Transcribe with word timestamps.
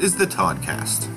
is 0.00 0.14
the 0.14 0.24
Toddcast, 0.24 1.08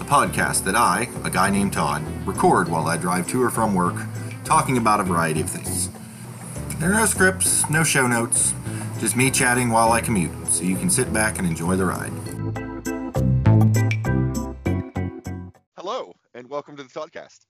a 0.00 0.04
podcast 0.04 0.64
that 0.64 0.74
I, 0.74 1.06
a 1.22 1.28
guy 1.28 1.50
named 1.50 1.74
Todd, 1.74 2.02
record 2.26 2.66
while 2.66 2.86
I 2.86 2.96
drive 2.96 3.28
to 3.28 3.42
or 3.42 3.50
from 3.50 3.74
work, 3.74 3.94
talking 4.42 4.78
about 4.78 5.00
a 5.00 5.02
variety 5.02 5.42
of 5.42 5.50
things. 5.50 5.90
There 6.78 6.90
are 6.90 6.94
no 6.94 7.04
scripts, 7.04 7.68
no 7.68 7.84
show 7.84 8.06
notes, 8.06 8.54
just 9.00 9.16
me 9.16 9.30
chatting 9.30 9.68
while 9.68 9.92
I 9.92 10.00
commute, 10.00 10.46
so 10.46 10.64
you 10.64 10.76
can 10.76 10.88
sit 10.88 11.12
back 11.12 11.38
and 11.38 11.46
enjoy 11.46 11.76
the 11.76 11.84
ride. 11.84 12.10
Hello, 15.76 16.14
and 16.32 16.48
welcome 16.48 16.74
to 16.78 16.82
the 16.82 16.88
Toddcast 16.88 17.40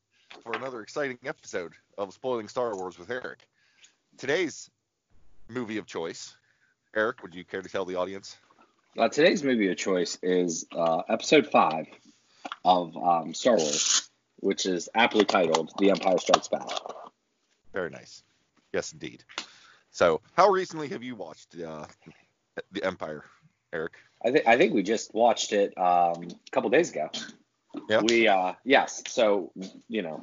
for 0.43 0.53
another 0.55 0.81
exciting 0.81 1.19
episode 1.25 1.75
of 1.97 2.13
Spoiling 2.13 2.49
Star 2.49 2.75
Wars 2.75 2.99
with 2.99 3.09
Eric. 3.09 3.47
Today's 4.19 4.69
movie 5.49 5.79
of 5.79 5.87
choice, 5.87 6.35
Eric, 6.97 7.23
would 7.23 7.37
you 7.37 7.45
care 7.45 7.63
to 7.63 7.69
tell 7.69 7.85
the 7.85 7.95
audience? 7.95 8.37
Uh, 8.99 9.09
today's 9.09 9.43
movie 9.43 9.71
of 9.71 9.77
choice 9.79 10.19
is 10.23 10.67
uh, 10.77 10.99
episode 11.09 11.47
five 11.47 11.87
of 12.63 12.95
um, 12.97 13.33
Star 13.33 13.57
Wars, 13.57 14.11
which 14.41 14.67
is 14.67 14.91
aptly 14.95 15.25
titled 15.25 15.73
The 15.79 15.91
Empire 15.91 16.19
Strikes 16.19 16.49
Back. 16.49 16.69
Very 17.73 17.89
nice. 17.89 18.23
Yes, 18.71 18.93
indeed. 18.93 19.25
So, 19.93 20.21
how 20.35 20.51
recently 20.51 20.89
have 20.89 21.03
you 21.03 21.17
watched 21.17 21.57
uh, 21.59 21.87
The 22.73 22.85
Empire, 22.85 23.25
Eric? 23.73 23.93
I 24.25 24.31
think 24.31 24.47
I 24.47 24.59
think 24.59 24.75
we 24.75 24.83
just 24.83 25.15
watched 25.15 25.55
it 25.55 25.77
um, 25.79 26.29
a 26.29 26.51
couple 26.51 26.69
days 26.69 26.91
ago. 26.91 27.11
Yeah. 27.89 28.03
We 28.03 28.29
uh, 28.29 28.53
yes. 28.63 29.03
So 29.09 29.53
you 29.89 30.03
know, 30.03 30.23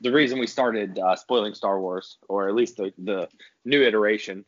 the 0.00 0.10
reason 0.10 0.38
we 0.38 0.46
started 0.46 0.98
uh, 0.98 1.16
spoiling 1.16 1.52
Star 1.52 1.78
Wars, 1.78 2.16
or 2.28 2.48
at 2.48 2.54
least 2.54 2.78
the 2.78 2.94
the 2.96 3.28
new 3.66 3.82
iteration, 3.82 4.46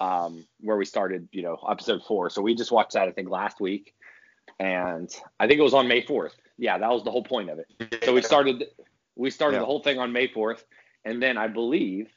um, 0.00 0.46
where 0.60 0.76
we 0.76 0.84
started, 0.84 1.28
you 1.32 1.42
know, 1.42 1.58
episode 1.70 2.02
four. 2.06 2.30
So 2.30 2.42
we 2.42 2.54
just 2.54 2.72
watched 2.72 2.94
that 2.94 3.08
I 3.08 3.12
think 3.12 3.28
last 3.28 3.60
week, 3.60 3.94
and 4.58 5.10
I 5.38 5.46
think 5.46 5.60
it 5.60 5.62
was 5.62 5.74
on 5.74 5.88
May 5.88 6.02
fourth. 6.02 6.34
Yeah, 6.58 6.78
that 6.78 6.90
was 6.90 7.04
the 7.04 7.10
whole 7.10 7.24
point 7.24 7.50
of 7.50 7.58
it. 7.58 8.04
So 8.04 8.12
we 8.14 8.22
started 8.22 8.64
we 9.16 9.30
started 9.30 9.56
Yeah. 9.56 9.60
the 9.60 9.66
whole 9.66 9.82
thing 9.82 9.98
on 9.98 10.12
May 10.12 10.26
fourth, 10.28 10.64
and 11.04 11.22
then 11.22 11.36
I 11.36 11.48
believe 11.48 12.08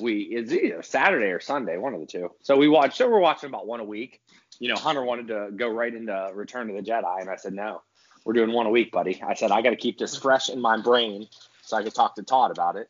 we 0.00 0.20
it's 0.22 0.52
either 0.52 0.82
Saturday 0.82 1.26
or 1.32 1.40
Sunday, 1.40 1.76
one 1.78 1.94
of 1.94 2.00
the 2.00 2.06
two. 2.06 2.30
So 2.42 2.56
we 2.56 2.68
watched. 2.68 2.96
So 2.96 3.08
we're 3.10 3.20
watching 3.20 3.48
about 3.48 3.66
one 3.66 3.80
a 3.80 3.84
week. 3.84 4.20
You 4.58 4.68
know, 4.68 4.76
Hunter 4.76 5.02
wanted 5.04 5.28
to 5.28 5.50
go 5.54 5.68
right 5.68 5.94
into 5.94 6.30
Return 6.34 6.68
of 6.70 6.76
the 6.76 6.82
Jedi, 6.82 7.20
and 7.20 7.30
I 7.30 7.36
said 7.36 7.54
no. 7.54 7.82
We're 8.24 8.32
doing 8.34 8.52
one 8.52 8.66
a 8.66 8.70
week, 8.70 8.92
buddy. 8.92 9.22
I 9.22 9.34
said 9.34 9.50
I 9.50 9.62
got 9.62 9.70
to 9.70 9.76
keep 9.76 9.96
this 9.98 10.16
fresh 10.16 10.50
in 10.50 10.60
my 10.60 10.80
brain 10.80 11.28
so 11.62 11.76
I 11.76 11.82
could 11.82 11.94
talk 11.94 12.16
to 12.16 12.22
Todd 12.22 12.50
about 12.50 12.76
it. 12.76 12.88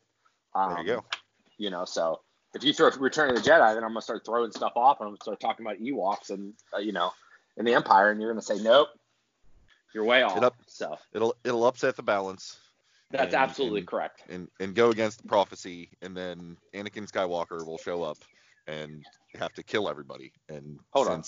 Um, 0.53 0.73
There 0.73 0.79
you 0.81 0.87
go. 0.87 1.05
You 1.57 1.69
know, 1.69 1.85
so 1.85 2.21
if 2.55 2.63
you 2.63 2.73
throw 2.73 2.89
Return 2.99 3.29
of 3.29 3.35
the 3.35 3.41
Jedi, 3.49 3.73
then 3.73 3.83
I'm 3.83 3.89
gonna 3.91 4.01
start 4.01 4.25
throwing 4.25 4.51
stuff 4.51 4.73
off, 4.75 4.99
and 4.99 5.07
I'm 5.07 5.11
gonna 5.13 5.21
start 5.21 5.39
talking 5.39 5.65
about 5.65 5.77
Ewoks 5.79 6.29
and 6.31 6.53
uh, 6.73 6.79
you 6.79 6.91
know, 6.91 7.11
and 7.57 7.67
the 7.67 7.73
Empire, 7.73 8.11
and 8.11 8.21
you're 8.21 8.31
gonna 8.31 8.41
say 8.41 8.57
nope, 8.59 8.89
you're 9.93 10.03
way 10.05 10.23
off. 10.23 10.37
up. 10.41 10.55
So 10.67 10.97
It'll 11.13 11.35
it'll 11.43 11.65
upset 11.67 11.95
the 11.95 12.03
balance 12.03 12.57
that's 13.11 13.33
And- 13.33 13.43
absolutely 13.43 13.79
and- 13.81 13.87
correct. 13.87 14.23
and 14.29 14.47
and 14.59 14.75
go 14.75 14.89
against 14.91 15.21
the 15.21 15.27
prophecy, 15.27 15.89
and 16.01 16.15
then 16.15 16.57
Anakin 16.73 17.09
Skywalker 17.09 17.65
will 17.65 17.77
show 17.79 18.03
up 18.03 18.17
and 18.67 19.03
have 19.35 19.53
to 19.53 19.63
kill 19.63 19.89
everybody. 19.89 20.31
And 20.47 20.79
Hold 20.91 21.07
on. 21.07 21.23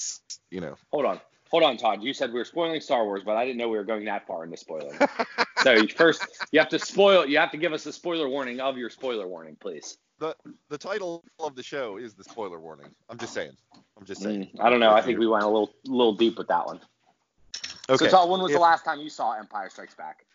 you 0.51 0.61
know, 0.61 0.75
Hold 0.91 1.05
on. 1.05 1.19
Hold 1.49 1.63
on, 1.63 1.75
Todd. 1.75 2.01
You 2.01 2.13
said 2.13 2.31
we 2.31 2.39
were 2.39 2.45
spoiling 2.45 2.79
Star 2.79 3.03
Wars, 3.03 3.23
but 3.25 3.35
I 3.35 3.43
didn't 3.45 3.57
know 3.57 3.67
we 3.67 3.77
were 3.77 3.83
going 3.83 4.05
that 4.05 4.25
far 4.25 4.45
into 4.45 4.55
spoiling. 4.57 4.97
so 5.63 5.85
first, 5.87 6.25
you 6.53 6.59
have 6.59 6.69
to 6.69 6.79
spoil. 6.79 7.25
You 7.25 7.39
have 7.39 7.51
to 7.51 7.57
give 7.57 7.73
us 7.73 7.85
a 7.87 7.91
spoiler 7.91 8.29
warning 8.29 8.61
of 8.61 8.77
your 8.77 8.89
spoiler 8.89 9.27
warning, 9.27 9.57
please. 9.59 9.97
The 10.21 10.35
the 10.69 10.77
title 10.77 11.23
of 11.39 11.55
the 11.55 11.63
show 11.63 11.97
is 11.97 12.13
the 12.13 12.23
spoiler 12.23 12.59
warning. 12.59 12.87
I'm 13.09 13.17
just 13.17 13.33
saying. 13.33 13.51
I'm 13.97 14.05
just 14.05 14.21
saying. 14.21 14.49
Mm, 14.55 14.61
I 14.61 14.69
don't 14.69 14.79
know. 14.79 14.93
I 14.93 15.01
think 15.01 15.17
we 15.19 15.27
went 15.27 15.43
a 15.43 15.47
little, 15.47 15.71
little 15.85 16.13
deep 16.13 16.37
with 16.37 16.47
that 16.47 16.65
one. 16.65 16.79
Okay. 17.89 18.05
So, 18.05 18.09
Todd, 18.11 18.29
when 18.29 18.39
was 18.41 18.51
If- 18.51 18.55
the 18.57 18.61
last 18.61 18.85
time 18.85 18.99
you 18.99 19.09
saw 19.09 19.33
Empire 19.33 19.69
Strikes 19.69 19.95
Back? 19.95 20.25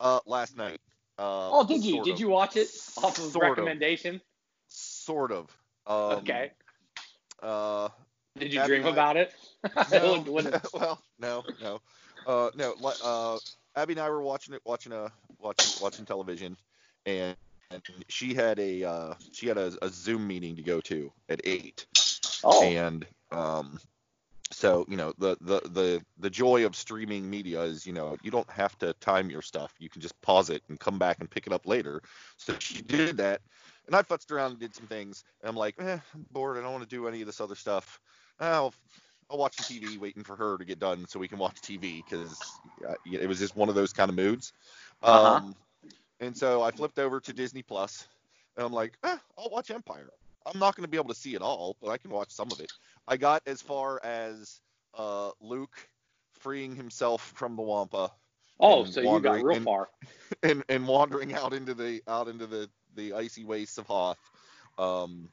Uh, 0.00 0.20
last 0.26 0.56
night. 0.56 0.80
Uh, 1.18 1.50
Oh, 1.52 1.64
did 1.66 1.84
you? 1.84 2.02
Did 2.04 2.14
of. 2.14 2.20
you 2.20 2.28
watch 2.28 2.56
it 2.56 2.68
off 2.98 3.18
of 3.18 3.24
Sort 3.24 3.44
of. 3.44 3.50
recommendation? 3.50 4.20
Sort 4.68 5.32
of. 5.32 5.50
Um, 5.86 6.18
okay. 6.20 6.52
Uh, 7.42 7.88
Did 8.38 8.52
you 8.54 8.64
dream 8.64 8.86
I- 8.86 8.90
about 8.90 9.16
it? 9.16 9.34
no, 9.92 10.24
well, 10.72 11.02
no, 11.18 11.42
no, 11.60 11.80
uh, 12.26 12.50
no. 12.56 12.74
Uh, 13.04 13.38
Abby 13.76 13.92
and 13.94 14.00
I 14.00 14.08
were 14.08 14.22
watching 14.22 14.54
it, 14.54 14.62
watching 14.64 14.92
a 14.92 15.10
watching 15.38 15.82
watching 15.82 16.06
television, 16.06 16.56
and, 17.06 17.36
and 17.72 17.82
she 18.08 18.34
had 18.34 18.58
a 18.58 18.84
uh, 18.84 19.14
she 19.32 19.46
had 19.46 19.58
a, 19.58 19.72
a 19.82 19.88
Zoom 19.88 20.26
meeting 20.26 20.56
to 20.56 20.62
go 20.62 20.80
to 20.82 21.12
at 21.28 21.40
eight, 21.44 21.86
oh, 22.44 22.62
and 22.62 23.06
um, 23.30 23.78
so 24.50 24.84
you 24.88 24.96
know 24.96 25.12
the, 25.18 25.36
the 25.40 25.60
the 25.68 26.04
the 26.18 26.30
joy 26.30 26.66
of 26.66 26.76
streaming 26.76 27.28
media 27.28 27.62
is 27.62 27.86
you 27.86 27.92
know 27.92 28.16
you 28.22 28.30
don't 28.30 28.50
have 28.50 28.78
to 28.78 28.92
time 28.94 29.30
your 29.30 29.42
stuff. 29.42 29.74
You 29.78 29.88
can 29.88 30.00
just 30.00 30.20
pause 30.22 30.50
it 30.50 30.62
and 30.68 30.78
come 30.78 30.98
back 30.98 31.18
and 31.20 31.30
pick 31.30 31.46
it 31.46 31.52
up 31.52 31.66
later. 31.66 32.02
So 32.36 32.54
she 32.58 32.82
did 32.82 33.16
that, 33.18 33.40
and 33.86 33.96
I 33.96 34.02
futzed 34.02 34.30
around 34.30 34.52
and 34.52 34.60
did 34.60 34.74
some 34.74 34.86
things. 34.86 35.24
And 35.40 35.48
I'm 35.48 35.56
like, 35.56 35.74
eh, 35.78 35.98
I'm 36.14 36.26
bored. 36.30 36.58
I 36.58 36.62
don't 36.62 36.72
want 36.72 36.84
to 36.84 36.90
do 36.90 37.08
any 37.08 37.20
of 37.20 37.26
this 37.26 37.40
other 37.40 37.54
stuff. 37.54 38.00
I'll 38.40 38.74
I'll 39.30 39.38
watch 39.38 39.56
the 39.56 39.62
TV, 39.62 39.98
waiting 39.98 40.24
for 40.24 40.36
her 40.36 40.58
to 40.58 40.64
get 40.64 40.78
done 40.78 41.06
so 41.08 41.18
we 41.18 41.28
can 41.28 41.38
watch 41.38 41.60
TV 41.62 42.04
because 42.04 42.60
it 43.06 43.26
was 43.26 43.38
just 43.38 43.56
one 43.56 43.70
of 43.70 43.74
those 43.74 43.92
kind 43.92 44.10
of 44.10 44.14
moods. 44.14 44.52
Uh-huh. 45.02 45.36
Um, 45.36 45.56
and 46.22 46.36
so 46.36 46.62
I 46.62 46.70
flipped 46.70 46.98
over 46.98 47.20
to 47.20 47.32
Disney 47.32 47.62
Plus, 47.62 48.08
and 48.56 48.64
I'm 48.64 48.72
like, 48.72 48.94
eh, 49.04 49.18
I'll 49.36 49.50
watch 49.50 49.70
Empire. 49.70 50.08
I'm 50.46 50.58
not 50.58 50.74
going 50.74 50.84
to 50.84 50.90
be 50.90 50.96
able 50.96 51.08
to 51.08 51.14
see 51.14 51.34
it 51.34 51.42
all, 51.42 51.76
but 51.82 51.90
I 51.90 51.98
can 51.98 52.10
watch 52.10 52.30
some 52.30 52.50
of 52.50 52.60
it. 52.60 52.72
I 53.06 53.16
got 53.16 53.42
as 53.46 53.60
far 53.60 54.00
as 54.02 54.60
uh, 54.96 55.30
Luke 55.40 55.76
freeing 56.32 56.74
himself 56.74 57.32
from 57.36 57.54
the 57.54 57.62
Wampa 57.62 58.10
oh, 58.62 58.84
so 58.84 59.00
you 59.00 59.20
got 59.20 59.42
real 59.42 59.56
in- 59.56 59.64
far. 59.64 59.88
and, 60.42 60.62
and 60.68 60.86
wandering 60.86 61.34
out 61.34 61.52
into 61.52 61.74
the 61.74 62.02
out 62.08 62.28
into 62.28 62.46
the, 62.46 62.68
the 62.96 63.12
icy 63.12 63.44
wastes 63.44 63.78
of 63.78 63.86
Hoth. 63.86 64.18
Um, 64.78 65.28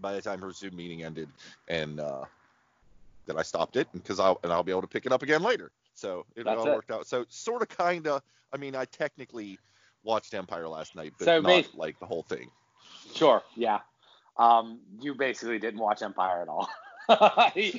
by 0.00 0.12
the 0.12 0.22
time 0.22 0.40
her 0.40 0.52
Zoom 0.52 0.76
meeting 0.76 1.04
ended, 1.04 1.28
and 1.68 2.00
uh, 2.00 2.24
then 3.26 3.38
I 3.38 3.42
stopped 3.42 3.76
it 3.76 3.88
because 3.92 4.20
I'll 4.20 4.38
and 4.42 4.52
I'll 4.52 4.62
be 4.62 4.72
able 4.72 4.82
to 4.82 4.88
pick 4.88 5.06
it 5.06 5.12
up 5.12 5.22
again 5.22 5.42
later. 5.42 5.70
So 5.94 6.26
it 6.36 6.44
That's 6.44 6.58
all 6.58 6.66
it. 6.68 6.74
worked 6.74 6.90
out. 6.90 7.06
So 7.06 7.24
sort 7.28 7.62
of 7.62 7.68
kind 7.68 8.06
of. 8.06 8.22
I 8.52 8.56
mean, 8.56 8.76
I 8.76 8.84
technically 8.84 9.58
watched 10.04 10.34
Empire 10.34 10.68
last 10.68 10.94
night, 10.94 11.12
but 11.18 11.24
So 11.24 11.40
not 11.40 11.48
bas- 11.48 11.74
like 11.74 11.98
the 11.98 12.06
whole 12.06 12.22
thing. 12.22 12.50
Sure, 13.14 13.42
yeah. 13.56 13.80
Um, 14.36 14.80
you 15.00 15.14
basically 15.14 15.58
didn't 15.58 15.80
watch 15.80 16.02
Empire 16.02 16.42
at 16.42 16.48
all. 16.48 16.68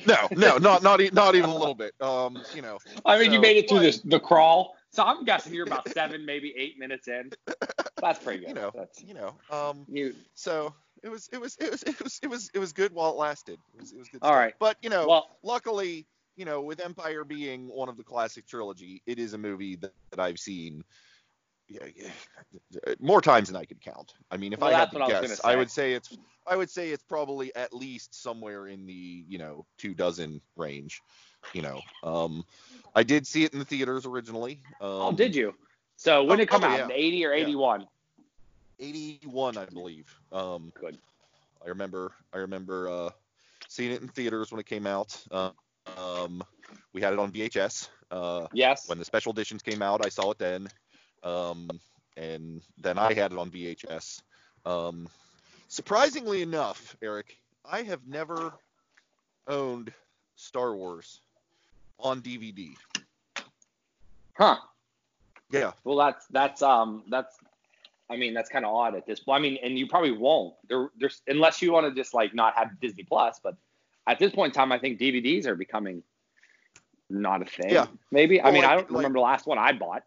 No, 0.06 0.28
no, 0.30 0.56
not 0.58 0.84
not 0.84 1.00
e- 1.00 1.10
not 1.12 1.34
even 1.34 1.50
a 1.50 1.56
little 1.56 1.74
bit. 1.74 1.92
Um, 2.00 2.40
you 2.54 2.62
know, 2.62 2.78
I 3.04 3.18
mean, 3.18 3.32
you 3.32 3.40
made 3.40 3.56
it 3.56 3.68
through 3.68 3.80
this 3.80 3.98
the 4.00 4.20
crawl. 4.20 4.76
So 4.90 5.02
I'm 5.02 5.24
guessing 5.24 5.52
you're 5.52 5.66
about 5.66 5.88
seven, 5.92 6.24
maybe 6.24 6.54
eight 6.56 6.78
minutes 6.78 7.08
in. 7.08 7.30
That's 8.00 8.22
pretty 8.22 8.40
good. 8.40 8.48
you 8.50 8.54
know, 8.54 8.70
That's 8.72 9.02
you 9.02 9.14
know. 9.14 9.34
Um, 9.50 9.84
you. 9.88 10.14
so 10.34 10.72
it 11.02 11.08
was 11.08 11.28
it 11.32 11.40
was 11.40 11.56
it 11.58 11.72
was 11.72 11.82
it 11.82 12.00
was 12.02 12.20
it 12.22 12.30
was 12.30 12.50
it 12.54 12.58
was 12.60 12.72
good 12.72 12.92
while 12.92 13.10
it 13.10 13.16
lasted. 13.16 13.58
It 13.74 13.80
was, 13.80 13.92
it 13.92 13.98
was 13.98 14.08
good. 14.08 14.20
All 14.22 14.34
right. 14.36 14.54
But 14.60 14.76
you 14.80 14.90
know, 14.90 15.08
Well, 15.08 15.36
luckily, 15.42 16.06
you 16.36 16.44
know, 16.44 16.60
with 16.60 16.78
Empire 16.80 17.24
being 17.24 17.66
one 17.66 17.88
of 17.88 17.96
the 17.96 18.04
classic 18.04 18.46
trilogy, 18.46 19.02
it 19.06 19.18
is 19.18 19.32
a 19.32 19.38
movie 19.38 19.74
that, 19.76 19.92
that 20.10 20.20
I've 20.20 20.38
seen 20.38 20.84
more 23.00 23.20
times 23.20 23.48
than 23.48 23.56
I 23.56 23.64
could 23.64 23.80
count. 23.80 24.14
I 24.30 24.36
mean, 24.36 24.52
if 24.52 24.60
Well, 24.60 24.70
I 24.70 24.78
had 24.78 24.90
to 24.92 25.02
I 25.02 25.08
guess, 25.08 25.40
I 25.44 25.56
would 25.56 25.70
say 25.70 25.92
it's 25.92 26.16
I 26.46 26.56
would 26.56 26.70
say 26.70 26.90
it's 26.90 27.02
probably 27.02 27.54
at 27.56 27.72
least 27.74 28.20
somewhere 28.22 28.68
in 28.68 28.86
the 28.86 29.24
you 29.28 29.38
know 29.38 29.66
two 29.78 29.94
dozen 29.94 30.40
range. 30.56 31.02
You 31.52 31.62
know, 31.62 31.80
um, 32.02 32.44
I 32.94 33.02
did 33.02 33.26
see 33.26 33.44
it 33.44 33.52
in 33.52 33.58
the 33.58 33.64
theaters 33.64 34.04
originally. 34.06 34.60
Um, 34.80 34.90
oh, 34.90 35.12
did 35.12 35.34
you? 35.34 35.54
So 35.96 36.22
when 36.22 36.32
oh, 36.32 36.36
did 36.36 36.42
it 36.44 36.48
come 36.48 36.64
oh, 36.64 36.68
out? 36.68 36.78
yeah. 36.78 36.88
80 36.94 37.26
or 37.26 37.32
Yeah. 37.34 37.42
81? 37.44 37.86
81, 38.78 39.56
I 39.56 39.64
believe. 39.66 40.20
Um, 40.32 40.72
Good. 40.78 40.98
I 41.64 41.68
remember 41.68 42.12
I 42.32 42.38
remember 42.38 42.88
uh, 42.88 43.10
seeing 43.68 43.92
it 43.92 44.02
in 44.02 44.08
theaters 44.08 44.50
when 44.50 44.60
it 44.60 44.66
came 44.66 44.86
out. 44.86 45.16
Uh, 45.30 45.50
um, 45.96 46.42
we 46.92 47.00
had 47.00 47.12
it 47.12 47.18
on 47.18 47.30
VHS. 47.30 47.88
Uh, 48.10 48.46
Yes. 48.52 48.88
when 48.88 48.98
the 48.98 49.04
special 49.04 49.32
editions 49.32 49.62
came 49.62 49.82
out, 49.82 50.04
I 50.04 50.08
saw 50.08 50.30
it 50.30 50.38
then. 50.38 50.68
Um, 51.26 51.68
and 52.16 52.62
then 52.78 52.98
I 52.98 53.12
had 53.12 53.32
it 53.32 53.38
on 53.38 53.50
VHS. 53.50 54.22
Um, 54.64 55.08
surprisingly 55.68 56.42
enough, 56.42 56.96
Eric, 57.02 57.36
I 57.70 57.82
have 57.82 58.06
never 58.06 58.52
owned 59.48 59.92
Star 60.36 60.74
Wars 60.76 61.20
on 61.98 62.20
DVD. 62.22 62.74
Huh. 64.38 64.56
Yeah, 65.50 65.72
Well, 65.84 65.96
that's 65.96 66.26
that's 66.26 66.62
um 66.62 67.04
that's. 67.08 67.36
I 68.08 68.16
mean, 68.16 68.34
that's 68.34 68.48
kind 68.48 68.64
of 68.64 68.72
odd 68.74 68.94
at 68.94 69.04
this 69.06 69.18
point. 69.20 69.40
I 69.40 69.42
mean, 69.42 69.58
and 69.64 69.76
you 69.78 69.86
probably 69.88 70.12
won't. 70.12 70.54
There, 70.68 70.90
there's 70.98 71.22
unless 71.26 71.60
you 71.62 71.72
want 71.72 71.86
to 71.86 72.00
just 72.00 72.14
like 72.14 72.34
not 72.34 72.54
have 72.54 72.80
Disney 72.80 73.02
Plus. 73.04 73.40
But 73.42 73.56
at 74.06 74.18
this 74.18 74.32
point 74.32 74.52
in 74.52 74.54
time, 74.60 74.70
I 74.72 74.78
think 74.78 74.98
DVDs 75.00 75.46
are 75.46 75.54
becoming 75.56 76.02
not 77.10 77.42
a 77.42 77.44
thing. 77.44 77.70
Yeah. 77.70 77.86
Maybe. 78.12 78.40
I 78.40 78.44
Well, 78.44 78.52
mean, 78.54 78.64
I 78.64 78.74
don't 78.74 78.90
remember 78.90 79.18
the 79.18 79.22
last 79.24 79.46
one 79.46 79.58
I 79.58 79.72
bought. 79.72 80.04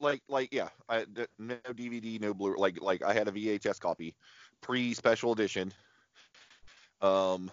Like 0.00 0.22
like 0.28 0.52
yeah, 0.52 0.68
I, 0.88 1.04
d- 1.04 1.26
no 1.38 1.56
DVD, 1.68 2.20
no 2.20 2.34
blue. 2.34 2.56
Like 2.56 2.80
like 2.80 3.02
I 3.02 3.12
had 3.12 3.28
a 3.28 3.32
VHS 3.32 3.80
copy, 3.80 4.14
pre 4.60 4.94
special 4.94 5.32
edition. 5.32 5.72
Um, 7.00 7.50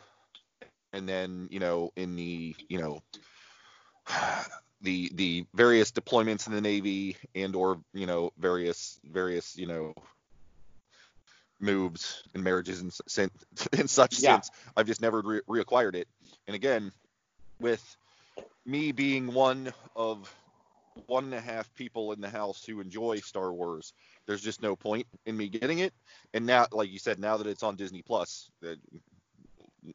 and 0.93 1.07
then 1.07 1.47
you 1.51 1.59
know 1.59 1.91
in 1.95 2.15
the 2.15 2.55
you 2.69 2.79
know 2.79 3.03
the 4.81 5.11
the 5.13 5.45
various 5.53 5.91
deployments 5.91 6.47
in 6.47 6.53
the 6.53 6.61
Navy 6.61 7.17
and 7.33 7.55
or 7.55 7.79
you 7.93 8.05
know 8.05 8.31
various 8.37 8.99
various 9.03 9.57
you 9.57 9.67
know 9.67 9.93
moves 11.59 12.23
and 12.33 12.43
marriages 12.43 12.81
and, 12.81 13.31
and 13.77 13.89
such 13.89 14.19
Yeah. 14.19 14.35
since 14.35 14.51
I've 14.75 14.87
just 14.87 15.01
never 15.01 15.21
re- 15.21 15.41
reacquired 15.49 15.95
it. 15.95 16.07
And 16.47 16.55
again, 16.55 16.91
with 17.59 17.83
me 18.65 18.91
being 18.91 19.33
one 19.33 19.73
of 19.95 20.33
one 21.07 21.25
and 21.25 21.33
a 21.33 21.41
half 21.41 21.73
people 21.75 22.11
in 22.13 22.21
the 22.21 22.29
house 22.29 22.63
who 22.63 22.79
enjoy 22.79 23.17
Star 23.17 23.53
Wars, 23.53 23.93
there's 24.27 24.41
just 24.41 24.61
no 24.61 24.75
point 24.75 25.05
in 25.25 25.35
me 25.37 25.49
getting 25.49 25.79
it. 25.79 25.93
And 26.33 26.45
now, 26.45 26.67
like 26.71 26.89
you 26.89 26.99
said, 26.99 27.19
now 27.19 27.37
that 27.37 27.47
it's 27.47 27.63
on 27.63 27.75
Disney 27.75 28.01
Plus, 28.01 28.49
that 28.61 28.77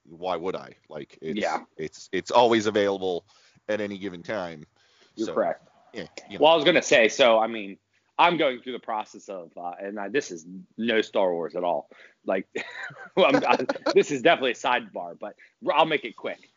why 0.05 0.37
would 0.37 0.55
I? 0.55 0.75
Like, 0.89 1.19
it's, 1.21 1.41
Yeah. 1.41 1.61
it's 1.77 2.09
it's 2.13 2.31
always 2.31 2.67
available 2.67 3.25
at 3.69 3.81
any 3.81 3.99
given 3.99 4.23
time. 4.23 4.65
You're 5.17 5.27
So, 5.27 5.35
correct. 5.35 5.69
Yeah, 5.93 6.05
you 6.29 6.39
know, 6.39 6.45
Well, 6.45 6.53
I 6.53 6.57
was 6.57 6.65
gonna 6.65 6.83
say, 6.83 7.09
so 7.09 7.39
I 7.39 7.47
mean, 7.47 7.79
I'm 8.19 8.37
going 8.37 8.61
through 8.61 8.75
the 8.75 8.79
process 8.79 9.29
of, 9.29 9.51
uh, 9.57 9.73
and 9.81 9.99
I, 9.99 10.09
this 10.09 10.31
is 10.31 10.47
no 10.77 11.01
Star 11.01 11.33
Wars 11.33 11.57
at 11.57 11.65
all. 11.65 11.89
Like, 12.27 12.47
I, 13.17 13.57
this 13.95 14.11
is 14.11 14.21
definitely 14.23 14.53
a 14.53 14.55
sidebar, 14.55 15.19
but 15.19 15.35
I'll 15.73 15.87
make 15.87 16.05
it 16.05 16.17
quick. 16.17 16.50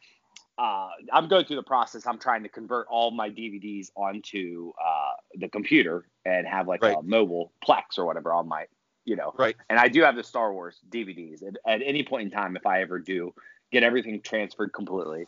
Uh, 0.57 0.89
I'm 1.11 1.27
going 1.27 1.45
through 1.45 1.55
the 1.55 1.63
process. 1.63 2.05
I'm 2.05 2.19
trying 2.19 2.43
to 2.43 2.49
convert 2.49 2.87
all 2.87 3.11
my 3.11 3.29
DVDs 3.29 3.87
onto 3.95 4.71
uh, 4.83 5.13
the 5.35 5.49
computer 5.49 6.05
and 6.25 6.47
have 6.47 6.67
like 6.67 6.83
a 6.83 7.01
mobile 7.01 7.51
Plex 7.67 7.97
or 7.97 8.05
whatever 8.05 8.31
on 8.33 8.47
my, 8.47 8.65
you 9.03 9.15
know. 9.15 9.33
right. 9.37 9.55
And 9.69 9.79
I 9.79 9.87
do 9.87 10.01
have 10.03 10.15
the 10.15 10.23
Star 10.23 10.53
Wars 10.53 10.79
DVDs. 10.89 11.41
At, 11.41 11.57
at 11.67 11.81
any 11.83 12.03
point 12.03 12.23
in 12.23 12.31
time, 12.31 12.55
if 12.55 12.65
I 12.67 12.81
ever 12.81 12.99
do 12.99 13.33
get 13.71 13.83
everything 13.83 14.21
transferred 14.21 14.73
completely, 14.73 15.25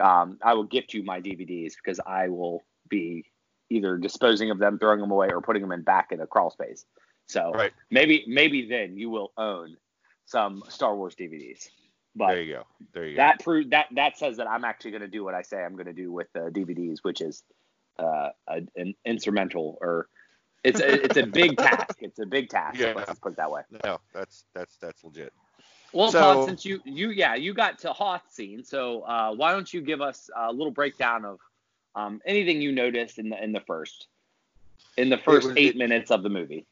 um, 0.00 0.38
I 0.42 0.54
will 0.54 0.64
gift 0.64 0.94
you 0.94 1.02
my 1.02 1.20
DVDs 1.20 1.74
because 1.76 2.00
I 2.06 2.28
will 2.28 2.62
be 2.88 3.26
either 3.68 3.98
disposing 3.98 4.50
of 4.50 4.58
them, 4.58 4.78
throwing 4.78 5.00
them 5.00 5.10
away, 5.10 5.28
or 5.30 5.42
putting 5.42 5.62
them 5.62 5.72
in 5.72 5.82
back 5.82 6.12
in 6.12 6.20
a 6.20 6.26
crawl 6.26 6.50
space. 6.50 6.86
So 7.26 7.52
Right. 7.52 7.72
maybe 7.90 8.24
maybe 8.26 8.66
then 8.66 8.96
you 8.96 9.10
will 9.10 9.32
own 9.36 9.76
some 10.24 10.62
Star 10.68 10.96
Wars 10.96 11.14
DVDs. 11.14 11.68
But 12.14 12.28
There 12.28 12.42
you 12.42 12.52
go. 12.54 12.66
There 12.92 13.06
you 13.06 13.16
that 13.16 13.40
pro- 13.42 13.64
that 13.70 13.86
that 13.92 14.18
says 14.18 14.36
that 14.36 14.46
I'm 14.46 14.64
actually 14.64 14.90
going 14.90 15.00
to 15.02 15.08
do 15.08 15.24
what 15.24 15.34
I 15.34 15.42
say 15.42 15.64
I'm 15.64 15.74
going 15.74 15.86
to 15.86 15.92
do 15.92 16.12
with 16.12 16.30
the 16.34 16.40
DVDs, 16.50 16.98
which 17.02 17.20
is 17.20 17.42
uh, 17.98 18.30
a, 18.48 18.62
an 18.76 18.94
instrumental 19.04 19.78
or 19.80 20.08
it's 20.64 20.78
a, 20.80 21.04
it's 21.04 21.16
a 21.16 21.26
big 21.26 21.56
task. 21.68 21.98
It's 22.02 22.18
a 22.18 22.26
big 22.26 22.48
task. 22.50 22.78
Yeah. 22.78 22.92
Let's 22.94 23.08
just 23.08 23.20
put 23.22 23.32
it 23.32 23.36
that 23.36 23.50
way. 23.50 23.62
No, 23.84 23.98
that's 24.12 24.44
that's 24.54 24.76
that's 24.76 25.02
legit. 25.02 25.32
Well, 25.94 26.10
So- 26.12 26.20
Todd, 26.20 26.48
since 26.48 26.64
you 26.64 26.80
you 26.84 27.10
yeah 27.10 27.34
you 27.34 27.54
got 27.54 27.78
to 27.80 27.92
Hoth 27.92 28.22
scene, 28.30 28.62
so 28.62 29.02
uh, 29.02 29.32
why 29.34 29.52
don't 29.52 29.72
you 29.72 29.80
give 29.80 30.00
us 30.02 30.28
a 30.36 30.52
little 30.52 30.70
breakdown 30.70 31.24
of 31.24 31.38
um, 31.94 32.20
anything 32.26 32.60
you 32.62 32.72
noticed 32.72 33.18
in 33.18 33.30
the 33.30 33.42
in 33.42 33.52
the 33.52 33.60
first 33.60 34.06
in 34.98 35.08
the 35.08 35.18
first 35.18 35.48
was- 35.48 35.56
eight 35.56 35.70
it- 35.74 35.76
minutes 35.78 36.10
of 36.10 36.22
the 36.22 36.28
movie? 36.30 36.66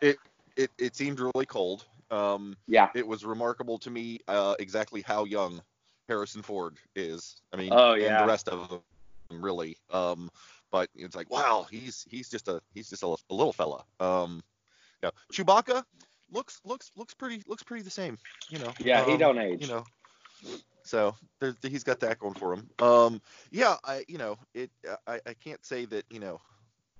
It 0.00 0.16
it 0.56 0.70
it 0.78 0.96
seemed 0.96 1.20
really 1.20 1.46
cold. 1.46 1.84
Um, 2.10 2.56
Yeah. 2.66 2.88
it 2.94 3.06
was 3.06 3.24
remarkable 3.24 3.78
to 3.78 3.90
me 3.90 4.20
uh, 4.28 4.54
exactly 4.58 5.02
how 5.02 5.24
young 5.24 5.62
Harrison 6.08 6.42
Ford 6.42 6.78
is. 6.94 7.36
I 7.52 7.56
mean, 7.56 7.72
Oh, 7.72 7.92
and 7.92 8.02
yeah. 8.02 8.20
the 8.22 8.26
rest 8.26 8.48
of 8.48 8.68
them 8.68 8.80
really. 9.30 9.76
Um, 9.90 10.30
but 10.70 10.88
it's 10.94 11.16
like, 11.16 11.30
wow, 11.30 11.66
he's 11.70 12.04
he's 12.08 12.28
just 12.28 12.48
a 12.48 12.60
he's 12.74 12.90
just 12.90 13.02
a, 13.02 13.06
a 13.06 13.34
little 13.34 13.52
fella. 13.52 13.84
Um, 14.00 14.42
yeah, 15.02 15.10
Chewbacca 15.32 15.84
looks 16.32 16.60
looks 16.64 16.90
looks 16.96 17.14
pretty 17.14 17.42
looks 17.46 17.62
pretty 17.62 17.82
the 17.82 17.90
same. 17.90 18.18
You 18.50 18.58
know. 18.58 18.72
Yeah, 18.78 19.04
he 19.04 19.12
Um, 19.12 19.18
don't 19.18 19.38
age. 19.38 19.60
You 19.62 19.68
know. 19.68 19.84
So 20.82 21.14
there's, 21.40 21.56
he's 21.62 21.84
got 21.84 22.00
that 22.00 22.18
going 22.18 22.34
for 22.34 22.52
him. 22.52 22.68
Um, 22.78 23.22
yeah, 23.50 23.76
I 23.84 24.04
you 24.08 24.18
know 24.18 24.38
it 24.54 24.70
I, 25.06 25.20
I 25.26 25.34
can't 25.34 25.64
say 25.64 25.86
that 25.86 26.04
you 26.10 26.20
know 26.20 26.40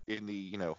in 0.09 0.27
the 0.27 0.35
you 0.35 0.57
know 0.57 0.77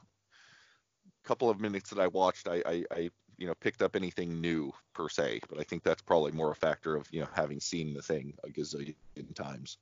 couple 1.23 1.49
of 1.49 1.59
minutes 1.59 1.89
that 1.89 1.99
I 1.99 2.07
watched 2.07 2.47
I, 2.47 2.61
I 2.65 2.83
I 2.91 3.09
you 3.37 3.47
know 3.47 3.53
picked 3.55 3.81
up 3.81 3.95
anything 3.95 4.41
new 4.41 4.71
per 4.93 5.09
se, 5.09 5.41
but 5.49 5.59
I 5.59 5.63
think 5.63 5.83
that's 5.83 6.01
probably 6.01 6.31
more 6.31 6.51
a 6.51 6.55
factor 6.55 6.95
of 6.95 7.07
you 7.11 7.21
know 7.21 7.27
having 7.33 7.59
seen 7.59 7.93
the 7.93 8.01
thing 8.01 8.33
a 8.43 8.49
gazillion 8.49 8.95
times 9.35 9.77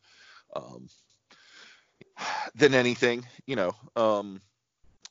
um, 0.55 0.87
than 2.55 2.73
anything, 2.73 3.25
you 3.45 3.55
know. 3.55 3.73
Um, 3.95 4.41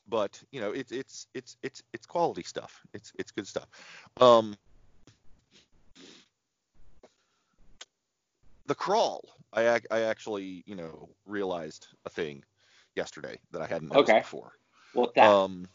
but 0.07 0.41
you 0.51 0.59
know 0.59 0.71
it's 0.71 0.91
it's 0.91 1.27
it's 1.33 1.57
it's 1.63 1.81
it's 1.93 2.05
quality 2.05 2.43
stuff. 2.43 2.81
It's 2.93 3.11
it's 3.17 3.31
good 3.31 3.47
stuff. 3.47 3.67
Um, 4.19 4.55
the 8.65 8.75
crawl, 8.75 9.23
I 9.53 9.79
I 9.91 10.01
actually 10.01 10.63
you 10.65 10.75
know 10.75 11.09
realized 11.25 11.87
a 12.05 12.09
thing 12.09 12.43
yesterday 12.95 13.39
that 13.51 13.61
I 13.61 13.67
hadn't 13.67 13.89
noticed 13.89 14.09
Okay. 14.11 14.19
before. 14.19 14.53
Well, 14.93 15.11
that 15.15 15.29
Um, 15.29 15.67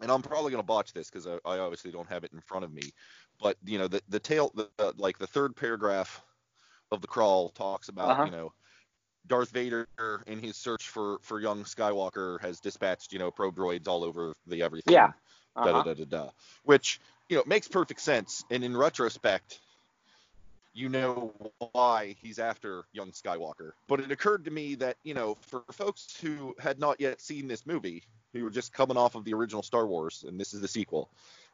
and 0.00 0.10
I'm 0.10 0.22
probably 0.22 0.50
gonna 0.50 0.62
botch 0.62 0.92
this 0.92 1.10
because 1.10 1.26
I, 1.26 1.38
I 1.44 1.58
obviously 1.58 1.90
don't 1.90 2.08
have 2.08 2.24
it 2.24 2.32
in 2.32 2.40
front 2.40 2.64
of 2.64 2.72
me. 2.72 2.82
But 3.40 3.56
you 3.64 3.78
know, 3.78 3.88
the 3.88 4.02
the 4.08 4.20
tail, 4.20 4.52
the, 4.54 4.68
uh, 4.78 4.92
like 4.96 5.18
the 5.18 5.26
third 5.26 5.56
paragraph 5.56 6.22
of 6.90 7.00
the 7.00 7.08
crawl 7.08 7.50
talks 7.50 7.88
about 7.88 8.10
Uh-huh. 8.10 8.24
you 8.24 8.30
know 8.30 8.52
Darth 9.26 9.50
Vader 9.50 9.88
in 10.26 10.38
his 10.40 10.56
search 10.56 10.88
for 10.88 11.18
for 11.22 11.40
young 11.40 11.64
Skywalker 11.64 12.40
has 12.40 12.60
dispatched 12.60 13.12
you 13.12 13.18
know 13.18 13.30
probe 13.30 13.56
droids 13.56 13.88
all 13.88 14.04
over 14.04 14.34
the 14.46 14.62
everything. 14.62 14.94
Yeah. 14.94 15.12
Da, 15.56 15.64
da, 15.64 15.70
uh-huh. 15.70 15.82
da, 15.82 15.94
da, 15.94 16.04
da. 16.04 16.30
Which 16.64 17.00
you 17.28 17.36
know 17.36 17.42
makes 17.46 17.66
perfect 17.66 18.00
sense, 18.00 18.44
and 18.50 18.62
in 18.62 18.76
retrospect, 18.76 19.60
you 20.76 20.88
know 20.88 21.32
why 21.72 22.14
he's 22.20 22.38
after 22.38 22.84
young 22.92 23.10
Skywalker. 23.10 23.72
But 23.88 24.00
it 24.00 24.10
occurred 24.10 24.44
to 24.44 24.50
me 24.50 24.74
that 24.76 24.96
you 25.02 25.14
know 25.14 25.36
for 25.40 25.62
folks 25.72 26.16
who 26.20 26.54
had 26.58 26.78
not 26.78 27.00
yet 27.00 27.20
seen 27.20 27.48
this 27.48 27.66
movie, 27.66 28.02
who 28.32 28.44
were 28.44 28.50
just 28.50 28.72
coming 28.72 28.96
off 28.96 29.14
of 29.14 29.24
the 29.24 29.34
original 29.34 29.62
Star 29.62 29.86
Wars, 29.86 30.24
and 30.28 30.38
this 30.38 30.52
is 30.52 30.60
the 30.60 30.68
sequel, 30.68 31.10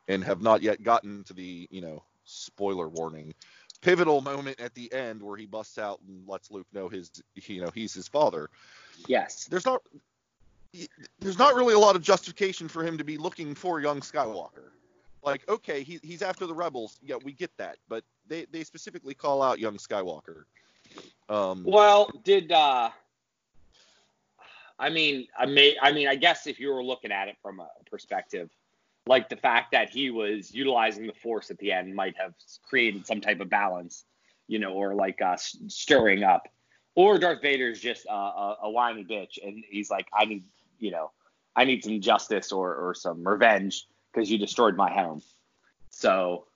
and 0.09 0.25
have 0.25 0.43
not 0.43 0.63
yet 0.63 0.83
gotten 0.83 1.25
to 1.25 1.35
the 1.35 1.69
you 1.71 1.81
know 1.81 2.03
spoiler 2.25 2.89
warning 2.89 3.35
pivotal 3.81 4.21
moment 4.21 4.61
at 4.61 4.73
the 4.75 4.93
end 4.93 5.21
where 5.21 5.37
he 5.37 5.45
busts 5.45 5.77
out 5.77 6.01
and 6.07 6.27
lets 6.29 6.51
Luke 6.51 6.69
know 6.73 6.89
his 6.89 7.11
you 7.35 7.61
know 7.61 7.71
he's 7.75 7.93
his 7.93 8.07
father 8.07 8.49
yes. 9.09 9.47
there's 9.47 9.67
not 9.67 9.83
there's 11.21 11.39
not 11.39 11.55
really 11.55 11.75
a 11.75 11.79
lot 11.79 11.97
of 11.97 12.03
justification 12.03 12.69
for 12.69 12.85
him 12.85 12.99
to 12.99 13.05
be 13.05 13.19
looking 13.19 13.55
for 13.55 13.81
young 13.81 14.01
Skywalker. 14.01 14.71
Like, 15.23 15.49
okay, 15.49 15.83
he, 15.83 16.01
he's 16.03 16.23
after 16.23 16.47
the 16.47 16.55
rebels. 16.55 16.99
Yeah, 17.03 17.17
we 17.23 17.33
get 17.33 17.57
that, 17.59 17.77
but 17.89 18.05
they, 18.27 18.47
they 18.51 18.65
specifically 18.65 19.15
call 19.15 19.43
out 19.43 19.59
young 19.59 19.77
Skywalker. 19.77 20.45
Um, 21.29 21.65
Well, 21.65 22.11
did 22.25 22.53
uh 22.53 22.91
I 24.79 24.91
mean, 24.91 25.29
I 25.39 25.47
may 25.47 25.77
I 25.81 25.93
mean, 25.93 26.09
I 26.09 26.17
guess 26.17 26.47
if 26.47 26.59
you 26.59 26.73
were 26.73 26.83
looking 26.83 27.13
at 27.13 27.29
it 27.29 27.37
from 27.43 27.61
a 27.61 27.69
perspective 27.89 28.51
like 29.07 29.29
the 29.29 29.37
fact 29.37 29.73
that 29.73 29.91
he 29.91 30.11
was 30.11 30.55
utilizing 30.55 31.07
the 31.07 31.13
force 31.13 31.51
at 31.51 31.59
the 31.59 31.73
end 31.73 31.95
might 31.95 32.17
have 32.17 32.35
created 32.63 33.07
some 33.07 33.21
type 33.21 33.41
of 33.41 33.51
balance, 33.51 34.05
you 34.47 34.59
know, 34.59 34.73
or 34.73 34.95
like 34.95 35.21
uh, 35.21 35.37
stirring 35.37 36.23
up. 36.23 36.49
Or 36.95 37.19
Darth 37.19 37.43
Vader's 37.43 37.81
just 37.81 38.07
uh, 38.07 38.13
a, 38.13 38.57
a 38.65 38.71
whiny 38.71 39.05
bitch 39.05 39.39
and 39.45 39.65
he's 39.69 39.91
like, 39.91 40.07
I 40.13 40.27
need, 40.27 40.45
you 40.79 40.91
know, 40.91 41.11
I 41.57 41.65
need 41.65 41.83
some 41.83 42.01
justice 42.01 42.53
or, 42.53 42.75
or 42.75 42.95
some 42.95 43.27
revenge 43.27 43.87
because 44.13 44.31
you 44.31 44.39
destroyed 44.39 44.77
my 44.77 44.91
home. 44.91 45.23
So, 45.91 46.47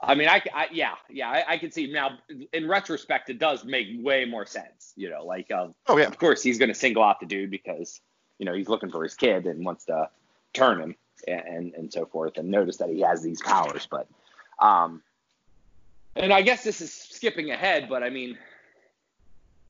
I 0.00 0.14
mean, 0.14 0.28
I, 0.28 0.42
I 0.54 0.68
yeah, 0.72 0.94
yeah, 1.08 1.30
I, 1.30 1.44
I 1.54 1.58
can 1.58 1.70
see 1.70 1.90
now. 1.90 2.18
In 2.52 2.68
retrospect, 2.68 3.30
it 3.30 3.38
does 3.38 3.64
make 3.64 3.88
way 3.98 4.24
more 4.24 4.46
sense. 4.46 4.92
You 4.96 5.10
know, 5.10 5.24
like 5.24 5.50
um, 5.50 5.74
oh 5.86 5.96
yeah, 5.96 6.06
of 6.06 6.18
course 6.18 6.42
he's 6.42 6.58
going 6.58 6.68
to 6.68 6.74
single 6.74 7.02
out 7.02 7.20
the 7.20 7.26
dude 7.26 7.50
because 7.50 8.00
you 8.38 8.46
know 8.46 8.54
he's 8.54 8.68
looking 8.68 8.90
for 8.90 9.02
his 9.02 9.14
kid 9.14 9.46
and 9.46 9.64
wants 9.64 9.86
to 9.86 10.08
turn 10.52 10.80
him 10.80 10.94
and 11.26 11.40
and, 11.40 11.74
and 11.74 11.92
so 11.92 12.06
forth 12.06 12.36
and 12.36 12.50
notice 12.50 12.76
that 12.78 12.90
he 12.90 13.00
has 13.00 13.22
these 13.22 13.40
powers. 13.40 13.86
But 13.90 14.06
um, 14.58 15.02
and 16.14 16.32
I 16.32 16.42
guess 16.42 16.64
this 16.64 16.80
is 16.80 16.92
skipping 16.92 17.50
ahead, 17.50 17.88
but 17.88 18.02
I 18.02 18.10
mean. 18.10 18.38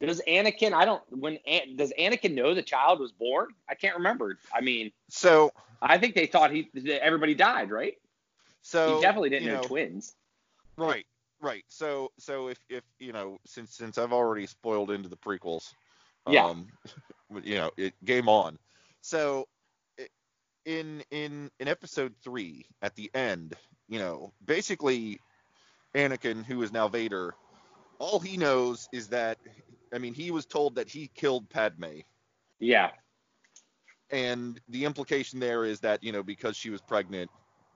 Does 0.01 0.21
Anakin? 0.29 0.73
I 0.73 0.85
don't. 0.85 1.03
When 1.11 1.39
does 1.77 1.93
Anakin 1.99 2.35
know 2.35 2.55
the 2.55 2.63
child 2.63 3.01
was 3.01 3.13
born? 3.13 3.49
I 3.69 3.75
can't 3.75 3.97
remember. 3.97 4.39
I 4.53 4.61
mean, 4.61 4.93
so 5.09 5.51
I 5.81 5.99
think 5.99 6.15
they 6.15 6.27
thought 6.27 6.51
he 6.51 6.71
everybody 7.01 7.35
died, 7.35 7.71
right? 7.71 7.95
so 8.63 8.97
he 8.97 9.01
definitely 9.01 9.31
didn't 9.31 9.45
you 9.45 9.53
know, 9.53 9.63
know, 9.63 9.67
twins. 9.67 10.15
Right, 10.77 11.07
right. 11.41 11.65
So 11.69 12.11
so 12.19 12.49
if 12.49 12.59
if 12.69 12.83
you 12.99 13.13
know 13.13 13.39
since 13.47 13.75
since 13.75 13.97
I've 13.97 14.13
already 14.13 14.47
spoiled 14.47 14.91
into 14.91 15.09
the 15.09 15.17
prequels, 15.17 15.73
Yeah. 16.29 16.47
um, 16.47 16.67
you 17.43 17.55
know, 17.55 17.71
it 17.77 17.95
game 18.05 18.29
on. 18.29 18.59
So 19.01 19.47
in 20.67 21.03
in 21.11 21.51
in 21.61 21.69
episode 21.69 22.15
three 22.23 22.67
at 22.83 22.95
the 22.97 23.11
end, 23.15 23.55
you 23.89 23.99
know, 23.99 24.33
basically 24.45 25.21
Anakin, 25.95 26.45
who 26.45 26.63
is 26.63 26.73
now 26.73 26.89
Vader, 26.89 27.35
all 27.99 28.19
he 28.19 28.37
knows 28.37 28.89
is 28.93 29.09
that 29.09 29.39
I 29.93 29.99
mean 29.99 30.15
he 30.15 30.31
was 30.31 30.47
told 30.47 30.77
that 30.77 30.89
he 30.89 31.09
killed 31.09 31.49
Padme. 31.51 32.01
Yeah, 32.59 32.93
And 34.11 34.61
the 34.69 34.85
implication 34.85 35.41
there 35.41 35.65
is 35.65 35.81
that 35.81 36.03
you 36.03 36.13
know 36.13 36.23
because 36.23 36.57
she 36.57 36.71
was 36.71 36.81
pregnant, 36.81 37.31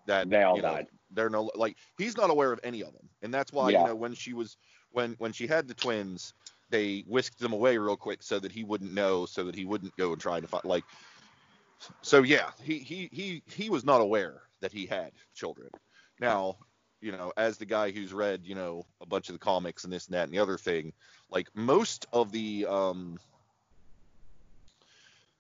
that 0.07 0.29
They 0.29 0.43
all 0.43 0.57
you 0.57 0.63
know, 0.63 0.73
died. 0.75 0.87
They're 1.11 1.31
no 1.31 1.51
like 1.55 1.77
he's 1.99 2.17
not 2.17 2.31
aware 2.31 2.53
of 2.53 2.61
any 2.63 2.83
of 2.83 2.93
them, 2.93 3.09
and 3.23 3.35
that's 3.35 3.53
why 3.53 3.71
Yeah. 3.71 3.79
you 3.79 3.85
know 3.85 3.97
when 3.97 4.15
she 4.15 4.33
was 4.33 4.57
when 4.91 5.15
when 5.19 5.33
she 5.33 5.47
had 5.47 5.67
the 5.67 5.75
twins, 5.75 6.35
they 6.71 7.01
whisked 7.07 7.41
them 7.41 7.53
away 7.53 7.79
real 7.79 7.97
quick 7.97 8.23
so 8.23 8.39
that 8.39 8.53
he 8.53 8.63
wouldn't 8.65 8.93
know, 8.93 9.27
so 9.27 9.45
that 9.45 9.57
he 9.57 9.65
wouldn't 9.65 9.97
go 9.97 10.13
and 10.13 10.21
try 10.21 10.41
to 10.41 10.47
find 10.47 10.65
like. 10.65 10.85
So 12.03 12.23
yeah, 12.23 12.51
he 12.63 12.79
he 12.79 13.09
he 13.13 13.43
he 13.47 13.71
was 13.71 13.85
not 13.85 14.01
aware 14.01 14.43
that 14.61 14.73
he 14.73 14.87
had 14.87 15.13
children. 15.35 15.71
Now, 16.21 16.59
you 17.01 17.13
know, 17.13 17.33
as 17.37 17.57
the 17.57 17.67
guy 17.67 17.91
who's 17.91 18.13
read, 18.13 18.41
you 18.45 18.55
know, 18.55 18.85
a 19.01 19.07
bunch 19.07 19.29
of 19.29 19.35
the 19.35 19.39
comics 19.39 19.85
and 19.85 19.93
this 19.93 20.07
and 20.07 20.15
that 20.15 20.25
and 20.25 20.33
the 20.33 20.39
other 20.39 20.59
thing, 20.59 20.93
like 21.31 21.49
most 21.55 22.07
of 22.13 22.31
the 22.33 22.67
um 22.67 23.19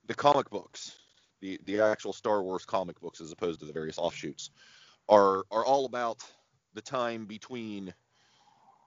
the 0.06 0.14
comic 0.14 0.48
books, 0.50 0.98
the 1.40 1.60
the 1.66 1.80
actual 1.80 2.12
Star 2.12 2.42
Wars 2.42 2.64
comic 2.64 3.00
books 3.00 3.20
as 3.20 3.32
opposed 3.32 3.60
to 3.60 3.66
the 3.66 3.72
various 3.72 3.98
offshoots, 3.98 4.50
are 5.08 5.44
are 5.50 5.64
all 5.64 5.84
about 5.84 6.24
the 6.74 6.82
time 6.82 7.26
between 7.26 7.92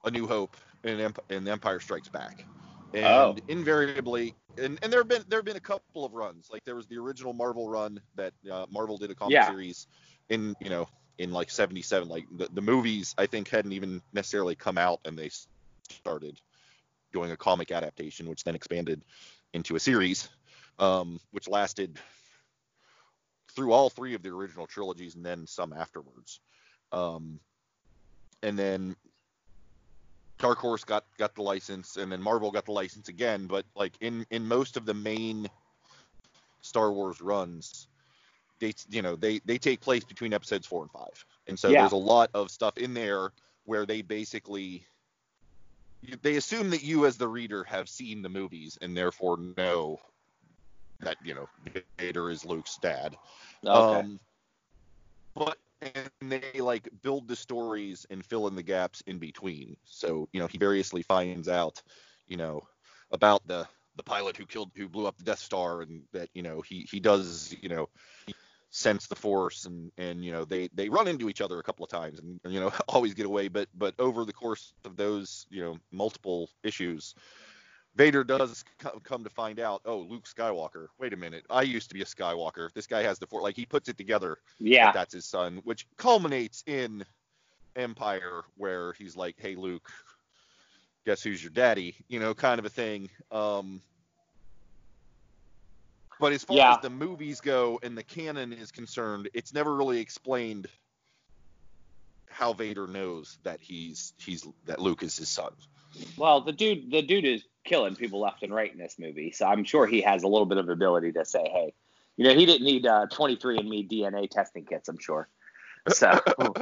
A 0.04 0.10
New 0.10 0.26
Hope 0.26 0.56
and, 0.84 1.00
Emp- 1.00 1.18
and 1.30 1.46
Empire 1.46 1.80
Strikes 1.80 2.08
Back. 2.08 2.46
And 2.94 3.06
Oh. 3.06 3.36
invariably, 3.48 4.36
and, 4.56 4.78
and 4.82 4.92
there 4.92 5.00
have 5.00 5.08
been 5.08 5.24
there 5.28 5.38
have 5.38 5.44
been 5.44 5.56
a 5.56 5.60
couple 5.60 6.04
of 6.04 6.12
runs. 6.12 6.48
Like 6.50 6.64
there 6.64 6.76
was 6.76 6.86
the 6.86 6.96
original 6.96 7.32
Marvel 7.32 7.68
run 7.68 8.00
that 8.14 8.32
uh, 8.50 8.66
Marvel 8.70 8.96
did 8.96 9.10
a 9.10 9.14
comic 9.14 9.34
Yeah. 9.34 9.48
series 9.48 9.86
in 10.28 10.54
you 10.60 10.70
know 10.70 10.88
in 11.18 11.32
like 11.32 11.50
77 11.50 12.08
like 12.08 12.26
the, 12.36 12.48
the 12.52 12.60
movies 12.60 13.14
i 13.18 13.26
think 13.26 13.48
hadn't 13.48 13.72
even 13.72 14.02
necessarily 14.12 14.54
come 14.54 14.78
out 14.78 15.00
and 15.04 15.18
they 15.18 15.30
started 15.88 16.40
doing 17.12 17.30
a 17.30 17.36
comic 17.36 17.70
adaptation 17.70 18.28
which 18.28 18.44
then 18.44 18.54
expanded 18.54 19.00
into 19.52 19.76
a 19.76 19.80
series 19.80 20.28
um, 20.78 21.20
which 21.30 21.48
lasted 21.48 21.98
through 23.54 23.72
all 23.72 23.88
three 23.88 24.14
of 24.14 24.22
the 24.22 24.30
original 24.30 24.66
trilogies 24.66 25.14
and 25.14 25.24
then 25.24 25.46
some 25.46 25.72
afterwards. 25.72 26.40
Um, 26.92 27.40
and 28.42 28.58
then 28.58 28.96
dark 30.38 30.58
horse 30.58 30.84
got 30.84 31.04
got 31.16 31.34
the 31.36 31.42
license 31.42 31.96
and 31.96 32.10
then 32.10 32.20
marvel 32.20 32.50
got 32.50 32.64
the 32.64 32.72
license 32.72 33.08
again 33.08 33.46
but 33.46 33.64
like 33.76 33.92
in 34.00 34.26
in 34.30 34.46
most 34.46 34.76
of 34.76 34.84
the 34.84 34.92
main 34.92 35.48
star 36.60 36.92
wars 36.92 37.20
runs 37.20 37.86
they 38.60 38.72
you 38.88 39.02
know 39.02 39.16
they 39.16 39.40
they 39.44 39.58
take 39.58 39.80
place 39.80 40.04
between 40.04 40.32
episodes 40.32 40.66
four 40.66 40.82
and 40.82 40.90
five 40.90 41.24
and 41.46 41.58
so 41.58 41.70
Yeah. 41.70 41.80
there's 41.80 41.92
a 41.92 41.96
lot 41.96 42.30
of 42.34 42.50
stuff 42.50 42.76
in 42.78 42.94
there 42.94 43.32
where 43.64 43.86
they 43.86 44.02
basically 44.02 44.86
they 46.22 46.36
assume 46.36 46.70
that 46.70 46.82
you 46.82 47.06
as 47.06 47.16
the 47.16 47.28
reader 47.28 47.64
have 47.64 47.88
seen 47.88 48.22
the 48.22 48.28
movies 48.28 48.78
and 48.82 48.96
therefore 48.96 49.38
know 49.56 49.98
that 51.00 51.16
you 51.24 51.34
know 51.34 51.48
Vader 51.98 52.30
is 52.30 52.44
Luke's 52.44 52.78
dad. 52.78 53.16
Okay. 53.64 54.00
Um, 54.00 54.20
but 55.34 55.56
and 55.82 56.10
they 56.30 56.60
like 56.60 56.88
build 57.02 57.28
the 57.28 57.36
stories 57.36 58.06
and 58.10 58.24
fill 58.24 58.46
in 58.48 58.54
the 58.54 58.62
gaps 58.62 59.02
in 59.06 59.18
between. 59.18 59.76
So 59.84 60.28
you 60.32 60.40
know 60.40 60.46
he 60.46 60.58
variously 60.58 61.02
finds 61.02 61.48
out, 61.48 61.82
you 62.26 62.36
know, 62.36 62.62
about 63.10 63.46
the 63.46 63.66
the 63.96 64.02
pilot 64.02 64.36
who 64.36 64.46
killed 64.46 64.70
who 64.76 64.88
blew 64.88 65.06
up 65.06 65.16
the 65.18 65.24
Death 65.24 65.38
Star 65.38 65.82
and 65.82 66.02
that 66.12 66.28
you 66.34 66.42
know 66.42 66.60
he 66.60 66.86
he 66.90 67.00
does 67.00 67.54
you 67.60 67.68
know 67.68 67.88
sense 68.74 69.06
the 69.06 69.14
force 69.14 69.66
and 69.66 69.92
and 69.98 70.24
you 70.24 70.32
know 70.32 70.44
they 70.44 70.68
they 70.74 70.88
run 70.88 71.06
into 71.06 71.28
each 71.28 71.40
other 71.40 71.60
a 71.60 71.62
couple 71.62 71.84
of 71.84 71.90
times 71.90 72.18
and 72.18 72.40
you 72.52 72.58
know 72.58 72.72
always 72.88 73.14
get 73.14 73.24
away. 73.24 73.46
But 73.46 73.68
but 73.74 73.94
over 74.00 74.24
the 74.24 74.32
course 74.32 74.72
of 74.84 74.96
those 74.96 75.46
you 75.48 75.62
know 75.62 75.78
multiple 75.92 76.50
issues 76.64 77.14
Vader 77.94 78.24
does 78.24 78.64
come 79.04 79.22
to 79.22 79.30
find 79.30 79.60
out 79.60 79.80
oh 79.84 79.98
Luke 79.98 80.24
Skywalker 80.24 80.88
wait 80.98 81.12
a 81.12 81.16
minute. 81.16 81.46
I 81.48 81.62
used 81.62 81.88
to 81.90 81.94
be 81.94 82.02
a 82.02 82.04
Skywalker. 82.04 82.72
This 82.74 82.88
guy 82.88 83.04
has 83.04 83.20
the 83.20 83.28
force 83.28 83.44
like 83.44 83.54
he 83.54 83.64
puts 83.64 83.88
it 83.88 83.96
together 83.96 84.38
yeah. 84.58 84.86
that 84.86 84.94
that's 84.94 85.14
his 85.14 85.24
son 85.24 85.60
which 85.62 85.86
culminates 85.96 86.64
in 86.66 87.04
Empire 87.76 88.42
where 88.56 88.94
he's 88.94 89.16
like 89.16 89.36
hey 89.38 89.54
Luke 89.54 89.88
guess 91.06 91.22
who's 91.22 91.44
your 91.44 91.52
daddy? 91.52 91.94
You 92.08 92.18
know 92.18 92.34
kind 92.34 92.58
of 92.58 92.64
a 92.64 92.70
thing. 92.70 93.08
Um 93.30 93.82
but 96.20 96.32
as 96.32 96.44
far 96.44 96.56
Yeah. 96.56 96.74
as 96.74 96.80
the 96.82 96.90
movies 96.90 97.40
go 97.40 97.78
and 97.82 97.96
the 97.96 98.02
canon 98.02 98.52
is 98.52 98.70
concerned, 98.70 99.28
it's 99.34 99.52
never 99.52 99.74
really 99.74 100.00
explained 100.00 100.68
how 102.30 102.52
Vader 102.52 102.86
knows 102.86 103.38
that 103.44 103.60
he's 103.60 104.12
he's 104.18 104.46
that 104.66 104.80
Luke 104.80 105.02
is 105.02 105.16
his 105.16 105.28
son. 105.28 105.52
Well, 106.16 106.40
the 106.40 106.52
dude, 106.52 106.90
the 106.90 107.02
dude 107.02 107.24
is 107.24 107.44
killing 107.64 107.94
people 107.94 108.20
left 108.20 108.42
and 108.42 108.52
right 108.52 108.70
in 108.72 108.78
this 108.78 108.96
movie, 108.98 109.30
so 109.30 109.46
I'm 109.46 109.64
sure 109.64 109.86
he 109.86 110.00
has 110.02 110.24
a 110.24 110.28
little 110.28 110.46
bit 110.46 110.58
of 110.58 110.68
ability 110.68 111.12
to 111.12 111.24
say, 111.24 111.42
hey, 111.44 111.72
you 112.16 112.24
know, 112.24 112.34
he 112.34 112.44
didn't 112.46 112.64
need 112.64 112.86
uh, 112.86 113.06
23andMe 113.12 113.88
DNA 113.88 114.28
testing 114.28 114.64
kits, 114.64 114.88
I'm 114.88 114.98
sure. 114.98 115.28
So 115.88 116.18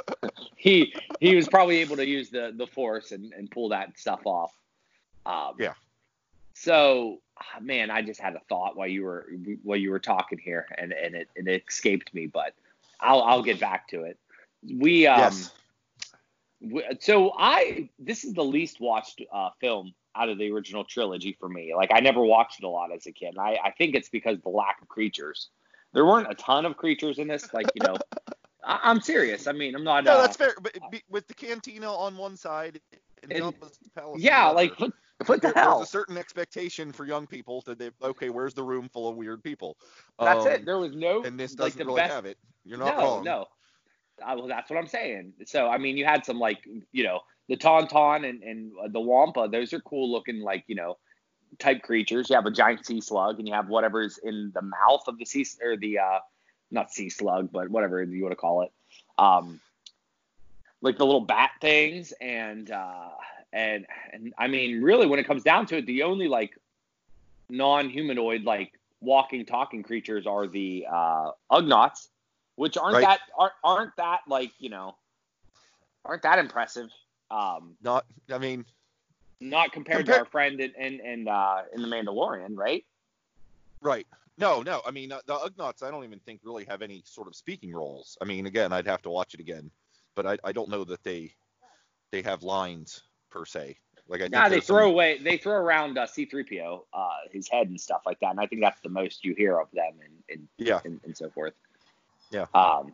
he 0.57 0.95
he 1.21 1.35
was 1.35 1.49
probably 1.49 1.79
able 1.79 1.97
to 1.97 2.07
use 2.07 2.29
the 2.31 2.53
the 2.55 2.67
force 2.67 3.13
and, 3.13 3.33
and 3.33 3.51
pull 3.51 3.71
that 3.71 3.99
stuff 3.99 4.21
off. 4.27 4.53
Um, 5.25 5.55
Yeah. 5.59 5.75
So, 6.55 7.21
ah, 7.39 7.61
man, 7.61 7.91
I 7.91 8.03
just 8.03 8.21
had 8.21 8.35
a 8.35 8.41
thought 8.49 8.77
while 8.77 8.89
you 8.89 9.05
were 9.05 9.27
while 9.63 9.79
you 9.79 9.91
were 9.91 9.99
talking 10.01 10.39
here, 10.39 10.67
and 10.79 10.93
and 10.93 11.15
it, 11.15 11.29
it 11.35 11.65
escaped 11.69 12.13
me, 12.15 12.27
but 12.27 12.55
I'll 13.01 13.23
I'll 13.23 13.43
get 13.43 13.59
back 13.61 13.89
to 13.89 14.03
it. 14.05 14.19
We 14.79 15.07
um. 15.07 15.19
yes. 15.21 15.51
W- 16.63 16.87
So 17.01 17.33
I 17.37 17.89
this 17.99 18.25
is 18.25 18.35
the 18.35 18.45
least 18.45 18.81
watched 18.81 19.21
uh, 19.33 19.51
film 19.61 19.95
out 20.15 20.29
of 20.29 20.39
the 20.39 20.51
original 20.53 20.85
trilogy 20.85 21.37
for 21.41 21.49
me. 21.49 21.75
Like 21.75 21.91
I 21.93 22.01
never 22.01 22.23
watched 22.23 22.61
it 22.61 22.65
a 22.65 22.69
lot 22.69 22.93
as 22.93 23.07
a 23.07 23.13
kid. 23.13 23.29
And 23.31 23.39
I, 23.39 23.59
I 23.65 23.71
think 23.73 23.95
it's 23.95 24.09
because 24.11 24.37
of 24.37 24.43
the 24.43 24.51
lack 24.51 24.81
of 24.83 24.89
creatures. 24.89 25.49
There 25.95 26.05
weren't 26.07 26.31
a 26.31 26.35
ton 26.35 26.65
of 26.67 26.77
creatures 26.77 27.19
in 27.19 27.29
this. 27.29 27.53
Like 27.53 27.67
you 27.75 27.83
know, 27.87 27.97
I, 28.65 28.79
I'm 28.85 29.01
serious. 29.01 29.47
I 29.47 29.53
mean, 29.53 29.75
I'm 29.75 29.85
not. 29.85 30.05
No, 30.05 30.19
uh, 30.19 30.23
that's 30.23 30.37
fair. 30.37 30.55
But 30.61 30.79
be, 30.91 31.03
with 31.09 31.27
the 31.27 31.35
cantina 31.35 31.91
on 31.93 32.17
one 32.17 32.37
side 32.37 32.81
and, 33.23 33.33
And- 33.33 33.43
Jabba's 33.45 33.79
palace 33.97 34.15
on 34.17 34.21
yeah, 34.21 34.49
like 34.49 34.73
what, 35.27 35.41
the 35.43 35.49
there- 35.49 35.63
hell? 35.63 35.79
There's 35.79 35.89
a 35.89 35.91
certain 35.91 36.19
expectation 36.19 36.93
for 36.93 37.05
young 37.05 37.27
people 37.27 37.63
that 37.67 37.79
they 37.79 37.91
okay, 38.03 38.31
where's 38.31 38.55
the 38.55 38.63
room 38.63 38.89
full 38.89 39.09
of 39.09 39.17
weird 39.17 39.43
people? 39.43 39.77
That's 40.19 40.47
Um, 40.47 40.53
it. 40.53 40.65
There 40.65 40.79
was 40.79 40.95
no 40.95 41.23
and 41.23 41.39
this 41.39 41.55
doesn't 41.55 41.79
the 41.79 41.85
really 41.85 42.01
best 42.01 42.13
have 42.15 42.27
it. 42.27 42.39
You're 42.65 42.79
not 42.79 42.97
no, 42.97 43.03
wrong. 43.03 43.25
no. 43.25 43.47
Uh, 44.23 44.35
well, 44.37 44.47
that's 44.47 44.71
what 44.71 44.79
I'm 44.79 44.87
saying. 44.87 45.33
So, 45.47 45.69
I 45.69 45.79
mean, 45.79 45.97
you 45.97 46.05
had 46.05 46.25
some 46.25 46.39
like, 46.39 46.67
you 46.93 47.03
know, 47.03 47.21
the 47.49 47.57
tauntaun 47.57 48.29
and 48.29 48.43
and 48.43 48.73
the 48.93 49.01
wampa. 49.01 49.49
Those 49.51 49.73
are 49.73 49.81
cool 49.81 50.11
looking, 50.11 50.41
like, 50.41 50.65
you 50.69 50.75
know, 50.77 50.99
type 51.59 51.83
creatures. 51.83 52.31
You 52.31 52.37
have 52.37 52.47
a 52.47 52.51
giant 52.51 52.87
sea 52.87 53.01
slug, 53.01 53.39
and 53.39 53.49
you 53.49 53.55
have 53.55 53.69
whatever's 53.69 54.19
in 54.19 54.53
the 54.55 54.63
mouth 54.63 55.03
of 55.09 55.19
the 55.19 55.25
sea 55.25 55.45
or 55.63 55.77
the 55.77 55.99
uh, 55.99 56.19
not 56.71 56.93
sea 56.93 57.11
slug, 57.11 57.51
but 57.51 57.69
whatever 57.69 58.03
you 58.03 58.23
want 58.23 58.33
to 58.33 58.37
call 58.37 58.63
it. 58.63 58.73
Um, 59.19 59.61
like 60.83 60.99
the 60.99 61.07
little 61.07 61.21
bat 61.21 61.51
things, 61.61 62.13
and 62.21 62.71
uh, 62.71 63.09
and 63.53 63.87
and 64.13 64.33
I 64.39 64.49
mean, 64.49 64.83
really, 64.83 65.07
when 65.07 65.19
it 65.19 65.27
comes 65.27 65.43
down 65.43 65.67
to 65.67 65.79
it, 65.79 65.87
the 65.87 66.03
only 66.03 66.29
like 66.29 66.59
non-humanoid 67.49 68.45
like 68.45 68.73
walking 69.01 69.45
talking 69.45 69.83
creatures 69.83 70.27
are 70.27 70.47
the 70.47 70.87
uh 70.91 71.31
ugnaughts 71.51 72.09
which 72.55 72.79
aren't 72.79 72.95
Right. 72.95 73.03
that 73.03 73.21
aren't, 73.37 73.53
aren't 73.63 73.97
that 73.97 74.21
like 74.29 74.53
you 74.59 74.71
know 74.71 74.97
aren't 76.05 76.23
that 76.23 76.39
impressive 76.39 76.89
um 77.31 77.77
Not. 77.83 78.07
I 78.33 78.39
mean, 78.39 78.65
not 79.41 79.73
compared 79.73 80.07
to 80.07 80.17
our 80.17 80.25
friend 80.25 80.61
in 80.61 80.73
in, 80.79 81.01
in 81.01 81.29
uh 81.29 81.63
in 81.75 81.83
the 81.83 81.89
mandalorian 81.89 82.57
right 82.57 82.85
Right. 83.83 84.07
No, 84.39 84.63
no. 84.63 84.81
I 84.87 84.93
mean, 84.93 85.11
uh, 85.11 85.19
the 85.27 85.35
Ugnaughts, 85.35 85.83
I 85.83 85.91
don't 85.91 86.05
even 86.05 86.21
think 86.21 86.41
really 86.45 86.65
have 86.67 86.83
any 86.83 87.03
sort 87.05 87.27
of 87.27 87.35
speaking 87.35 87.73
roles. 87.73 88.17
I 88.23 88.25
mean, 88.25 88.47
again, 88.47 88.73
I'd 88.73 88.87
have 88.87 89.03
to 89.03 89.11
watch 89.11 89.35
it 89.35 89.41
again, 89.41 89.71
but 90.15 90.25
I, 90.25 90.39
I 90.45 90.53
don't 90.53 90.71
know 90.71 90.85
that 90.85 91.03
they 91.03 91.35
they 92.13 92.23
have 92.23 92.43
lines 92.45 93.03
per 93.33 93.45
se. 93.47 93.77
Like 94.09 94.21
I 94.21 94.25
think 94.25 94.35
yeah 94.35 94.49
they 94.49 94.57
there's 94.57 94.67
some- 94.67 94.77
throw 94.77 94.89
away 94.91 95.19
they 95.23 95.37
throw 95.39 95.55
around 95.55 95.97
uh, 95.97 96.07
c3po 96.07 96.85
uh 96.93 97.09
his 97.31 97.49
head 97.49 97.69
and 97.69 97.81
stuff 97.81 98.03
like 98.05 98.19
that 98.21 98.31
and 98.31 98.41
i 98.41 98.47
think 98.47 98.61
that's 98.61 98.81
the 98.81 98.89
most 98.89 99.25
you 99.25 99.33
hear 99.35 99.59
of 99.59 99.69
them 99.73 99.93
and 100.05 100.13
and, 100.29 100.49
Yeah. 100.59 100.81
and, 100.85 101.01
and 101.05 101.17
so 101.17 101.31
forth 101.31 101.55
Yeah. 102.31 102.47
um 102.53 102.93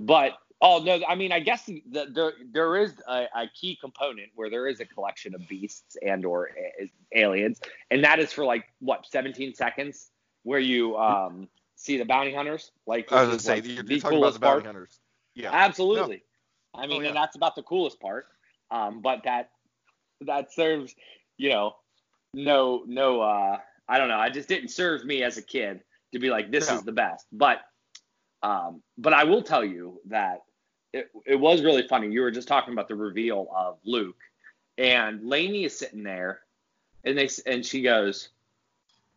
but 0.00 0.32
oh 0.62 0.78
no 0.82 1.00
i 1.06 1.14
mean 1.14 1.32
i 1.32 1.38
guess 1.38 1.66
the, 1.66 1.82
the, 1.90 2.32
there 2.50 2.76
is 2.78 2.94
a, 3.06 3.26
a 3.36 3.50
key 3.54 3.76
component 3.80 4.30
where 4.34 4.48
there 4.50 4.66
is 4.66 4.80
a 4.80 4.86
collection 4.86 5.34
of 5.34 5.46
beasts 5.48 5.96
and 6.02 6.24
or 6.24 6.48
a- 6.80 6.90
aliens 7.16 7.60
and 7.90 8.02
that 8.02 8.18
is 8.18 8.32
for 8.32 8.44
like 8.44 8.64
what 8.80 9.06
17 9.06 9.54
seconds 9.54 10.10
where 10.44 10.60
you 10.60 10.96
um 10.96 11.46
see 11.76 11.98
the 11.98 12.04
bounty 12.04 12.34
hunters 12.34 12.72
like 12.86 13.12
I 13.12 13.20
was 13.20 13.28
gonna 13.28 13.38
say 13.38 13.54
like, 13.56 13.66
you're, 13.66 13.84
you're 13.84 14.00
talking 14.00 14.18
about 14.18 14.32
the 14.32 14.38
coolest 14.38 14.40
part. 14.40 14.54
bounty 14.64 14.66
hunters. 14.66 14.98
Yeah. 15.34 15.50
Absolutely. 15.52 16.22
I 16.74 16.86
mean, 16.88 16.96
Oh, 16.98 17.00
yeah. 17.02 17.08
and 17.08 17.16
that's 17.16 17.36
about 17.36 17.54
the 17.54 17.62
coolest 17.62 18.00
part. 18.00 18.26
Um, 18.72 19.00
but 19.00 19.22
that 19.24 19.50
that 20.22 20.52
serves, 20.52 20.94
you 21.36 21.50
know, 21.50 21.76
no 22.34 22.82
no 22.86 23.20
uh 23.20 23.58
I 23.88 23.98
don't 23.98 24.08
know. 24.08 24.18
I 24.18 24.28
just 24.30 24.48
didn't 24.48 24.68
serve 24.68 25.04
me 25.04 25.22
as 25.22 25.38
a 25.38 25.42
kid 25.42 25.80
to 26.12 26.18
be 26.18 26.28
like 26.30 26.50
this 26.50 26.68
No. 26.68 26.76
is 26.76 26.82
the 26.82 26.92
best. 26.92 27.26
But 27.32 27.60
um 28.42 28.82
but 28.96 29.12
I 29.12 29.24
will 29.24 29.42
tell 29.42 29.64
you 29.64 30.00
that 30.06 30.42
it, 30.92 31.10
it 31.26 31.36
was 31.36 31.62
really 31.62 31.86
funny. 31.86 32.08
You 32.10 32.22
were 32.22 32.30
just 32.30 32.48
talking 32.48 32.72
about 32.72 32.88
the 32.88 32.96
reveal 32.96 33.48
of 33.54 33.78
Luke 33.84 34.20
and 34.76 35.24
Lainey 35.26 35.64
is 35.64 35.78
sitting 35.78 36.02
there 36.02 36.40
and 37.04 37.16
they 37.16 37.28
and 37.46 37.64
she 37.64 37.82
goes 37.82 38.30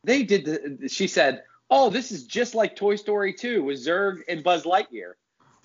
they 0.04 0.24
did 0.24 0.46
the 0.46 0.88
she 0.90 1.08
said, 1.08 1.44
"Oh, 1.70 1.92
this 1.92 2.12
is 2.12 2.24
just 2.24 2.56
like 2.56 2.76
Toy 2.76 2.96
Story 2.96 3.34
2 3.34 3.64
with 3.64 3.78
Zurg 3.78 4.22
and 4.28 4.44
Buzz 4.44 4.64
Lightyear." 4.64 5.14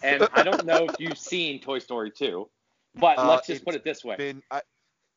And 0.03 0.29
I 0.35 0.43
don't 0.43 0.67
know 0.67 0.85
if 0.85 0.97
you've 0.99 1.17
seen 1.17 1.59
Toy 1.59 1.79
Story 1.79 2.11
2, 2.11 2.47
but 2.97 3.17
Uh, 3.19 3.29
let's 3.31 3.47
just 3.47 3.65
put 3.65 3.75
it 3.75 3.83
this 3.83 4.05
way. 4.05 4.17
Been 4.17 4.43
I, 4.51 4.61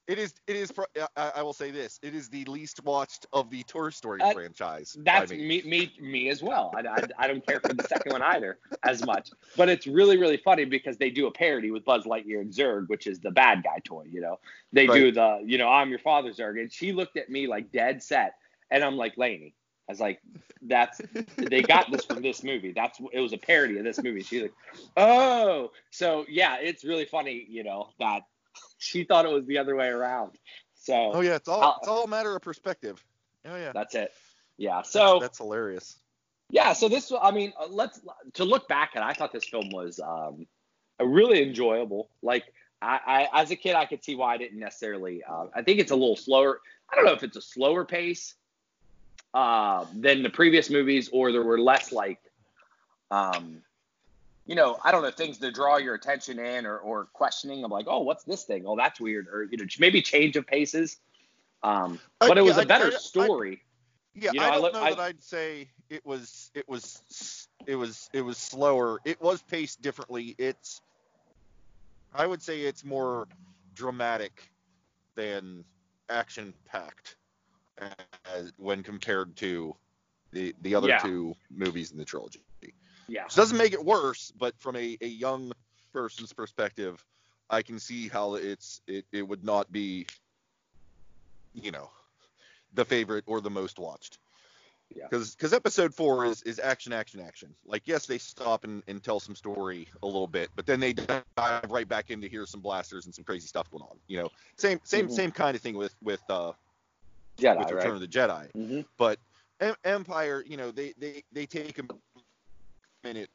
It 0.09 0.17
is. 0.17 0.33
It 0.47 0.55
is. 0.55 0.73
I, 1.15 1.31
I, 1.35 1.43
will 1.43 1.53
say 1.53 1.69
this. 1.69 1.99
It 2.01 2.15
is 2.15 2.29
the 2.29 2.43
least 2.45 2.83
watched 2.83 3.27
of 3.31 3.51
the 3.51 3.61
Toy 3.61 3.91
Story 3.91 4.19
uh, 4.19 4.33
franchise. 4.33 4.97
That's 5.01 5.29
me. 5.29 5.61
me. 5.63 5.93
Me 6.01 6.29
as 6.29 6.41
well. 6.41 6.73
I, 6.75 6.79
I, 6.79 7.03
I, 7.19 7.27
don't 7.27 7.45
care 7.45 7.59
for 7.59 7.75
the 7.75 7.83
second 7.83 8.13
one 8.13 8.23
either 8.23 8.57
as 8.81 9.05
much. 9.05 9.29
But 9.55 9.69
it's 9.69 9.85
really 9.85 10.17
really 10.17 10.37
funny 10.37 10.65
because 10.65 10.97
they 10.97 11.11
do 11.11 11.27
a 11.27 11.31
parody 11.31 11.69
with 11.69 11.85
Buzz 11.85 12.05
Lightyear 12.05 12.41
and 12.41 12.51
Zurg, 12.51 12.89
which 12.89 13.05
is 13.05 13.19
the 13.19 13.29
bad 13.29 13.63
guy 13.63 13.77
toy. 13.83 14.05
You 14.09 14.21
know, 14.21 14.39
they 14.73 14.87
right. 14.87 14.95
do 14.95 15.11
the 15.11 15.43
you 15.45 15.59
know 15.59 15.69
I'm 15.69 15.91
your 15.91 15.99
father 15.99 16.31
Zurg, 16.31 16.59
and 16.59 16.73
she 16.73 16.91
looked 16.91 17.15
at 17.15 17.29
me 17.29 17.45
like 17.45 17.71
dead 17.71 18.01
set, 18.01 18.33
and 18.71 18.83
I'm 18.83 18.97
like 18.97 19.15
Lainey. 19.15 19.53
I 19.87 19.91
was 19.91 19.99
like, 19.99 20.21
that's 20.63 20.99
they 21.37 21.61
got 21.61 21.91
this 21.91 22.05
from 22.05 22.23
this 22.23 22.43
movie. 22.43 22.71
That's 22.71 22.99
it 23.13 23.19
was 23.19 23.33
a 23.33 23.37
parody 23.37 23.77
of 23.77 23.83
this 23.83 24.01
movie. 24.01 24.23
She's 24.23 24.41
like, 24.41 24.53
oh, 24.97 25.69
so 25.91 26.25
yeah, 26.27 26.57
it's 26.59 26.83
really 26.83 27.05
funny, 27.05 27.45
you 27.47 27.63
know, 27.63 27.89
that 27.99 28.23
she 28.79 29.03
thought 29.03 29.25
it 29.25 29.31
was 29.31 29.45
the 29.45 29.59
other 29.59 29.75
way 29.75 29.87
around. 29.87 30.31
So. 30.75 31.11
Oh 31.13 31.21
yeah, 31.21 31.35
it's 31.35 31.47
all 31.47 31.61
I'll, 31.61 31.77
it's 31.79 31.87
all 31.87 32.03
a 32.05 32.07
matter 32.07 32.35
of 32.35 32.41
perspective. 32.41 33.03
Oh 33.45 33.55
yeah. 33.55 33.71
That's 33.73 33.93
it. 33.93 34.11
Yeah. 34.57 34.81
So. 34.81 35.19
That's, 35.19 35.21
that's 35.21 35.37
hilarious. 35.37 35.97
Yeah. 36.49 36.73
So 36.73 36.89
this, 36.89 37.11
I 37.21 37.31
mean, 37.31 37.53
uh, 37.59 37.67
let's 37.69 37.99
to 38.33 38.45
look 38.45 38.67
back 38.67 38.91
at. 38.95 39.03
I 39.03 39.13
thought 39.13 39.31
this 39.31 39.45
film 39.45 39.69
was 39.69 39.99
um, 39.99 40.47
really 40.99 41.43
enjoyable. 41.43 42.09
Like 42.23 42.45
I, 42.81 43.27
I, 43.33 43.41
as 43.41 43.51
a 43.51 43.55
kid, 43.55 43.75
I 43.75 43.85
could 43.85 44.03
see 44.03 44.15
why 44.15 44.33
I 44.33 44.37
didn't 44.37 44.59
necessarily. 44.59 45.23
Uh, 45.23 45.47
I 45.53 45.61
think 45.61 45.79
it's 45.79 45.91
a 45.91 45.95
little 45.95 46.15
slower. 46.15 46.61
I 46.89 46.95
don't 46.95 47.05
know 47.05 47.13
if 47.13 47.23
it's 47.23 47.37
a 47.37 47.41
slower 47.41 47.85
pace 47.85 48.33
uh, 49.33 49.85
than 49.93 50.23
the 50.23 50.29
previous 50.29 50.69
movies, 50.69 51.09
or 51.11 51.31
there 51.31 51.43
were 51.43 51.59
less 51.59 51.91
like 51.91 52.19
um, 53.11 53.61
you 54.49 54.55
know, 54.55 54.79
I 54.83 54.91
don't 54.91 55.03
know, 55.03 55.11
things 55.11 55.37
to 55.37 55.51
draw 55.51 55.77
your 55.77 55.93
attention 55.93 56.39
in 56.39 56.65
or, 56.65 56.79
or 56.79 57.05
questioning. 57.13 57.63
I'm 57.63 57.69
like, 57.69 57.85
oh, 57.87 57.99
what's 57.99 58.23
this 58.23 58.45
thing? 58.45 58.63
Oh, 58.65 58.75
that's 58.75 58.99
weird. 58.99 59.27
Or, 59.27 59.43
you 59.43 59.57
know, 59.57 59.65
maybe 59.77 60.01
change 60.01 60.35
of 60.37 60.47
paces. 60.47 60.97
Um, 61.61 61.99
but 62.19 62.35
uh, 62.35 62.41
it 62.41 62.43
was 62.43 62.57
yeah, 62.57 62.63
a 62.63 62.65
better 62.65 62.85
I, 62.85 62.95
I, 62.95 62.97
story. 62.97 63.61
I, 63.61 64.19
yeah, 64.19 64.31
you 64.33 64.39
know, 64.39 64.45
I 64.47 64.51
don't 64.59 64.73
know 64.73 64.83
that 64.89 64.99
I'd 64.99 65.23
say 65.23 65.69
it 65.91 66.03
was, 66.03 66.49
it 66.55 66.67
was, 66.67 67.47
it 67.67 67.75
was, 67.75 68.09
it 68.11 68.21
was 68.21 68.39
slower. 68.39 68.99
It 69.05 69.21
was 69.21 69.43
paced 69.43 69.83
differently. 69.83 70.33
It's, 70.39 70.81
I 72.15 72.25
would 72.25 72.41
say 72.41 72.61
it's 72.61 72.83
more 72.83 73.27
dramatic 73.75 74.49
than 75.13 75.63
action 76.09 76.55
packed 76.65 77.17
when 78.57 78.81
compared 78.81 79.35
to 79.35 79.75
the 80.31 80.55
the 80.63 80.73
other 80.73 80.87
yeah. 80.87 80.97
two 80.97 81.35
movies 81.51 81.91
in 81.91 81.99
the 81.99 82.05
trilogy. 82.05 82.41
Yeah. 83.09 83.25
Which 83.25 83.35
doesn't 83.35 83.57
make 83.57 83.73
it 83.73 83.83
worse, 83.83 84.31
but 84.37 84.57
from 84.59 84.75
a, 84.75 84.97
a 85.01 85.07
young 85.07 85.51
person's 85.93 86.33
perspective, 86.33 87.03
I 87.49 87.61
can 87.61 87.79
see 87.79 88.07
how 88.07 88.35
it's 88.35 88.81
it, 88.87 89.05
it 89.11 89.27
would 89.27 89.43
not 89.43 89.71
be, 89.71 90.05
you 91.53 91.71
know, 91.71 91.89
the 92.73 92.85
favorite 92.85 93.23
or 93.27 93.41
the 93.41 93.49
most 93.49 93.79
watched. 93.79 94.19
Yeah. 94.95 95.05
Because 95.09 95.35
because 95.35 95.53
episode 95.53 95.93
four 95.93 96.25
is 96.25 96.41
is 96.43 96.59
action 96.59 96.93
action 96.93 97.19
action. 97.19 97.53
Like 97.65 97.83
yes, 97.85 98.07
they 98.07 98.17
stop 98.17 98.63
and, 98.63 98.81
and 98.87 99.03
tell 99.03 99.19
some 99.19 99.35
story 99.35 99.87
a 100.01 100.05
little 100.05 100.27
bit, 100.27 100.49
but 100.55 100.65
then 100.65 100.79
they 100.79 100.93
dive 100.93 101.69
right 101.69 101.87
back 101.87 102.09
into 102.09 102.27
hear 102.27 102.45
some 102.45 102.61
blasters 102.61 103.05
and 103.05 103.13
some 103.13 103.23
crazy 103.23 103.47
stuff 103.47 103.69
going 103.69 103.83
on. 103.83 103.97
You 104.07 104.17
know, 104.17 104.29
same 104.57 104.79
same 104.83 105.05
mm-hmm. 105.05 105.13
same 105.13 105.31
kind 105.31 105.55
of 105.55 105.61
thing 105.61 105.75
with 105.75 105.95
with 106.01 106.21
uh 106.29 106.53
Jedi, 107.37 107.59
with 107.59 107.71
Return 107.71 107.91
right? 107.91 107.93
of 107.93 107.99
the 107.99 108.07
Jedi. 108.07 108.51
Mm-hmm. 108.53 108.81
But 108.97 109.19
Empire, 109.83 110.43
you 110.47 110.57
know, 110.57 110.71
they 110.71 110.93
they 110.97 111.23
they 111.31 111.45
take 111.45 111.77
a 111.79 111.83
minute 113.03 113.29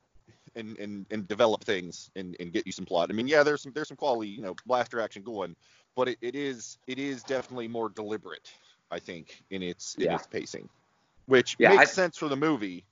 and, 0.57 0.79
and, 0.79 1.07
and 1.11 1.27
develop 1.29 1.65
things 1.65 2.11
and, 2.17 2.37
and 2.41 2.53
get 2.53 2.67
you 2.67 2.73
some 2.73 2.85
plot. 2.85 3.09
I 3.11 3.15
mean, 3.15 3.27
yeah, 3.27 3.43
there's 3.43 3.63
some 3.63 3.73
there's 3.73 3.89
some 3.89 3.97
quality, 3.97 4.31
you 4.31 4.43
know, 4.43 4.55
blaster 4.67 5.01
action 5.01 5.23
going, 5.23 5.57
but 5.97 6.09
it, 6.09 6.19
it 6.21 6.35
is 6.35 6.79
it 6.87 6.99
is 6.99 7.23
definitely 7.23 7.69
more 7.69 7.89
deliberate, 7.89 8.53
I 8.91 8.99
think, 8.99 9.43
in 9.51 9.63
its 9.63 9.95
in 9.97 10.05
yeah. 10.05 10.17
its 10.17 10.27
pacing, 10.27 10.69
which 11.27 11.57
yeah, 11.59 11.71
makes 11.71 11.83
I, 11.83 11.85
sense 11.85 12.19
for 12.19 12.29
the 12.29 12.37
movie. 12.37 12.85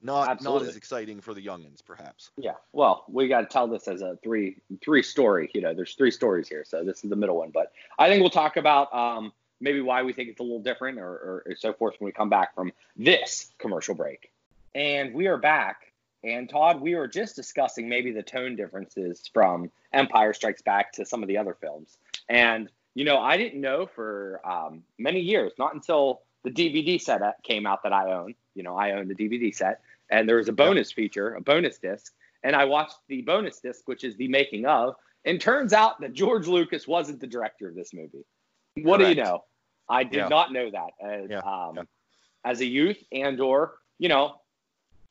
Not 0.00 0.28
absolutely. 0.28 0.60
not 0.60 0.70
as 0.70 0.76
exciting 0.76 1.20
for 1.20 1.34
the 1.34 1.44
youngins, 1.44 1.84
perhaps. 1.84 2.30
Yeah. 2.36 2.52
Well, 2.72 3.04
we 3.08 3.26
got 3.26 3.40
to 3.40 3.46
tell 3.46 3.66
this 3.66 3.88
as 3.88 4.00
a 4.00 4.16
three 4.22 4.56
three 4.80 5.02
story. 5.02 5.50
You 5.54 5.60
know, 5.60 5.74
there's 5.74 5.94
three 5.94 6.12
stories 6.12 6.48
here, 6.48 6.64
so 6.64 6.84
this 6.84 7.02
is 7.02 7.10
the 7.10 7.16
middle 7.16 7.38
one. 7.38 7.50
But 7.50 7.72
I 7.98 8.08
think 8.08 8.20
we'll 8.20 8.30
talk 8.30 8.56
about 8.56 8.94
um, 8.94 9.32
maybe 9.60 9.80
why 9.80 10.04
we 10.04 10.12
think 10.12 10.28
it's 10.28 10.38
a 10.38 10.44
little 10.44 10.62
different 10.62 10.98
or, 10.98 11.10
or, 11.10 11.42
or 11.46 11.56
so 11.56 11.72
forth 11.72 11.96
when 11.98 12.06
we 12.06 12.12
come 12.12 12.28
back 12.28 12.54
from 12.54 12.72
this 12.96 13.50
commercial 13.58 13.96
break. 13.96 14.30
And 14.74 15.14
we 15.14 15.26
are 15.26 15.38
back. 15.38 15.92
And 16.24 16.48
Todd, 16.48 16.80
we 16.80 16.94
were 16.94 17.06
just 17.06 17.36
discussing 17.36 17.88
maybe 17.88 18.10
the 18.10 18.22
tone 18.22 18.56
differences 18.56 19.22
from 19.32 19.70
Empire 19.92 20.32
Strikes 20.32 20.62
Back 20.62 20.92
to 20.92 21.04
some 21.04 21.22
of 21.22 21.28
the 21.28 21.38
other 21.38 21.56
films. 21.60 21.96
And, 22.28 22.68
you 22.94 23.04
know, 23.04 23.18
I 23.18 23.36
didn't 23.36 23.60
know 23.60 23.86
for 23.86 24.40
um, 24.44 24.82
many 24.98 25.20
years, 25.20 25.52
not 25.58 25.74
until 25.74 26.22
the 26.44 26.50
DVD 26.50 27.00
set 27.00 27.22
came 27.44 27.66
out 27.66 27.82
that 27.84 27.92
I 27.92 28.12
own. 28.12 28.34
You 28.54 28.62
know, 28.62 28.76
I 28.76 28.92
own 28.92 29.08
the 29.08 29.14
DVD 29.14 29.54
set. 29.54 29.80
And 30.10 30.28
there 30.28 30.36
was 30.36 30.48
a 30.48 30.52
bonus 30.52 30.90
feature, 30.90 31.34
a 31.34 31.40
bonus 31.40 31.78
disc. 31.78 32.12
And 32.42 32.56
I 32.56 32.64
watched 32.64 32.96
the 33.08 33.22
bonus 33.22 33.60
disc, 33.60 33.86
which 33.86 34.04
is 34.04 34.16
the 34.16 34.28
making 34.28 34.66
of. 34.66 34.96
And 35.24 35.40
turns 35.40 35.72
out 35.72 36.00
that 36.00 36.14
George 36.14 36.46
Lucas 36.46 36.88
wasn't 36.88 37.20
the 37.20 37.26
director 37.26 37.68
of 37.68 37.74
this 37.74 37.92
movie. 37.92 38.24
What 38.76 38.98
Correct. 38.98 39.14
do 39.14 39.20
you 39.20 39.24
know? 39.24 39.44
I 39.88 40.04
did 40.04 40.18
yeah. 40.18 40.28
not 40.28 40.52
know 40.52 40.70
that 40.70 40.90
as 41.02 41.30
yeah. 41.30 41.38
Um, 41.38 41.76
yeah. 41.76 41.82
as 42.44 42.60
a 42.60 42.66
youth 42.66 42.98
and 43.10 43.40
or 43.40 43.74
you 43.98 44.08
know 44.08 44.36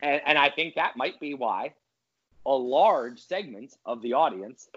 and, 0.02 0.22
and 0.26 0.38
I 0.38 0.50
think 0.50 0.76
that 0.76 0.98
might 0.98 1.20
be 1.20 1.34
why 1.34 1.74
a 2.46 2.56
large 2.56 3.20
segment 3.20 3.76
of 3.86 4.02
the 4.02 4.14
audience 4.14 4.70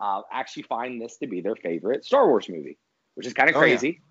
uh, 0.00 0.22
actually 0.30 0.64
find 0.64 1.00
this 1.00 1.16
to 1.18 1.26
be 1.26 1.40
their 1.40 1.56
favorite 1.56 2.04
Star 2.04 2.28
Wars 2.28 2.48
movie, 2.48 2.78
which 3.14 3.26
is 3.26 3.32
kind 3.32 3.48
of 3.48 3.56
crazy. 3.56 4.02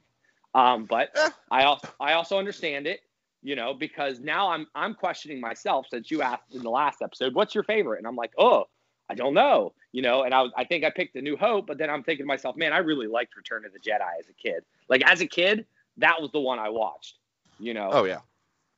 Oh, 0.53 0.63
yeah. 0.63 0.73
um, 0.73 0.85
but 0.85 1.09
eh. 1.15 1.29
I 1.51 1.63
also 1.65 1.87
I 1.99 2.13
also 2.13 2.39
understand 2.39 2.87
it, 2.87 3.01
you 3.43 3.55
know, 3.55 3.73
because 3.73 4.19
now 4.19 4.49
I'm 4.49 4.65
I'm 4.73 4.95
questioning 4.95 5.39
myself 5.39 5.85
since 5.89 6.09
you 6.09 6.21
asked 6.21 6.55
in 6.55 6.63
the 6.63 6.69
last 6.69 7.01
episode, 7.01 7.35
what's 7.35 7.53
your 7.53 7.63
favorite? 7.63 7.99
And 7.99 8.07
I'm 8.07 8.15
like, 8.15 8.33
oh, 8.37 8.65
I 9.07 9.13
don't 9.13 9.35
know, 9.35 9.73
you 9.91 10.01
know. 10.01 10.23
And 10.23 10.33
I 10.33 10.45
I 10.57 10.63
think 10.63 10.83
I 10.83 10.89
picked 10.89 11.15
A 11.15 11.21
New 11.21 11.37
Hope, 11.37 11.67
but 11.67 11.77
then 11.77 11.91
I'm 11.91 12.01
thinking 12.01 12.23
to 12.23 12.27
myself, 12.27 12.55
man, 12.55 12.73
I 12.73 12.79
really 12.79 13.07
liked 13.07 13.35
Return 13.35 13.65
of 13.65 13.73
the 13.73 13.79
Jedi 13.79 14.19
as 14.19 14.27
a 14.29 14.33
kid. 14.33 14.63
Like 14.89 15.03
as 15.03 15.21
a 15.21 15.27
kid, 15.27 15.65
that 15.97 16.19
was 16.19 16.31
the 16.31 16.39
one 16.39 16.57
I 16.57 16.69
watched, 16.69 17.19
you 17.59 17.75
know. 17.75 17.89
Oh 17.91 18.05
yeah. 18.05 18.19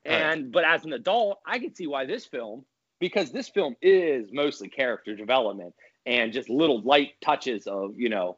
And 0.07 0.43
right. 0.43 0.51
but 0.51 0.63
as 0.63 0.85
an 0.85 0.93
adult, 0.93 1.39
I 1.45 1.59
can 1.59 1.75
see 1.75 1.85
why 1.85 2.05
this 2.05 2.25
film, 2.25 2.63
because 2.99 3.31
this 3.31 3.49
film 3.49 3.75
is 3.81 4.29
mostly 4.31 4.69
character 4.69 5.15
development 5.15 5.73
and 6.05 6.31
just 6.31 6.49
little 6.49 6.81
light 6.81 7.11
touches 7.21 7.67
of 7.67 7.91
you 7.97 8.09
know, 8.09 8.37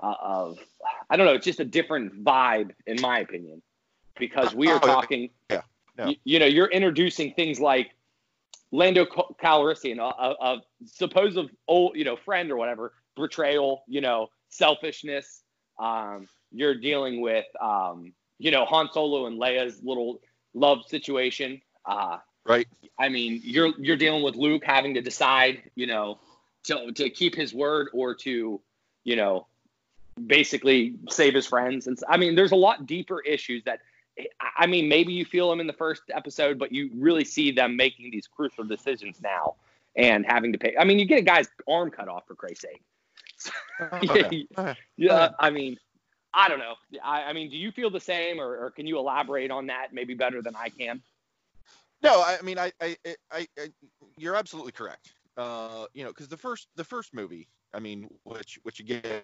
uh, 0.00 0.14
of 0.20 0.58
I 1.08 1.16
don't 1.16 1.26
know, 1.26 1.32
it's 1.32 1.46
just 1.46 1.60
a 1.60 1.64
different 1.64 2.22
vibe 2.22 2.72
in 2.86 3.00
my 3.00 3.20
opinion, 3.20 3.62
because 4.18 4.54
we 4.54 4.68
are 4.68 4.80
oh, 4.82 4.86
talking. 4.86 5.30
Yeah. 5.50 5.62
yeah. 5.98 6.08
You, 6.08 6.16
you, 6.24 6.38
know, 6.38 6.46
you're 6.46 6.68
introducing 6.68 7.32
things 7.32 7.58
like 7.58 7.92
Lando 8.70 9.06
Calrissian, 9.06 9.98
a, 9.98 10.02
a, 10.02 10.54
a 10.54 10.62
supposed 10.84 11.38
old 11.66 11.96
you 11.96 12.04
know 12.04 12.16
friend 12.16 12.50
or 12.50 12.56
whatever, 12.56 12.92
betrayal, 13.16 13.84
you 13.88 14.02
know, 14.02 14.28
selfishness. 14.50 15.42
Um, 15.78 16.28
you're 16.52 16.74
dealing 16.74 17.22
with 17.22 17.46
um, 17.58 18.12
you 18.38 18.50
know 18.50 18.66
Han 18.66 18.90
Solo 18.92 19.26
and 19.26 19.40
Leia's 19.40 19.80
little 19.82 20.20
love 20.56 20.84
situation. 20.88 21.60
Uh, 21.84 22.18
right. 22.44 22.66
I 22.98 23.08
mean, 23.08 23.40
you're 23.44 23.72
you're 23.78 23.96
dealing 23.96 24.22
with 24.22 24.34
Luke 24.34 24.64
having 24.64 24.94
to 24.94 25.00
decide, 25.00 25.62
you 25.74 25.86
know, 25.86 26.18
to 26.64 26.92
to 26.92 27.10
keep 27.10 27.34
his 27.34 27.54
word 27.54 27.88
or 27.92 28.14
to, 28.16 28.60
you 29.04 29.16
know, 29.16 29.46
basically 30.26 30.96
save 31.10 31.34
his 31.34 31.46
friends. 31.46 31.86
And 31.86 31.98
I 32.08 32.16
mean, 32.16 32.34
there's 32.34 32.52
a 32.52 32.56
lot 32.56 32.86
deeper 32.86 33.20
issues 33.20 33.62
that. 33.64 33.80
I 34.56 34.66
mean, 34.66 34.88
maybe 34.88 35.12
you 35.12 35.26
feel 35.26 35.50
them 35.50 35.60
in 35.60 35.66
the 35.66 35.74
first 35.74 36.04
episode, 36.08 36.58
but 36.58 36.72
you 36.72 36.88
really 36.94 37.22
see 37.26 37.50
them 37.50 37.76
making 37.76 38.10
these 38.10 38.26
crucial 38.26 38.64
decisions 38.64 39.20
now 39.20 39.56
and 39.94 40.24
having 40.26 40.52
to 40.52 40.58
pay. 40.58 40.74
I 40.80 40.84
mean, 40.84 40.98
you 40.98 41.04
get 41.04 41.18
a 41.18 41.22
guy's 41.22 41.48
arm 41.68 41.90
cut 41.90 42.08
off 42.08 42.26
for 42.26 42.34
Christ's 42.34 42.62
sake. 42.62 42.82
okay. 43.92 44.46
yeah, 44.56 44.74
yeah, 44.96 45.28
I 45.38 45.50
mean, 45.50 45.76
I 46.36 46.48
don't 46.50 46.58
know. 46.58 46.74
I, 47.02 47.22
I 47.22 47.32
mean, 47.32 47.50
do 47.50 47.56
you 47.56 47.72
feel 47.72 47.88
the 47.88 47.98
same, 47.98 48.38
or, 48.38 48.66
or, 48.66 48.70
can 48.70 48.86
you 48.86 48.98
elaborate 48.98 49.50
on 49.50 49.66
that 49.68 49.88
maybe 49.92 50.12
better 50.12 50.42
than 50.42 50.54
I 50.54 50.68
can? 50.68 51.00
No, 52.02 52.22
I 52.22 52.36
mean, 52.42 52.58
I, 52.58 52.70
I, 52.80 52.96
I, 53.32 53.46
I 53.58 53.68
you're 54.18 54.36
absolutely 54.36 54.72
correct. 54.72 55.14
Uh, 55.38 55.86
you 55.94 56.04
know, 56.04 56.10
because 56.10 56.28
the 56.28 56.36
first, 56.36 56.68
the 56.76 56.84
first 56.84 57.14
movie, 57.14 57.48
I 57.72 57.80
mean, 57.80 58.06
which, 58.24 58.58
which 58.64 58.80
again, 58.80 59.22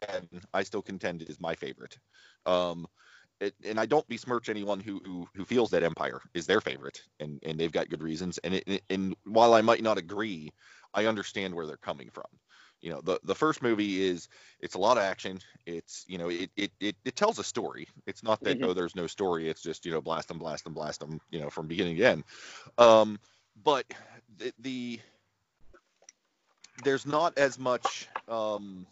I 0.54 0.62
still 0.62 0.80
contend 0.80 1.20
is 1.20 1.38
my 1.38 1.54
favorite. 1.54 1.98
Um, 2.46 2.86
it, 3.42 3.54
and 3.62 3.78
I 3.78 3.84
don't 3.84 4.08
besmirch 4.08 4.48
anyone 4.48 4.80
who, 4.80 4.98
who, 5.04 5.28
who 5.34 5.44
feels 5.44 5.68
that 5.70 5.82
Empire 5.82 6.22
is 6.32 6.46
their 6.46 6.60
favorite, 6.60 7.02
and 7.20 7.40
and 7.42 7.58
they've 7.58 7.72
got 7.72 7.90
good 7.90 8.02
reasons. 8.02 8.38
And 8.38 8.54
it, 8.54 8.82
and 8.88 9.16
while 9.24 9.52
I 9.52 9.60
might 9.60 9.82
not 9.82 9.98
agree, 9.98 10.50
I 10.94 11.06
understand 11.06 11.54
where 11.54 11.66
they're 11.66 11.76
coming 11.76 12.08
from 12.10 12.26
you 12.82 12.90
know 12.90 13.00
the 13.00 13.18
the 13.24 13.34
first 13.34 13.62
movie 13.62 14.02
is 14.02 14.28
it's 14.60 14.74
a 14.74 14.78
lot 14.78 14.96
of 14.96 15.02
action 15.02 15.38
it's 15.66 16.04
you 16.08 16.18
know 16.18 16.28
it 16.28 16.50
it 16.56 16.70
it, 16.80 16.96
it 17.04 17.16
tells 17.16 17.38
a 17.38 17.44
story 17.44 17.88
it's 18.06 18.22
not 18.22 18.40
that 18.42 18.58
mm-hmm. 18.58 18.70
oh 18.70 18.72
there's 18.74 18.96
no 18.96 19.06
story 19.06 19.48
it's 19.48 19.62
just 19.62 19.86
you 19.86 19.92
know 19.92 20.00
blast 20.00 20.28
them 20.28 20.38
blast 20.38 20.64
them 20.64 20.74
blast 20.74 21.00
them 21.00 21.20
you 21.30 21.40
know 21.40 21.48
from 21.48 21.66
beginning 21.66 21.96
to 21.96 22.04
end 22.04 22.24
um 22.78 23.18
but 23.64 23.86
the, 24.38 24.52
the 24.58 25.00
there's 26.84 27.06
not 27.06 27.38
as 27.38 27.58
much 27.58 28.08
um 28.28 28.86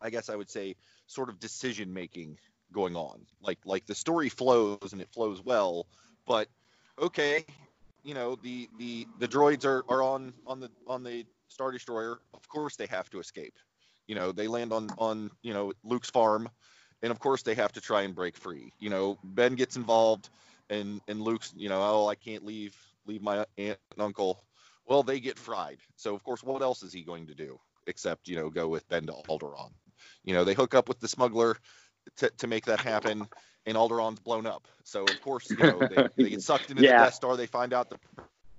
I 0.00 0.10
guess 0.10 0.28
I 0.28 0.36
would 0.36 0.50
say, 0.50 0.76
sort 1.06 1.28
of 1.28 1.40
decision 1.40 1.92
making 1.92 2.38
going 2.72 2.96
on. 2.96 3.20
Like 3.42 3.58
like 3.64 3.86
the 3.86 3.94
story 3.94 4.28
flows 4.28 4.92
and 4.92 5.00
it 5.00 5.08
flows 5.12 5.44
well, 5.44 5.86
but 6.26 6.48
okay, 7.00 7.44
you 8.02 8.14
know 8.14 8.36
the 8.36 8.68
the 8.78 9.06
the 9.18 9.28
droids 9.28 9.64
are 9.64 9.84
are 9.88 10.02
on 10.02 10.32
on 10.46 10.60
the 10.60 10.70
on 10.86 11.02
the 11.02 11.24
star 11.48 11.72
destroyer. 11.72 12.18
Of 12.34 12.48
course 12.48 12.76
they 12.76 12.86
have 12.86 13.08
to 13.10 13.20
escape. 13.20 13.54
You 14.06 14.14
know 14.14 14.32
they 14.32 14.48
land 14.48 14.72
on 14.72 14.88
on 14.98 15.30
you 15.42 15.52
know 15.52 15.72
Luke's 15.84 16.10
farm, 16.10 16.48
and 17.02 17.10
of 17.10 17.18
course 17.18 17.42
they 17.42 17.54
have 17.54 17.72
to 17.72 17.80
try 17.80 18.02
and 18.02 18.14
break 18.14 18.36
free. 18.36 18.72
You 18.78 18.90
know 18.90 19.18
Ben 19.24 19.54
gets 19.54 19.76
involved, 19.76 20.30
and 20.70 21.00
and 21.08 21.20
Luke's 21.20 21.52
you 21.56 21.68
know 21.68 21.80
oh 21.82 22.08
I 22.08 22.14
can't 22.14 22.44
leave 22.44 22.76
leave 23.06 23.22
my 23.22 23.38
aunt 23.58 23.78
and 23.92 24.00
uncle. 24.00 24.44
Well 24.86 25.02
they 25.02 25.20
get 25.20 25.38
fried. 25.38 25.78
So 25.96 26.14
of 26.14 26.22
course 26.22 26.42
what 26.42 26.62
else 26.62 26.82
is 26.82 26.92
he 26.92 27.02
going 27.02 27.26
to 27.26 27.34
do 27.34 27.58
except 27.86 28.28
you 28.28 28.36
know 28.36 28.50
go 28.50 28.68
with 28.68 28.88
Ben 28.88 29.06
to 29.06 29.12
Alderaan? 29.28 29.72
You 30.24 30.34
know 30.34 30.44
they 30.44 30.54
hook 30.54 30.74
up 30.74 30.88
with 30.88 31.00
the 31.00 31.08
smuggler 31.08 31.56
to, 32.16 32.30
to 32.38 32.46
make 32.46 32.66
that 32.66 32.80
happen. 32.80 33.26
And 33.66 33.76
Alderaan's 33.76 34.20
blown 34.20 34.46
up. 34.46 34.68
So 34.84 35.10
of 35.10 35.20
course, 35.20 35.50
you 35.50 35.56
know, 35.56 35.88
they, 35.88 36.06
they 36.16 36.30
get 36.30 36.40
sucked 36.42 36.70
into 36.70 36.82
Yeah. 36.84 36.98
the 36.98 37.04
Death 37.06 37.14
Star. 37.14 37.36
They 37.36 37.46
find 37.46 37.72
out 37.72 37.90
the 37.90 37.98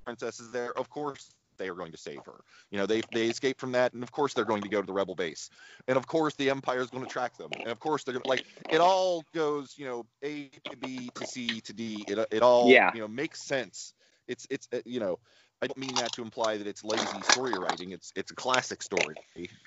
princess 0.03 0.41
is 0.41 0.51
there. 0.51 0.77
Of 0.77 0.89
course, 0.89 1.29
they 1.57 1.69
are 1.69 1.73
going 1.75 1.91
to 1.91 1.97
save 1.97 2.19
her. 2.25 2.39
You 2.71 2.77
know, 2.77 2.85
they 2.85 3.01
they 3.13 3.27
escape 3.27 3.59
from 3.59 3.71
that, 3.73 3.93
and 3.93 4.03
of 4.03 4.11
course, 4.11 4.33
they're 4.33 4.45
going 4.45 4.61
to 4.63 4.69
go 4.69 4.81
to 4.81 4.87
the 4.87 4.93
rebel 4.93 5.15
base. 5.15 5.49
And 5.87 5.97
of 5.97 6.07
course, 6.07 6.35
the 6.35 6.49
Empire 6.49 6.81
is 6.81 6.89
going 6.89 7.03
to 7.03 7.09
track 7.09 7.37
them. 7.37 7.49
And 7.59 7.67
of 7.69 7.79
course, 7.79 8.03
they're 8.03 8.13
going 8.13 8.23
to 8.23 8.29
like 8.29 8.45
it 8.69 8.79
all 8.79 9.23
goes, 9.33 9.75
you 9.77 9.85
know, 9.85 10.05
A 10.23 10.49
to 10.69 10.77
B 10.77 11.09
to 11.15 11.25
C 11.27 11.61
to 11.61 11.73
D. 11.73 12.03
It 12.07 12.19
it 12.31 12.41
all 12.41 12.69
Yeah. 12.69 12.91
you 12.93 13.01
know 13.01 13.07
makes 13.07 13.41
sense. 13.41 13.93
It's 14.27 14.45
it's 14.49 14.67
uh, 14.73 14.79
you 14.85 14.99
know. 14.99 15.19
I 15.59 15.65
don't 15.65 15.77
mean 15.79 15.95
that 15.95 16.11
to 16.11 16.21
imply 16.21 16.57
that 16.57 16.67
it's 16.67 16.83
lazy 16.83 17.19
story 17.31 17.53
writing. 17.57 17.89
It's 17.89 18.13
it's 18.15 18.29
a 18.29 18.35
classic 18.35 18.83
story, 18.83 19.15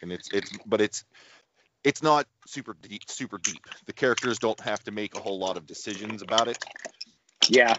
and 0.03 0.12
it's 0.12 0.29
it's 0.33 0.57
but 0.64 0.81
it's 0.81 1.05
it's 1.83 2.00
not 2.00 2.29
super 2.46 2.76
deep 2.81 3.03
super 3.09 3.38
deep. 3.38 3.66
The 3.87 3.92
characters 3.92 4.38
don't 4.38 4.61
have 4.61 4.85
to 4.85 4.92
make 4.92 5.16
a 5.16 5.18
whole 5.20 5.40
lot 5.40 5.57
of 5.57 5.66
decisions 5.66 6.22
about 6.22 6.46
it. 6.46 6.59
Yeah. 7.48 7.74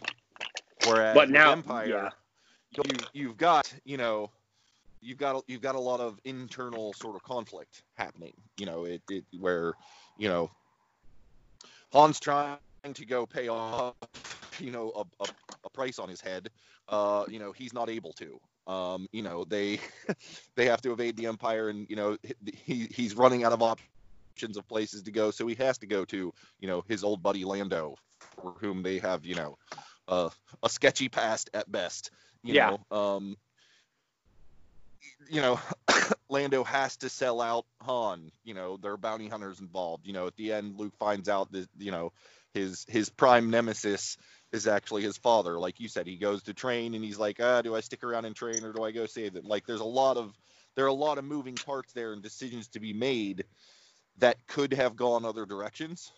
Whereas 0.85 1.15
But 1.15 1.29
now- 1.29 1.51
Empire, 1.53 2.11
you 2.71 3.05
you've 3.13 3.37
got 3.37 3.71
you 3.85 3.97
know 3.97 4.29
you've 5.01 5.17
got 5.17 5.43
you've 5.47 5.61
got 5.61 5.75
a 5.75 5.79
lot 5.79 5.99
of 5.99 6.19
internal 6.25 6.93
sort 6.93 7.15
of 7.15 7.23
conflict 7.23 7.83
happening. 7.95 8.33
You 8.57 8.65
know 8.65 8.85
it, 8.85 9.01
it 9.09 9.25
where 9.39 9.73
you 10.17 10.29
know 10.29 10.49
Han's 11.93 12.19
trying 12.19 12.57
to 12.93 13.05
go 13.05 13.25
pay 13.25 13.47
off 13.47 13.93
you 14.59 14.71
know 14.71 14.91
a, 14.95 15.23
a, 15.23 15.27
a 15.65 15.69
price 15.69 15.99
on 15.99 16.09
his 16.09 16.21
head. 16.21 16.49
Uh, 16.87 17.25
you 17.27 17.39
know 17.39 17.51
he's 17.51 17.73
not 17.73 17.89
able 17.89 18.13
to. 18.13 18.39
Um, 18.71 19.07
you 19.11 19.21
know 19.21 19.43
they 19.43 19.79
they 20.55 20.65
have 20.65 20.81
to 20.81 20.91
evade 20.93 21.17
the 21.17 21.25
Empire, 21.25 21.69
and 21.69 21.89
you 21.89 21.95
know 21.95 22.17
he 22.53 22.87
he's 22.93 23.15
running 23.15 23.43
out 23.43 23.51
of 23.53 23.61
options 23.61 24.57
of 24.57 24.67
places 24.67 25.03
to 25.03 25.11
go, 25.11 25.31
so 25.31 25.47
he 25.47 25.55
has 25.55 25.77
to 25.79 25.87
go 25.87 26.05
to 26.05 26.31
you 26.59 26.67
know 26.67 26.83
his 26.87 27.03
old 27.03 27.21
buddy 27.21 27.43
Lando, 27.43 27.95
for 28.41 28.55
whom 28.59 28.83
they 28.83 28.99
have 28.99 29.25
you 29.25 29.35
know 29.35 29.57
uh, 30.07 30.29
a 30.63 30.69
sketchy 30.69 31.09
past 31.09 31.49
at 31.53 31.71
best. 31.71 32.11
You 32.43 32.53
Yeah. 32.55 32.77
know, 32.91 32.97
um, 32.97 33.37
you 35.29 35.41
know, 35.41 35.59
Lando 36.29 36.63
has 36.63 36.97
to 36.97 37.09
sell 37.09 37.41
out 37.41 37.65
Han. 37.81 38.31
You 38.43 38.53
know, 38.53 38.77
there 38.77 38.91
are 38.91 38.97
bounty 38.97 39.27
hunters 39.27 39.59
involved. 39.59 40.05
You 40.05 40.13
know, 40.13 40.27
at 40.27 40.35
the 40.35 40.51
end, 40.53 40.77
Luke 40.77 40.95
finds 40.97 41.29
out 41.29 41.51
that 41.51 41.67
you 41.77 41.91
know 41.91 42.13
his 42.53 42.85
his 42.87 43.09
prime 43.09 43.49
nemesis 43.49 44.17
is 44.51 44.67
actually 44.67 45.01
his 45.03 45.17
father. 45.17 45.59
Like 45.59 45.79
you 45.79 45.87
said, 45.87 46.07
he 46.07 46.17
goes 46.17 46.43
to 46.43 46.53
train 46.53 46.93
and 46.93 47.03
he's 47.03 47.17
like, 47.17 47.37
ah, 47.39 47.61
do 47.61 47.75
I 47.75 47.79
stick 47.79 48.03
around 48.03 48.25
and 48.25 48.35
train 48.35 48.63
or 48.65 48.73
do 48.73 48.83
I 48.83 48.91
go 48.91 49.05
save 49.05 49.33
them? 49.33 49.45
Like, 49.45 49.65
there's 49.65 49.79
a 49.79 49.85
lot 49.85 50.17
of 50.17 50.37
there 50.75 50.85
are 50.85 50.89
a 50.89 50.93
lot 50.93 51.17
of 51.17 51.23
moving 51.23 51.55
parts 51.55 51.93
there 51.93 52.13
and 52.13 52.21
decisions 52.21 52.67
to 52.69 52.79
be 52.79 52.93
made 52.93 53.45
that 54.17 54.45
could 54.47 54.73
have 54.73 54.95
gone 54.95 55.25
other 55.25 55.45
directions 55.45 56.11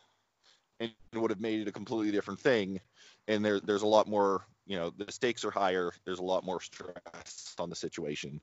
and 0.80 0.92
would 1.14 1.32
have 1.32 1.40
made 1.40 1.62
it 1.62 1.68
a 1.68 1.72
completely 1.72 2.12
different 2.12 2.40
thing. 2.40 2.80
And 3.28 3.44
there, 3.46 3.60
there's 3.60 3.84
a 3.84 3.88
lot 3.88 4.08
more, 4.08 4.46
you 4.66 4.78
know, 4.78 4.92
the 4.92 5.12
stakes 5.12 5.44
are 5.44 5.52
higher. 5.52 5.92
There's 6.06 6.20
a 6.20 6.24
lot 6.24 6.44
more 6.44 6.62
stress 6.62 7.56
on 7.60 7.70
the 7.70 7.76
situation. 7.76 8.42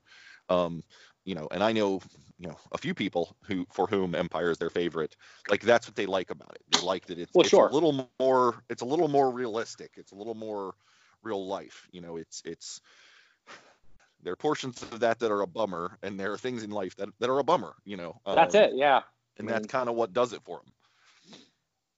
Um, 0.49 0.83
you 1.25 1.35
know, 1.35 1.47
and 1.51 1.63
I 1.63 1.71
know, 1.71 2.01
you 2.37 2.47
know, 2.47 2.57
a 2.71 2.77
few 2.77 2.93
people 2.93 3.35
who, 3.43 3.65
for 3.71 3.87
whom 3.87 4.15
Empire 4.15 4.51
is 4.51 4.57
their 4.57 4.69
favorite. 4.69 5.15
Like 5.49 5.61
that's 5.61 5.87
what 5.87 5.95
they 5.95 6.05
like 6.05 6.29
about 6.29 6.55
it. 6.55 6.63
They 6.69 6.85
like 6.85 7.05
that 7.07 7.19
it's, 7.19 7.31
Well, 7.33 7.41
it's 7.41 7.49
sure. 7.49 7.67
a 7.67 7.73
little 7.73 8.09
more, 8.19 8.63
it's 8.69 8.81
a 8.81 8.85
little 8.85 9.07
more 9.07 9.31
realistic. 9.31 9.91
It's 9.97 10.11
a 10.11 10.15
little 10.15 10.35
more 10.35 10.73
real 11.23 11.47
life. 11.47 11.87
You 11.91 12.01
know, 12.01 12.17
it's, 12.17 12.41
it's, 12.45 12.81
there 14.23 14.33
are 14.33 14.37
portions 14.37 14.81
of 14.83 14.99
that 14.99 15.19
that 15.19 15.31
are 15.31 15.41
a 15.41 15.47
bummer, 15.47 15.97
and 16.03 16.19
there 16.19 16.31
are 16.31 16.37
things 16.37 16.63
in 16.63 16.69
life 16.69 16.95
that, 16.97 17.09
that 17.19 17.29
are 17.29 17.39
a 17.39 17.43
bummer. 17.43 17.73
You 17.85 17.97
know, 17.97 18.21
That's 18.31 18.53
Um, 18.53 18.61
it. 18.61 18.71
Yeah. 18.75 19.01
and 19.37 19.49
I 19.49 19.53
that's 19.53 19.67
kind 19.67 19.89
of 19.89 19.95
what 19.95 20.13
does 20.13 20.33
it 20.33 20.41
for 20.43 20.61
them. 20.63 20.73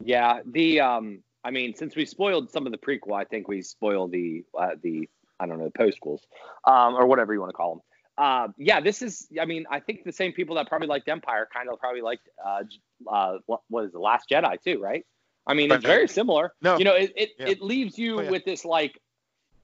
Yeah, 0.06 0.42
the 0.46 0.82
um, 0.82 1.24
I 1.44 1.52
mean, 1.52 1.76
since 1.76 1.96
we 1.96 2.06
spoiled 2.06 2.50
some 2.52 2.66
of 2.66 2.72
the 2.72 2.78
prequel, 2.78 3.14
I 3.20 3.26
think 3.26 3.48
we 3.48 3.62
spoiled 3.62 4.12
the 4.12 4.44
uh, 4.58 4.72
the 4.82 5.10
I 5.40 5.46
don't 5.46 5.60
know 5.60 5.70
the 5.76 5.78
postquels, 5.84 6.22
um, 6.66 6.96
or 6.96 7.06
whatever 7.06 7.34
you 7.34 7.40
want 7.42 7.50
to 7.50 7.54
call 7.58 7.76
them. 7.76 7.82
Uh, 8.18 8.48
yeah, 8.58 8.80
this 8.80 9.02
is. 9.02 9.28
I 9.42 9.46
mean, 9.46 9.66
I 9.70 9.80
think 9.80 10.04
the 10.04 10.12
same 10.12 10.32
people 10.34 10.56
that 10.56 10.68
probably 10.68 10.88
liked 10.88 11.08
Empire 11.10 11.48
kind 11.54 11.68
of 11.70 11.80
probably 11.80 12.02
liked 12.02 12.30
uh, 12.46 12.64
uh, 13.10 13.38
what 13.48 13.62
was 13.70 13.92
the 13.92 14.00
Last 14.00 14.30
Jedi 14.30 14.62
too, 14.62 14.80
right? 14.80 15.06
I 15.46 15.54
mean, 15.54 15.72
it's 15.72 15.84
very 15.84 16.08
similar. 16.08 16.54
No. 16.62 16.78
You 16.78 16.86
know, 16.86 16.94
it 16.96 17.12
it, 17.18 17.30
Yeah. 17.38 17.50
it 17.50 17.62
leaves 17.62 17.98
you 17.98 18.20
Oh, 18.20 18.22
yeah. 18.22 18.30
with 18.30 18.46
this 18.46 18.64
like, 18.64 18.98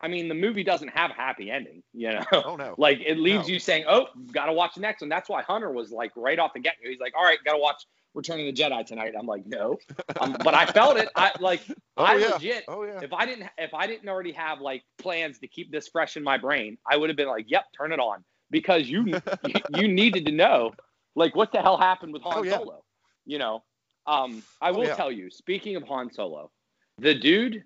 I 0.02 0.10
mean, 0.10 0.28
the 0.28 0.36
movie 0.36 0.64
doesn't 0.66 0.90
have 0.90 1.12
a 1.12 1.14
happy 1.14 1.50
ending. 1.52 1.84
You 1.94 2.14
know, 2.14 2.24
Oh 2.34 2.56
no. 2.58 2.76
like 2.78 3.00
it 3.06 3.18
leaves 3.18 3.48
No. 3.48 3.54
you 3.54 3.60
saying, 3.60 3.86
"Oh, 3.88 4.08
gotta 4.34 4.52
watch 4.52 4.76
the 4.76 4.82
next 4.82 5.00
one." 5.02 5.10
That's 5.10 5.30
why 5.30 5.44
Hunter 5.44 5.72
was 5.72 5.92
like 5.92 6.12
right 6.18 6.40
off 6.40 6.52
the 6.54 6.60
get 6.60 6.74
go. 6.84 6.90
He's 6.90 7.00
like, 7.00 7.14
"All 7.16 7.24
right, 7.24 7.38
gotta 7.46 7.60
watch 7.60 7.84
Return 8.14 8.40
of 8.40 8.46
the 8.46 8.54
Jedi 8.54 8.86
tonight." 8.86 9.14
I'm 9.18 9.26
like, 9.28 9.46
"No," 9.46 9.78
um, 10.20 10.36
but 10.44 10.54
I 10.54 10.66
felt 10.66 10.98
it. 10.98 11.10
I 11.16 11.32
like, 11.40 11.62
Oh, 11.98 12.04
I 12.06 12.16
yeah. 12.16 12.34
legit. 12.34 12.64
Oh 12.68 12.84
yeah. 12.84 13.00
If 13.02 13.12
I 13.14 13.26
didn't, 13.26 13.50
if 13.58 13.74
I 13.74 13.88
didn't 13.88 14.08
already 14.10 14.32
have 14.34 14.62
like 14.62 14.84
plans 14.98 15.40
to 15.40 15.48
keep 15.48 15.72
this 15.72 15.88
fresh 15.88 16.18
in 16.18 16.24
my 16.24 16.38
brain, 16.38 16.78
I 16.90 16.98
would 16.98 17.10
have 17.10 17.18
been 17.18 17.28
like, 17.28 17.46
"Yep, 17.50 17.66
turn 17.78 17.92
it 17.92 18.00
on," 18.00 18.24
because 18.52 18.88
you 18.90 19.20
you, 19.70 19.88
needed 19.88 20.26
to 20.26 20.32
know, 20.32 20.74
like, 21.16 21.36
what 21.36 21.52
the 21.52 21.62
hell 21.62 21.78
happened 21.78 22.14
with 22.14 22.22
Han 22.24 22.34
Oh, 22.38 22.44
yeah. 22.44 22.58
Solo. 22.58 22.84
You 23.26 23.38
know, 23.38 23.64
um, 24.08 24.44
I 24.62 24.70
Oh, 24.70 24.74
will 24.78 24.86
yeah. 24.86 24.96
tell 24.96 25.12
you. 25.12 25.30
Speaking 25.30 25.76
of 25.76 25.84
Han 25.84 26.12
Solo, 26.12 26.52
the 26.98 27.14
dude, 27.14 27.64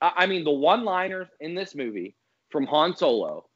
I 0.00 0.12
I 0.16 0.26
mean, 0.26 0.44
the 0.44 0.50
one-liners 0.50 1.28
in 1.40 1.54
this 1.54 1.74
movie 1.74 2.14
from 2.50 2.66
Han 2.66 2.96
Solo, 2.96 3.48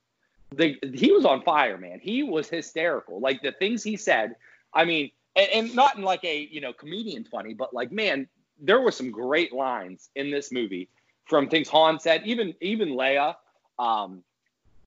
the 0.54 0.78
he 0.94 1.10
was 1.10 1.24
on 1.24 1.42
fire, 1.42 1.78
man. 1.78 2.00
He 2.00 2.22
was 2.22 2.48
hysterical. 2.48 3.18
Like 3.20 3.42
the 3.42 3.52
things 3.52 3.82
he 3.82 3.96
said. 3.96 4.36
I 4.74 4.84
mean, 4.84 5.10
and, 5.38 5.48
and 5.52 5.74
not 5.74 5.96
in 5.96 6.02
like 6.02 6.24
a 6.24 6.48
you 6.50 6.60
know 6.60 6.72
comedian 6.72 7.24
funny, 7.24 7.54
but 7.54 7.72
like 7.72 7.92
man, 7.92 8.28
there 8.60 8.80
were 8.80 8.90
some 8.90 9.10
great 9.10 9.52
lines 9.52 10.10
in 10.16 10.30
this 10.30 10.52
movie 10.52 10.88
from 11.26 11.48
things 11.48 11.68
Han 11.68 12.00
said. 12.00 12.22
Even 12.26 12.54
even 12.60 12.90
Leia, 12.90 13.36
um, 13.78 14.22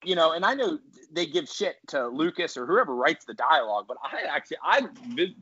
you 0.03 0.15
know, 0.15 0.33
and 0.33 0.45
I 0.45 0.53
know 0.53 0.79
they 1.11 1.25
give 1.25 1.47
shit 1.47 1.75
to 1.87 2.07
Lucas 2.07 2.57
or 2.57 2.65
whoever 2.65 2.95
writes 2.95 3.25
the 3.25 3.33
dialogue, 3.33 3.85
but 3.87 3.97
I 4.03 4.23
actually 4.29 4.57
I 4.63 4.81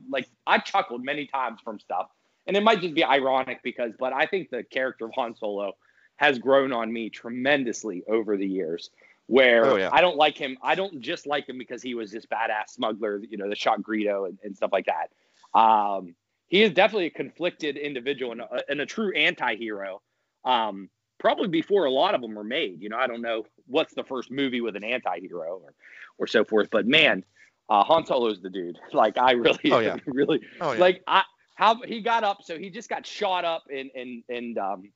like 0.08 0.28
I 0.46 0.58
chuckled 0.58 1.04
many 1.04 1.26
times 1.26 1.60
from 1.62 1.80
stuff, 1.80 2.08
and 2.46 2.56
it 2.56 2.62
might 2.62 2.80
just 2.80 2.94
be 2.94 3.04
ironic 3.04 3.62
because, 3.62 3.92
but 3.98 4.12
I 4.12 4.26
think 4.26 4.50
the 4.50 4.62
character 4.62 5.06
of 5.06 5.12
Han 5.14 5.34
Solo 5.36 5.72
has 6.16 6.38
grown 6.38 6.72
on 6.72 6.92
me 6.92 7.08
tremendously 7.08 8.04
over 8.06 8.36
the 8.36 8.46
years. 8.46 8.90
Where 9.30 9.64
Oh, 9.64 9.76
yeah. 9.76 9.90
I 9.92 10.00
don't 10.00 10.16
like 10.16 10.36
him, 10.36 10.58
I 10.60 10.74
don't 10.74 11.00
just 11.00 11.24
like 11.24 11.48
him 11.48 11.56
because 11.56 11.80
he 11.82 11.94
was 11.94 12.10
this 12.10 12.26
badass 12.26 12.70
smuggler, 12.70 13.20
you 13.30 13.36
know, 13.36 13.48
the 13.48 13.54
shot 13.54 13.80
Greedo 13.80 14.28
and, 14.28 14.36
and 14.42 14.56
stuff 14.56 14.70
like 14.72 14.86
that. 14.86 15.12
Um, 15.56 16.16
he 16.48 16.62
is 16.62 16.72
definitely 16.72 17.06
a 17.06 17.10
conflicted 17.10 17.76
individual 17.76 18.32
and 18.32 18.40
a, 18.40 18.48
and 18.68 18.80
a 18.80 18.86
true 18.86 19.12
anti-hero. 19.14 20.02
Um, 20.44 20.90
probably 21.20 21.46
before 21.46 21.84
a 21.84 21.90
lot 21.92 22.16
of 22.16 22.22
them 22.22 22.34
were 22.34 22.42
made. 22.42 22.82
You 22.82 22.88
know, 22.88 22.96
I 22.96 23.06
don't 23.06 23.22
know 23.22 23.44
what's 23.68 23.94
the 23.94 24.02
first 24.02 24.32
movie 24.32 24.62
with 24.62 24.74
an 24.74 24.82
anti-hero 24.82 25.60
or, 25.62 25.74
or 26.18 26.26
so 26.26 26.44
forth, 26.44 26.68
but 26.72 26.88
man, 26.88 27.22
uh, 27.68 27.84
Han 27.84 28.04
Solo's 28.06 28.40
the 28.40 28.50
dude. 28.50 28.80
Like 28.92 29.16
I 29.16 29.32
really, 29.32 29.70
Oh, 29.70 29.78
yeah. 29.78 29.96
really 30.06 30.40
Oh 30.60 30.72
yeah. 30.72 30.80
like 30.80 31.04
I 31.06 31.22
how 31.54 31.80
he 31.82 32.00
got 32.00 32.24
up. 32.24 32.38
So 32.42 32.58
he 32.58 32.68
just 32.68 32.88
got 32.88 33.06
shot 33.06 33.44
up 33.44 33.62
and 33.72 33.90
and 33.94 34.24
and 34.28 34.58
um, 34.58 34.90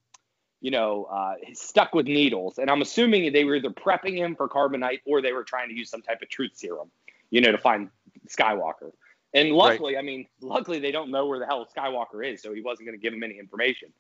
you 0.65 0.71
know, 0.71 1.05
uh, 1.13 1.35
stuck 1.53 1.95
with 1.95 2.07
needles. 2.07 2.57
And 2.57 2.71
I'm 2.71 2.81
assuming 2.81 3.31
they 3.35 3.45
were 3.45 3.57
either 3.57 3.69
prepping 3.69 4.17
him 4.17 4.35
for 4.35 4.49
carbonite 4.49 5.01
or 5.05 5.21
they 5.21 5.35
were 5.35 5.45
trying 5.45 5.69
to 5.69 5.75
use 5.75 5.91
some 5.91 6.01
type 6.01 6.23
of 6.23 6.31
truth 6.31 6.53
serum, 6.55 6.91
you 7.29 7.43
know, 7.43 7.53
to 7.53 7.59
find 7.59 7.91
Skywalker. 8.27 8.93
And 9.35 9.51
luckily, 9.51 9.99
I 9.99 10.01
mean, 10.01 10.27
luckily 10.41 10.79
they 10.79 10.91
don't 10.91 11.11
know 11.11 11.27
where 11.27 11.39
the 11.39 11.45
hell 11.45 11.69
Skywalker 11.77 12.27
is, 12.27 12.41
so 12.41 12.55
he 12.55 12.63
wasn't 12.63 12.87
going 12.89 12.99
to 12.99 13.03
give 13.03 13.13
him 13.13 13.23
any 13.23 13.39
information, 13.39 13.91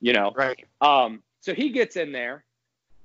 you 0.00 0.12
know. 0.12 0.30
right. 0.36 0.64
Um, 0.80 1.24
so 1.40 1.54
he 1.54 1.70
gets 1.70 1.96
in 1.96 2.12
there, 2.12 2.44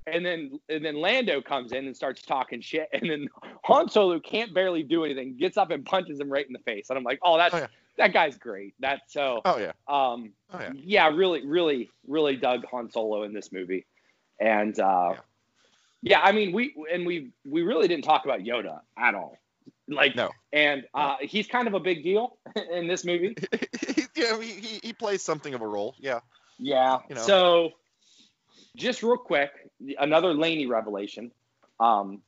and 0.06 0.24
then 0.24 0.60
and 0.70 0.86
then 0.86 0.98
Lando 0.98 1.42
comes 1.42 1.72
in 1.72 1.88
and 1.88 1.96
starts 1.96 2.22
talking 2.22 2.62
shit, 2.62 2.88
and 2.94 3.10
then 3.10 3.30
Han 3.64 3.90
Solo 3.90 4.20
can't 4.20 4.54
barely 4.54 4.84
do 4.84 5.06
anything, 5.06 5.38
gets 5.38 5.58
up 5.58 5.72
and 5.72 5.84
punches 5.84 6.20
him 6.20 6.30
right 6.30 6.46
in 6.46 6.54
the 6.54 6.60
face, 6.60 6.92
and 6.92 7.00
I'm 7.00 7.04
like, 7.04 7.18
oh, 7.24 7.38
that's 7.38 7.56
Oh, 7.56 7.58
yeah. 7.58 7.68
That 7.98 8.14
guy's 8.14 8.38
great. 8.38 8.74
That's 8.80 9.14
so. 9.14 9.42
Oh 9.46 9.58
yeah. 9.58 9.72
Um, 9.88 10.34
Oh 10.54 10.60
yeah. 10.60 10.72
yeah, 10.76 11.08
really, 11.10 11.46
really, 11.46 11.90
really 12.08 12.36
dug 12.36 12.66
Han 12.72 12.90
Solo 12.90 13.24
in 13.24 13.34
this 13.34 13.52
movie, 13.52 13.86
and 14.40 14.80
uh, 14.80 15.16
yeah. 16.02 16.22
I 16.22 16.32
mean, 16.32 16.52
we 16.54 16.74
and 16.92 17.06
we 17.06 17.32
we 17.46 17.64
really 17.64 17.88
didn't 17.88 18.06
talk 18.06 18.26
about 18.26 18.42
Yoda 18.42 18.80
at 18.98 19.14
all. 19.16 19.38
Like, 19.90 20.16
No. 20.18 20.32
and 20.52 20.86
uh, 20.94 21.16
he's 21.22 21.48
kind 21.48 21.66
of 21.68 21.74
a 21.74 21.80
big 21.80 22.04
deal 22.04 22.38
in 22.72 22.88
this 22.88 23.06
movie. 23.06 23.36
yeah, 24.16 24.40
he, 24.42 24.52
he, 24.52 24.80
he 24.84 24.94
plays 24.94 25.22
something 25.22 25.54
of 25.54 25.62
a 25.62 25.68
role. 25.68 25.96
Yeah. 25.98 26.20
Yeah. 26.60 27.00
You 27.10 27.16
know. 27.16 27.22
So, 27.22 27.72
just 28.76 29.02
real 29.02 29.18
quick, 29.18 29.52
another 29.98 30.34
Laney 30.34 30.66
revelation. 30.66 31.32
Um, 31.80 32.22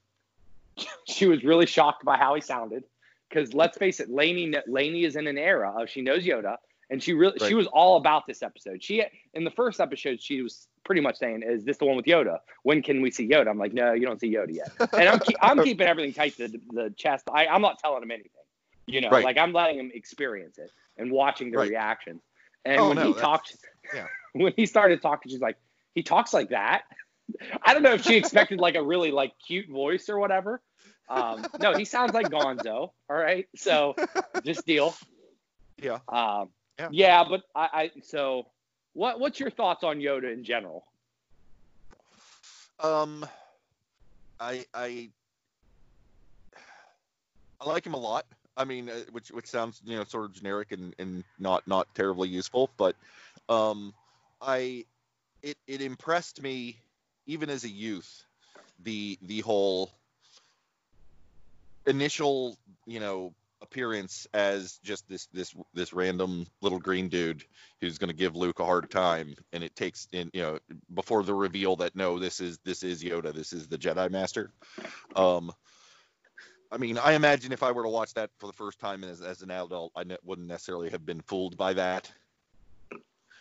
she 1.05 1.25
was 1.25 1.43
really 1.43 1.65
shocked 1.65 2.05
by 2.05 2.17
how 2.17 2.33
he 2.35 2.41
sounded 2.41 2.83
because 3.29 3.53
let's 3.53 3.77
face 3.77 3.99
it, 3.99 4.09
Laney 4.09 4.53
Laney 4.67 5.03
is 5.05 5.15
in 5.15 5.27
an 5.27 5.37
era 5.37 5.73
of 5.81 5.89
she 5.89 6.01
knows 6.01 6.23
Yoda, 6.23 6.57
and 6.89 7.01
she 7.01 7.13
really 7.13 7.39
she 7.47 7.53
was 7.53 7.67
all 7.67 7.97
about 7.97 8.25
this 8.27 8.41
episode. 8.43 8.83
She 8.83 9.03
in 9.33 9.43
the 9.43 9.51
first 9.51 9.79
episode 9.79 10.21
she 10.21 10.41
was 10.41 10.67
pretty 10.83 11.01
much 11.01 11.17
saying, 11.17 11.43
"Is 11.43 11.63
this 11.63 11.77
the 11.77 11.85
one 11.85 11.95
with 11.95 12.05
Yoda? 12.05 12.39
When 12.63 12.81
can 12.81 13.01
we 13.01 13.11
see 13.11 13.27
Yoda?" 13.27 13.47
I'm 13.49 13.57
like, 13.59 13.73
"No, 13.73 13.93
you 13.93 14.05
don't 14.05 14.19
see 14.19 14.33
Yoda 14.33 14.53
yet." 14.53 14.71
And 14.93 15.07
I'm 15.09 15.19
keep, 15.19 15.37
I'm 15.41 15.61
keeping 15.63 15.87
everything 15.87 16.13
tight 16.13 16.35
to 16.37 16.47
the, 16.47 16.61
the 16.71 16.93
chest. 16.97 17.27
I, 17.31 17.47
I'm 17.47 17.61
not 17.61 17.79
telling 17.79 18.01
him 18.03 18.11
anything. 18.11 18.31
You 18.87 19.01
know, 19.01 19.09
Right. 19.11 19.23
like 19.23 19.37
I'm 19.37 19.53
letting 19.53 19.79
him 19.79 19.91
experience 19.93 20.57
it 20.57 20.71
and 20.97 21.11
watching 21.11 21.51
the 21.51 21.57
Right. 21.59 21.69
reactions. 21.69 22.21
And 22.65 22.79
Oh, 22.81 22.87
when 22.89 22.97
no, 22.97 23.13
he 23.13 23.13
talked, 23.13 23.55
yeah. 23.93 24.07
when 24.33 24.53
he 24.55 24.65
started 24.65 25.01
talking, 25.01 25.31
she's 25.31 25.39
like, 25.41 25.57
he 25.93 26.01
talks 26.01 26.33
like 26.33 26.49
that. 26.49 26.83
I 27.61 27.73
don't 27.75 27.83
know 27.83 27.93
if 27.93 28.03
she 28.03 28.15
expected 28.17 28.59
like 28.59 28.73
a 28.75 28.81
really 28.83 29.11
like 29.11 29.33
cute 29.45 29.69
voice 29.69 30.09
or 30.09 30.17
whatever. 30.17 30.61
Um, 31.09 31.47
no, 31.59 31.73
he 31.73 31.85
sounds 31.85 32.13
like 32.13 32.29
Gonzo. 32.29 32.91
All 33.09 33.17
right, 33.17 33.47
so 33.55 33.95
just 34.45 34.65
deal. 34.65 34.93
Yeah. 35.81 35.99
Um, 36.07 36.49
Yeah. 36.79 36.89
yeah. 36.89 37.23
but 37.23 37.41
I, 37.55 37.69
I 37.73 37.91
so 38.01 38.45
what 38.93 39.19
what's 39.19 39.39
your 39.39 39.49
thoughts 39.51 39.83
on 39.83 39.99
Yoda 39.99 40.31
in 40.33 40.43
general? 40.43 40.85
Um, 42.79 43.25
I 44.39 44.65
I 44.73 45.09
I 47.59 47.65
like 47.67 47.85
him 47.85 47.93
a 47.93 47.97
lot. 47.99 48.25
I 48.57 48.65
mean, 48.65 48.89
uh, 48.89 49.01
which 49.11 49.31
which 49.31 49.47
sounds 49.47 49.81
you 49.85 49.97
know 49.97 50.03
sort 50.03 50.25
of 50.25 50.33
generic 50.33 50.71
and, 50.71 50.93
and 50.99 51.23
not 51.39 51.67
not 51.67 51.93
terribly 51.95 52.29
useful, 52.29 52.69
but 52.77 52.95
um, 53.49 53.93
I 54.41 54.85
it 55.41 55.57
it 55.67 55.81
impressed 55.81 56.41
me 56.41 56.77
even 57.25 57.49
as 57.49 57.63
a 57.63 57.69
youth 57.69 58.25
the 58.83 59.17
the 59.21 59.41
whole 59.41 59.91
initial 61.85 62.57
you 62.85 62.99
know 62.99 63.33
appearance 63.61 64.27
as 64.33 64.79
just 64.83 65.07
this 65.09 65.27
this 65.33 65.53
this 65.73 65.93
random 65.93 66.45
little 66.61 66.79
green 66.79 67.09
dude 67.09 67.43
who's 67.81 67.97
going 67.97 68.09
to 68.09 68.15
give 68.15 68.35
Luke 68.35 68.59
a 68.59 68.65
hard 68.65 68.89
time 68.89 69.35
and 69.51 69.63
it 69.63 69.75
takes 69.75 70.07
in 70.13 70.29
you 70.33 70.41
know 70.41 70.59
before 70.93 71.23
the 71.23 71.33
reveal 71.33 71.75
that 71.75 71.95
no 71.95 72.19
this 72.19 72.39
is 72.39 72.57
this 72.63 72.83
is 72.83 73.03
Yoda 73.03 73.33
this 73.33 73.53
is 73.53 73.67
the 73.67 73.77
Jedi 73.77 74.09
master. 74.09 74.51
Um 75.15 75.51
I 76.71 76.77
mean 76.77 76.97
I 76.97 77.13
imagine 77.13 77.51
if 77.51 77.63
I 77.63 77.71
were 77.71 77.83
to 77.83 77.89
watch 77.89 78.13
that 78.13 78.29
for 78.37 78.47
the 78.47 78.53
first 78.53 78.79
time 78.79 79.03
as, 79.03 79.21
as 79.21 79.41
an 79.41 79.51
adult 79.51 79.91
I 79.95 80.03
ne- 80.03 80.17
wouldn't 80.23 80.47
necessarily 80.47 80.89
have 80.91 81.05
been 81.05 81.21
fooled 81.21 81.57
by 81.57 81.73
that. 81.73 82.11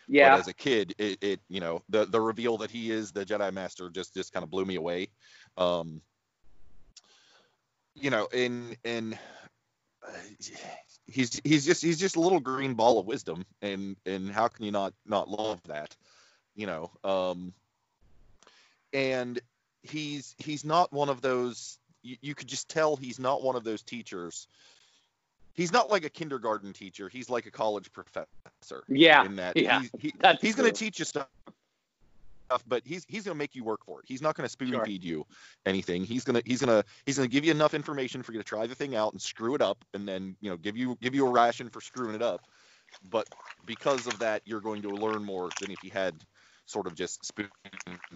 Yeah, 0.09 0.31
but 0.31 0.40
as 0.40 0.48
a 0.48 0.55
kid 0.55 0.94
it, 0.98 1.18
it 1.22 1.40
you 1.48 1.61
know 1.61 1.83
the 1.90 2.07
the 2.07 2.20
reveal 2.20 2.57
that 2.59 2.70
he 2.70 2.90
is 2.90 3.12
the 3.12 3.24
Jedi 3.24 3.53
master 3.53 3.88
just 3.88 4.14
just 4.14 4.33
kind 4.33 4.42
of 4.42 4.51
blew 4.51 4.64
me 4.64 4.74
away. 4.74 5.11
Um 5.57 6.01
you 8.01 8.11
know 8.11 8.27
in 8.33 8.77
in 8.85 9.15
uh, 10.07 10.11
he's 11.07 11.41
he's 11.45 11.65
just 11.65 11.83
he's 11.83 11.99
just 11.99 12.17
a 12.17 12.21
little 12.21 12.41
green 12.41 12.75
ball 12.75 12.99
of 12.99 13.07
wisdom 13.07 13.45
and 13.63 13.97
and 14.07 14.31
how 14.31 14.49
can 14.49 14.65
you 14.65 14.73
not 14.73 14.93
not 15.07 15.29
love 15.29 15.61
that 15.65 15.95
you 16.55 16.67
know 16.67 16.91
um 17.05 17.53
and 18.93 19.41
he's 19.83 20.35
he's 20.39 20.65
not 20.65 20.93
one 20.93 21.09
of 21.09 21.21
those 21.21 21.79
you, 22.03 22.17
you 22.21 22.35
could 22.35 22.49
just 22.49 22.69
tell 22.69 22.97
he's 22.97 23.19
not 23.19 23.43
one 23.43 23.57
of 23.57 23.65
those 23.65 23.83
teachers. 23.83 24.47
He's 25.55 25.73
not 25.73 25.91
like 25.91 26.05
a 26.05 26.11
kindergarten 26.11 26.73
teacher. 26.73 27.09
He's 27.09 27.29
like 27.29 27.47
a 27.47 27.51
college 27.51 27.91
professor. 27.93 28.85
Yeah, 28.89 29.25
in 29.25 29.37
that 29.37 29.57
yeah, 29.57 29.81
he's, 29.81 29.91
he, 29.99 30.15
he's 30.41 30.55
going 30.55 30.71
to 30.71 30.77
teach 30.77 31.01
you 31.01 31.05
stuff 31.05 31.27
but 32.67 32.87
he's 32.87 33.05
he's 33.09 33.25
going 33.25 33.35
to 33.35 33.39
make 33.39 33.55
you 33.55 33.65
work 33.65 33.85
for 33.85 34.01
it. 34.01 34.07
He's 34.09 34.23
not 34.23 34.37
going 34.37 34.45
to 34.45 34.51
spoon 34.51 34.71
Sure. 34.71 34.83
feed 34.83 35.05
you 35.05 35.27
anything. 35.67 36.05
He's 36.05 36.25
going 36.25 36.41
to 36.41 36.49
he's 36.49 36.63
going 36.63 36.83
to 36.83 36.89
he's 37.07 37.17
going 37.19 37.29
to 37.29 37.33
give 37.33 37.45
you 37.45 37.53
enough 37.53 37.75
information 37.75 38.23
for 38.23 38.33
you 38.33 38.39
to 38.39 38.45
try 38.45 38.67
the 38.67 38.75
thing 38.75 38.95
out 38.97 39.13
and 39.13 39.23
screw 39.23 39.55
it 39.55 39.63
up 39.63 39.85
and 39.95 40.09
then 40.09 40.37
you 40.41 40.51
know 40.51 40.57
give 40.57 40.77
you 40.77 40.97
give 41.01 41.15
you 41.15 41.27
a 41.27 41.31
ration 41.31 41.71
for 41.71 41.81
screwing 41.81 42.15
it 42.15 42.23
up. 42.23 42.47
But 43.03 43.29
because 43.65 44.07
of 44.07 44.21
that 44.21 44.43
you're 44.47 44.61
going 44.61 44.83
to 44.83 44.91
learn 44.93 45.25
more 45.25 45.53
than 45.59 45.71
if 45.71 45.83
he 45.83 45.89
had 45.91 46.25
sort 46.67 46.87
of 46.87 46.95
just 46.95 47.25
spoon 47.27 47.51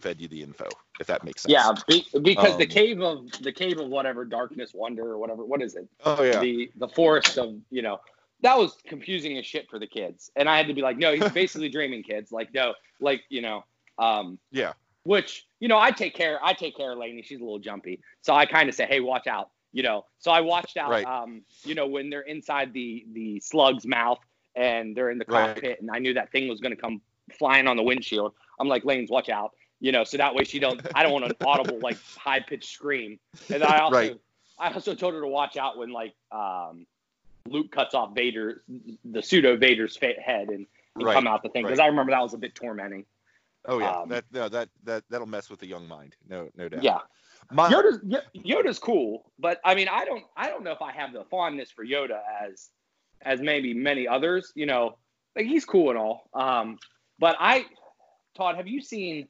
fed 0.00 0.20
you 0.20 0.28
the 0.28 0.42
info 0.42 0.78
if 1.00 1.06
that 1.08 1.24
makes 1.24 1.42
sense. 1.42 1.48
Yeah, 1.48 1.72
be, 1.88 2.06
because 2.22 2.56
the 2.56 2.66
Um, 2.66 2.68
cave 2.68 3.00
of 3.02 3.26
the 3.40 3.52
cave 3.52 3.78
of 3.78 3.88
whatever 3.88 4.24
darkness 4.24 4.72
wonder 4.74 5.10
or 5.10 5.18
whatever 5.18 5.44
what 5.44 5.62
is 5.62 5.76
it? 5.76 5.88
Oh 6.04 6.22
yeah. 6.22 6.40
The 6.40 6.72
the 6.76 6.88
forest 6.88 7.38
of 7.38 7.56
you 7.70 7.82
know 7.82 8.00
that 8.42 8.58
was 8.58 8.76
confusing 8.86 9.38
as 9.38 9.46
shit 9.46 9.68
for 9.70 9.78
the 9.78 9.86
kids. 9.88 10.30
And 10.36 10.48
i 10.48 10.56
had 10.56 10.68
to 10.68 10.74
be 10.74 10.82
like 10.82 10.98
no 10.98 11.14
he's 11.14 11.30
basically 11.30 11.68
dreaming 11.70 12.04
kids. 12.04 12.32
Like 12.32 12.54
no 12.54 12.74
like 13.00 13.22
you 13.28 13.42
know 13.42 13.64
um 14.02 14.38
yeah 14.50 14.72
which 15.04 15.46
you 15.60 15.68
know 15.68 15.78
i 15.78 15.90
take 15.90 16.14
care 16.14 16.38
i 16.44 16.52
take 16.52 16.76
care 16.76 16.92
of 16.92 16.98
Lainey. 16.98 17.22
she's 17.22 17.40
a 17.40 17.42
little 17.44 17.58
jumpy 17.58 18.00
so 18.20 18.34
i 18.34 18.44
kind 18.46 18.68
of 18.68 18.74
say 18.74 18.86
hey 18.86 19.00
watch 19.00 19.26
out 19.26 19.50
you 19.72 19.82
know 19.82 20.04
so 20.18 20.30
i 20.30 20.40
watched 20.40 20.76
out 20.76 20.90
Right. 20.90 21.06
um 21.06 21.42
you 21.64 21.74
know 21.74 21.86
when 21.86 22.10
they're 22.10 22.20
inside 22.22 22.72
the 22.72 23.04
the 23.12 23.40
slug's 23.40 23.86
mouth 23.86 24.18
and 24.54 24.94
they're 24.96 25.10
in 25.10 25.18
the 25.18 25.24
Right. 25.28 25.54
cockpit 25.54 25.80
and 25.80 25.90
i 25.90 25.98
knew 25.98 26.14
that 26.14 26.30
thing 26.32 26.48
was 26.48 26.60
going 26.60 26.74
to 26.74 26.80
come 26.80 27.00
flying 27.38 27.66
on 27.68 27.76
the 27.76 27.82
windshield 27.82 28.32
i'm 28.60 28.68
like 28.68 28.84
lanes 28.84 29.10
watch 29.10 29.28
out 29.28 29.52
you 29.80 29.92
know 29.92 30.04
so 30.04 30.16
that 30.18 30.34
way 30.34 30.44
she 30.44 30.58
don't 30.58 30.80
i 30.94 31.02
don't 31.02 31.12
want 31.12 31.24
an 31.24 31.32
audible 31.44 31.78
like 31.80 31.98
high 32.16 32.40
pitched 32.40 32.70
scream 32.72 33.18
and 33.52 33.62
i 33.64 33.78
also 33.78 33.96
Right. 33.96 34.16
i 34.58 34.72
also 34.72 34.94
told 34.94 35.14
her 35.14 35.20
to 35.20 35.26
watch 35.28 35.56
out 35.56 35.78
when 35.78 35.90
like 35.92 36.14
um 36.30 36.86
luke 37.48 37.72
cuts 37.72 37.94
off 37.94 38.14
vader 38.14 38.62
the 39.04 39.22
pseudo 39.22 39.56
vader's 39.56 39.96
head 39.96 40.48
and, 40.48 40.66
and 40.96 41.04
Right, 41.06 41.14
come 41.14 41.26
out 41.26 41.42
the 41.42 41.48
thing 41.48 41.64
because 41.64 41.78
right. 41.78 41.84
i 41.86 41.88
remember 41.88 42.12
that 42.12 42.20
was 42.20 42.34
a 42.34 42.38
bit 42.38 42.54
tormenting 42.54 43.04
oh 43.66 43.78
yeah 43.78 43.90
um, 44.00 44.08
that 44.08 44.24
no 44.32 44.48
that 44.48 44.68
that 44.84 45.04
that'll 45.10 45.26
mess 45.26 45.48
with 45.50 45.60
the 45.60 45.66
young 45.66 45.86
mind 45.86 46.16
no 46.28 46.48
no 46.56 46.68
doubt 46.68 46.82
yeah 46.82 46.98
My, 47.50 47.70
Yoda's 47.70 47.98
Yoda's 48.34 48.78
cool, 48.78 49.30
but 49.38 49.60
I 49.64 49.74
mean, 49.74 49.88
I 49.88 50.04
don't 50.04 50.24
I 50.36 50.48
don't 50.48 50.62
know 50.64 50.72
if 50.72 50.80
I 50.80 50.92
have 50.92 51.12
the 51.12 51.24
fondness 51.30 51.70
for 51.70 51.84
Yoda 51.84 52.20
as 52.40 52.70
as 53.20 53.40
maybe 53.40 53.74
many 53.74 54.06
others. 54.08 54.52
You 54.54 54.66
know, 54.66 54.96
like 55.36 55.46
he's 55.46 55.64
cool 55.64 55.90
and 55.90 55.98
all. 55.98 56.28
Um, 56.34 56.78
but 57.18 57.36
I, 57.40 57.66
Todd, 58.36 58.56
have 58.56 58.68
you 58.68 58.80
seen? 58.80 59.28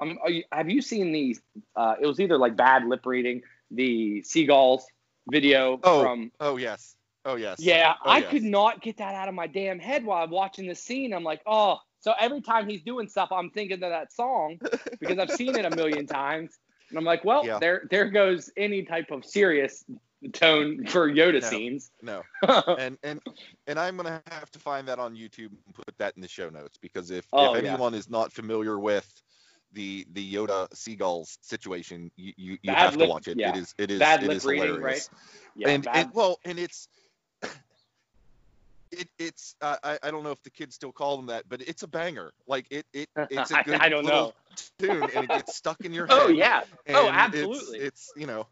Um, 0.00 0.18
are 0.22 0.30
you, 0.30 0.42
have 0.52 0.68
you 0.68 0.82
seen 0.82 1.12
the? 1.12 1.36
Uh, 1.76 1.94
it 2.00 2.06
was 2.06 2.18
either 2.20 2.36
like 2.36 2.56
bad 2.56 2.84
lip 2.86 3.06
reading, 3.06 3.42
the 3.70 4.22
seagulls 4.22 4.84
video 5.30 5.78
Oh, 5.84 6.02
from. 6.02 6.32
oh 6.40 6.56
yes 6.56 6.96
oh 7.24 7.36
yes 7.36 7.60
Yeah, 7.60 7.94
Oh, 8.04 8.10
I 8.10 8.18
yes. 8.18 8.30
could 8.30 8.42
not 8.42 8.82
get 8.82 8.96
that 8.98 9.14
out 9.14 9.28
of 9.28 9.34
my 9.34 9.46
damn 9.46 9.78
head 9.78 10.04
while 10.04 10.24
I'm 10.24 10.30
watching 10.30 10.66
the 10.66 10.74
scene. 10.74 11.14
I'm 11.14 11.24
like, 11.24 11.42
oh. 11.46 11.78
So 12.02 12.12
every 12.18 12.40
time 12.42 12.68
he's 12.68 12.82
doing 12.82 13.08
stuff, 13.08 13.30
I'm 13.32 13.48
thinking 13.50 13.82
of 13.82 13.90
that 13.90 14.12
song 14.12 14.58
because 15.00 15.18
I've 15.18 15.30
seen 15.30 15.56
it 15.56 15.64
a 15.64 15.74
million 15.74 16.06
times. 16.06 16.58
And 16.90 16.98
I'm 16.98 17.04
like, 17.04 17.24
well, 17.24 17.46
Yeah. 17.46 17.58
there 17.58 17.86
there 17.90 18.10
goes 18.10 18.50
any 18.56 18.82
type 18.82 19.10
of 19.10 19.24
serious 19.24 19.84
tone 20.32 20.84
for 20.86 21.08
Yoda 21.10 21.40
No. 21.40 21.48
scenes. 21.48 21.90
no 22.02 22.22
and 22.78 22.98
and 23.02 23.20
and 23.66 23.78
I'm 23.78 23.96
gonna 23.96 24.20
have 24.30 24.50
to 24.50 24.58
find 24.58 24.86
that 24.88 24.98
on 24.98 25.14
YouTube 25.16 25.50
and 25.66 25.74
put 25.74 25.96
that 25.98 26.14
in 26.16 26.22
the 26.22 26.28
show 26.28 26.48
notes 26.50 26.76
because 26.76 27.10
if, 27.10 27.26
Oh, 27.32 27.54
if 27.54 27.62
yeah. 27.64 27.70
anyone 27.70 27.94
is 27.94 28.10
not 28.10 28.32
familiar 28.32 28.78
with 28.78 29.08
the 29.72 30.04
the 30.12 30.34
Yoda 30.34 30.68
seagulls 30.74 31.38
situation, 31.40 32.10
you 32.16 32.32
you, 32.36 32.58
you 32.62 32.72
have 32.74 32.94
lip- 32.96 33.06
to 33.06 33.10
watch 33.10 33.28
it. 33.28 33.38
yeah. 33.38 33.50
It 33.50 33.56
is 33.56 33.74
it 33.78 33.90
is 33.90 33.98
Bad 34.00 34.22
it 34.24 34.30
is 34.32 34.44
reading, 34.44 34.74
hilarious. 34.74 35.08
Yeah, 35.56 35.70
and, 35.70 35.84
bad- 35.84 35.96
and 35.96 36.14
well, 36.14 36.38
and 36.44 36.58
it's 36.58 36.88
it 38.92 39.08
it's 39.18 39.56
uh, 39.60 39.76
I 39.82 39.98
I 40.02 40.10
don't 40.10 40.22
know 40.22 40.30
if 40.30 40.42
the 40.42 40.50
kids 40.50 40.74
still 40.74 40.92
call 40.92 41.16
them 41.16 41.26
that, 41.26 41.48
but 41.48 41.62
it's 41.62 41.82
a 41.82 41.88
banger. 41.88 42.32
Like 42.46 42.66
it 42.70 42.86
it 42.92 43.08
it's 43.30 43.50
a 43.50 43.62
good 43.64 43.80
I 43.80 43.88
don't 43.88 44.04
little 44.04 44.34
tune 44.78 45.02
and 45.14 45.24
it 45.24 45.28
gets 45.30 45.54
stuck 45.56 45.84
in 45.84 45.92
your 45.92 46.06
head. 46.08 46.16
oh 46.20 46.28
yeah. 46.28 46.62
Oh, 46.90 47.08
absolutely. 47.12 47.78
It's, 47.78 48.10
it's 48.10 48.12
you 48.16 48.26
know 48.26 48.46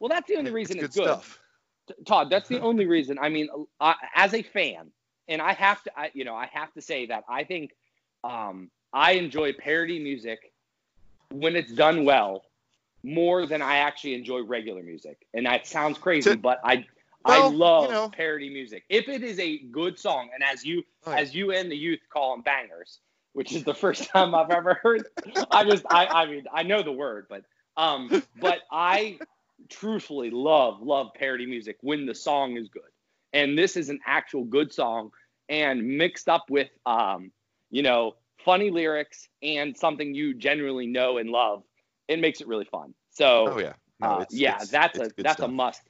Well, 0.00 0.08
that's 0.08 0.28
the 0.28 0.36
only 0.36 0.50
it's 0.50 0.54
reason 0.54 0.76
good 0.76 0.84
it's 0.86 0.96
good. 0.96 1.04
stuff. 1.04 1.38
Todd, 2.06 2.30
that's 2.30 2.48
the 2.48 2.60
only 2.60 2.86
reason. 2.86 3.18
I 3.18 3.28
mean, 3.28 3.48
I, 3.80 3.96
as 4.14 4.34
a 4.34 4.42
fan, 4.42 4.92
and 5.28 5.42
I 5.42 5.52
have 5.52 5.82
to, 5.82 5.98
I, 5.98 6.10
you 6.14 6.24
know, 6.24 6.34
I 6.34 6.46
have 6.46 6.72
to 6.74 6.80
say 6.80 7.06
that 7.06 7.24
I 7.28 7.42
think 7.44 7.72
um, 8.22 8.70
I 8.92 9.12
enjoy 9.12 9.52
parody 9.52 9.98
music 9.98 10.52
when 11.30 11.56
it's 11.56 11.72
done 11.72 12.04
well 12.04 12.44
more 13.02 13.46
than 13.46 13.62
I 13.62 13.78
actually 13.78 14.14
enjoy 14.14 14.42
regular 14.42 14.82
music. 14.82 15.26
And 15.34 15.46
that 15.46 15.66
sounds 15.66 15.98
crazy, 15.98 16.30
To- 16.30 16.36
but 16.36 16.60
I, 16.64 16.86
Well, 17.24 17.44
I 17.44 17.48
love 17.48 17.84
you 17.84 17.90
know. 17.90 18.10
parody 18.10 18.50
music. 18.50 18.84
If 18.88 19.08
it 19.08 19.22
is 19.22 19.38
a 19.38 19.58
good 19.58 19.98
song, 19.98 20.30
and 20.34 20.42
as 20.42 20.64
you, 20.64 20.82
yeah. 21.06 21.14
as 21.14 21.34
you 21.34 21.52
and 21.52 21.70
the 21.70 21.76
youth 21.76 22.00
call 22.12 22.32
them 22.32 22.42
bangers, 22.42 22.98
which 23.32 23.52
is 23.52 23.64
the 23.64 23.74
first 23.82 24.08
time 24.08 24.34
I've 24.34 24.50
ever 24.50 24.74
heard. 24.74 25.06
I 25.50 25.64
just, 25.64 25.84
I, 25.90 26.06
I 26.06 26.26
mean, 26.26 26.44
I 26.52 26.62
know 26.62 26.82
the 26.82 26.92
word, 26.92 27.26
but, 27.28 27.44
um, 27.76 28.22
but 28.40 28.58
I 28.70 29.18
truthfully 29.68 30.30
love 30.30 30.82
love 30.82 31.08
parody 31.14 31.46
music 31.46 31.76
when 31.82 32.06
the 32.06 32.14
song 32.14 32.56
is 32.56 32.68
good 32.68 32.82
and 33.32 33.56
this 33.56 33.76
is 33.76 33.88
an 33.88 34.00
actual 34.06 34.44
good 34.44 34.72
song 34.72 35.10
and 35.48 35.96
mixed 35.98 36.28
up 36.28 36.50
with 36.50 36.68
um 36.86 37.30
you 37.70 37.82
know 37.82 38.14
funny 38.44 38.70
lyrics 38.70 39.28
and 39.42 39.76
something 39.76 40.14
you 40.14 40.34
genuinely 40.34 40.86
know 40.86 41.18
and 41.18 41.30
love 41.30 41.62
it 42.08 42.18
makes 42.18 42.40
it 42.40 42.48
really 42.48 42.64
fun 42.64 42.92
so 43.10 43.48
Oh 43.48 43.58
yeah. 43.58 43.72
No, 44.00 44.08
uh, 44.08 44.24
yeah 44.30 44.54
it's- 44.54 44.68
that's 44.70 44.98
it's 44.98 45.12
a 45.12 45.22
that's 45.22 45.36
stuff. 45.36 45.48
a 45.48 45.52
must 45.52 45.82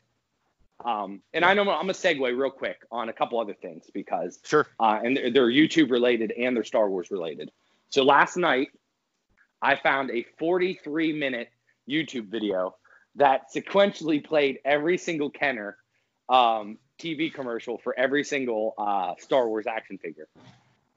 Um, 0.84 1.22
and 1.32 1.44
I 1.44 1.54
know 1.54 1.62
I'm 1.62 1.66
gonna 1.66 1.92
segue 1.92 2.36
real 2.36 2.50
quick 2.50 2.78
on 2.90 3.08
a 3.08 3.12
couple 3.12 3.38
other 3.40 3.54
things 3.54 3.90
because 3.92 4.40
Sure. 4.44 4.66
uh, 4.80 5.00
and 5.02 5.16
they're, 5.16 5.30
they're 5.30 5.48
YouTube 5.48 5.90
related 5.90 6.32
and 6.32 6.56
they're 6.56 6.64
Star 6.64 6.88
Wars 6.88 7.10
related. 7.10 7.50
So 7.90 8.02
last 8.02 8.36
night, 8.36 8.68
I 9.60 9.76
found 9.76 10.10
a 10.10 10.24
43 10.38 11.12
minute 11.12 11.50
YouTube 11.88 12.28
video 12.28 12.74
that 13.16 13.52
sequentially 13.54 14.24
played 14.24 14.58
every 14.64 14.98
single 14.98 15.30
Kenner 15.30 15.76
um, 16.28 16.78
TV 16.98 17.32
commercial 17.32 17.78
for 17.78 17.98
every 17.98 18.24
single 18.24 18.74
uh, 18.78 19.14
Star 19.18 19.48
Wars 19.48 19.66
action 19.66 19.98
figure. 19.98 20.28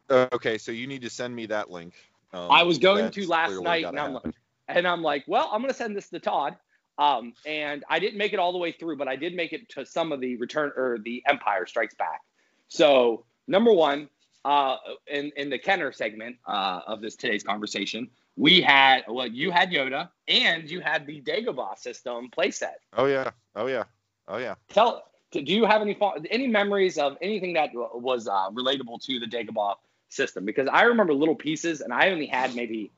Okay, 0.09 0.57
so 0.57 0.71
you 0.71 0.87
need 0.87 1.01
to 1.01 1.09
send 1.09 1.35
me 1.35 1.47
that 1.47 1.69
link. 1.69 1.93
Um, 2.31 2.51
I 2.51 2.63
was 2.63 2.77
going 2.77 3.09
to 3.11 3.27
last 3.27 3.59
night, 3.61 3.85
and 3.85 3.99
I'm 3.99 4.13
happen. 4.13 4.33
And 4.67 4.87
I'm 4.87 5.01
like, 5.01 5.23
well, 5.27 5.49
I'm 5.51 5.61
gonna 5.61 5.73
send 5.73 5.95
this 5.95 6.09
to 6.09 6.19
Todd. 6.19 6.55
Um, 6.97 7.33
and 7.45 7.83
I 7.89 7.99
didn't 7.99 8.17
make 8.17 8.33
it 8.33 8.39
all 8.39 8.51
the 8.51 8.57
way 8.57 8.71
through, 8.71 8.97
but 8.97 9.07
I 9.07 9.15
did 9.15 9.35
make 9.35 9.51
it 9.53 9.67
to 9.69 9.85
some 9.85 10.11
of 10.11 10.21
the 10.21 10.37
Return 10.37 10.71
or 10.75 10.97
the 11.03 11.21
Empire 11.27 11.65
Strikes 11.65 11.95
Back. 11.95 12.21
So 12.67 13.25
number 13.47 13.73
one, 13.73 14.09
uh, 14.45 14.77
in 15.07 15.31
in 15.35 15.49
the 15.49 15.57
Kenner 15.57 15.91
segment 15.91 16.37
uh, 16.47 16.81
of 16.87 17.01
this 17.01 17.15
today's 17.15 17.43
conversation, 17.43 18.09
we 18.37 18.61
had 18.61 19.03
well, 19.07 19.27
you 19.27 19.51
had 19.51 19.71
Yoda 19.71 20.09
and 20.27 20.69
you 20.69 20.79
had 20.79 21.05
the 21.05 21.21
Dagobah 21.21 21.77
system 21.77 22.29
playset. 22.35 22.75
Oh 22.95 23.07
yeah. 23.07 23.31
Oh 23.55 23.67
yeah. 23.67 23.83
Oh 24.27 24.37
yeah. 24.37 24.55
Tell, 24.69 25.03
do 25.31 25.41
you 25.41 25.65
have 25.65 25.81
any 25.81 25.97
any 26.29 26.47
memories 26.47 26.97
of 26.97 27.17
anything 27.21 27.53
that 27.53 27.71
was 27.73 28.27
uh, 28.27 28.49
relatable 28.51 29.03
to 29.05 29.19
the 29.19 29.25
Dagobah 29.25 29.75
system? 30.09 30.45
Because 30.45 30.67
I 30.71 30.83
remember 30.83 31.13
little 31.13 31.35
pieces, 31.35 31.81
and 31.81 31.93
I 31.93 32.09
only 32.09 32.25
had 32.25 32.55
maybe, 32.55 32.91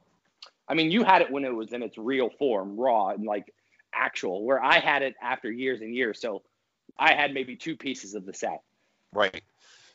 I 0.68 0.74
mean, 0.74 0.92
you 0.92 1.04
had 1.04 1.22
it 1.22 1.32
when 1.32 1.46
it 1.46 1.54
was 1.54 1.74
in 1.74 1.82
its 1.82 1.98
real 1.98 2.30
form, 2.30 2.78
raw 2.78 3.10
and 3.10 3.26
like 3.26 3.54
actual, 3.94 4.46
where 4.46 4.64
I 4.64 4.80
had 4.80 5.02
it 5.02 5.16
after 5.22 5.52
years 5.52 5.82
and 5.82 5.94
years. 5.94 6.20
So 6.22 6.44
I 6.98 7.14
had 7.14 7.34
maybe 7.34 7.56
two 7.56 7.76
pieces 7.76 8.14
of 8.16 8.26
the 8.26 8.34
set. 8.34 8.62
Right. 9.14 9.44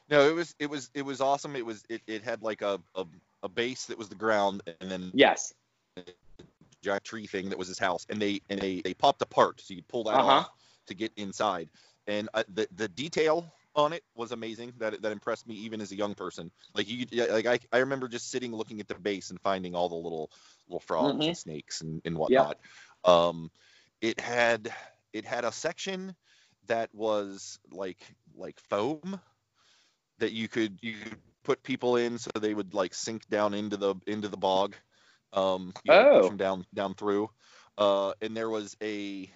No, 0.09 0.29
it 0.29 0.35
was 0.35 0.55
it 0.59 0.69
was 0.69 0.91
it 0.95 1.03
was 1.03 1.21
awesome. 1.21 1.57
It 1.57 1.65
was 1.65 1.85
it, 1.89 2.03
it 2.07 2.23
had 2.23 2.43
like 2.43 2.63
a, 2.63 2.81
a 2.95 3.07
a 3.43 3.49
base 3.49 3.87
that 3.87 3.99
was 3.99 4.09
the 4.09 4.15
ground 4.15 4.63
and 4.81 4.91
then 4.91 5.13
Yes. 5.15 5.53
giant 6.83 7.05
tree 7.05 7.27
thing 7.27 7.49
that 7.49 7.59
was 7.59 7.69
his 7.69 7.79
house 7.79 8.07
and 8.11 8.21
they 8.21 8.41
and 8.51 8.61
they 8.61 8.81
they 8.81 8.95
popped 8.95 9.23
apart 9.23 9.61
so 9.61 9.75
you 9.75 9.83
pull 9.89 10.05
that 10.05 10.15
Uh-huh. 10.15 10.41
off 10.41 10.51
to 10.87 10.95
get 10.95 11.13
inside 11.17 11.69
and 12.07 12.29
uh, 12.35 12.43
the 12.55 12.67
the 12.77 12.89
detail 12.89 13.47
on 13.75 13.93
it 13.93 14.03
was 14.15 14.33
amazing 14.33 14.73
that 14.79 15.01
that 15.01 15.13
impressed 15.13 15.47
me 15.47 15.55
even 15.55 15.81
as 15.81 15.93
a 15.93 15.97
young 15.97 16.15
person 16.15 16.51
like 16.75 16.89
you 16.91 17.07
like 17.31 17.47
I, 17.47 17.59
I 17.73 17.79
remember 17.79 18.09
just 18.09 18.31
sitting 18.31 18.53
looking 18.53 18.81
at 18.81 18.89
the 18.89 18.95
base 18.95 19.31
and 19.31 19.41
finding 19.41 19.75
all 19.75 19.89
the 19.89 19.95
little 19.95 20.31
little 20.67 20.81
frogs 20.81 21.15
Mhm. 21.15 21.27
and 21.29 21.37
snakes 21.37 21.81
and, 21.83 22.03
and 22.05 22.17
whatnot 22.17 22.57
um 23.05 23.51
it 24.03 24.21
had 24.21 24.71
it 25.15 25.25
had 25.25 25.45
a 25.47 25.53
section 25.53 26.15
that 26.67 26.91
was 26.95 27.59
like 27.71 28.03
like 28.35 28.61
foam 28.69 29.19
that 30.19 30.33
you 30.33 30.49
could 30.49 30.79
you 30.83 30.95
could 31.03 31.17
put 31.45 31.63
people 31.63 31.97
in 31.97 32.19
so 32.19 32.31
they 32.39 32.53
would 32.55 32.75
like 32.75 32.93
sink 32.95 33.27
down 33.31 33.55
into 33.55 33.77
the 33.77 33.95
into 34.07 34.29
the 34.29 34.37
bog 34.37 34.77
um 35.33 35.73
you 35.85 35.93
know, 35.93 36.11
Oh. 36.11 36.21
push 36.21 36.29
them 36.29 36.37
down 36.37 36.67
down 36.75 36.95
through 36.95 37.31
uh 37.79 38.13
and 38.21 38.37
there 38.37 38.51
was 38.51 38.77
a 38.83 39.31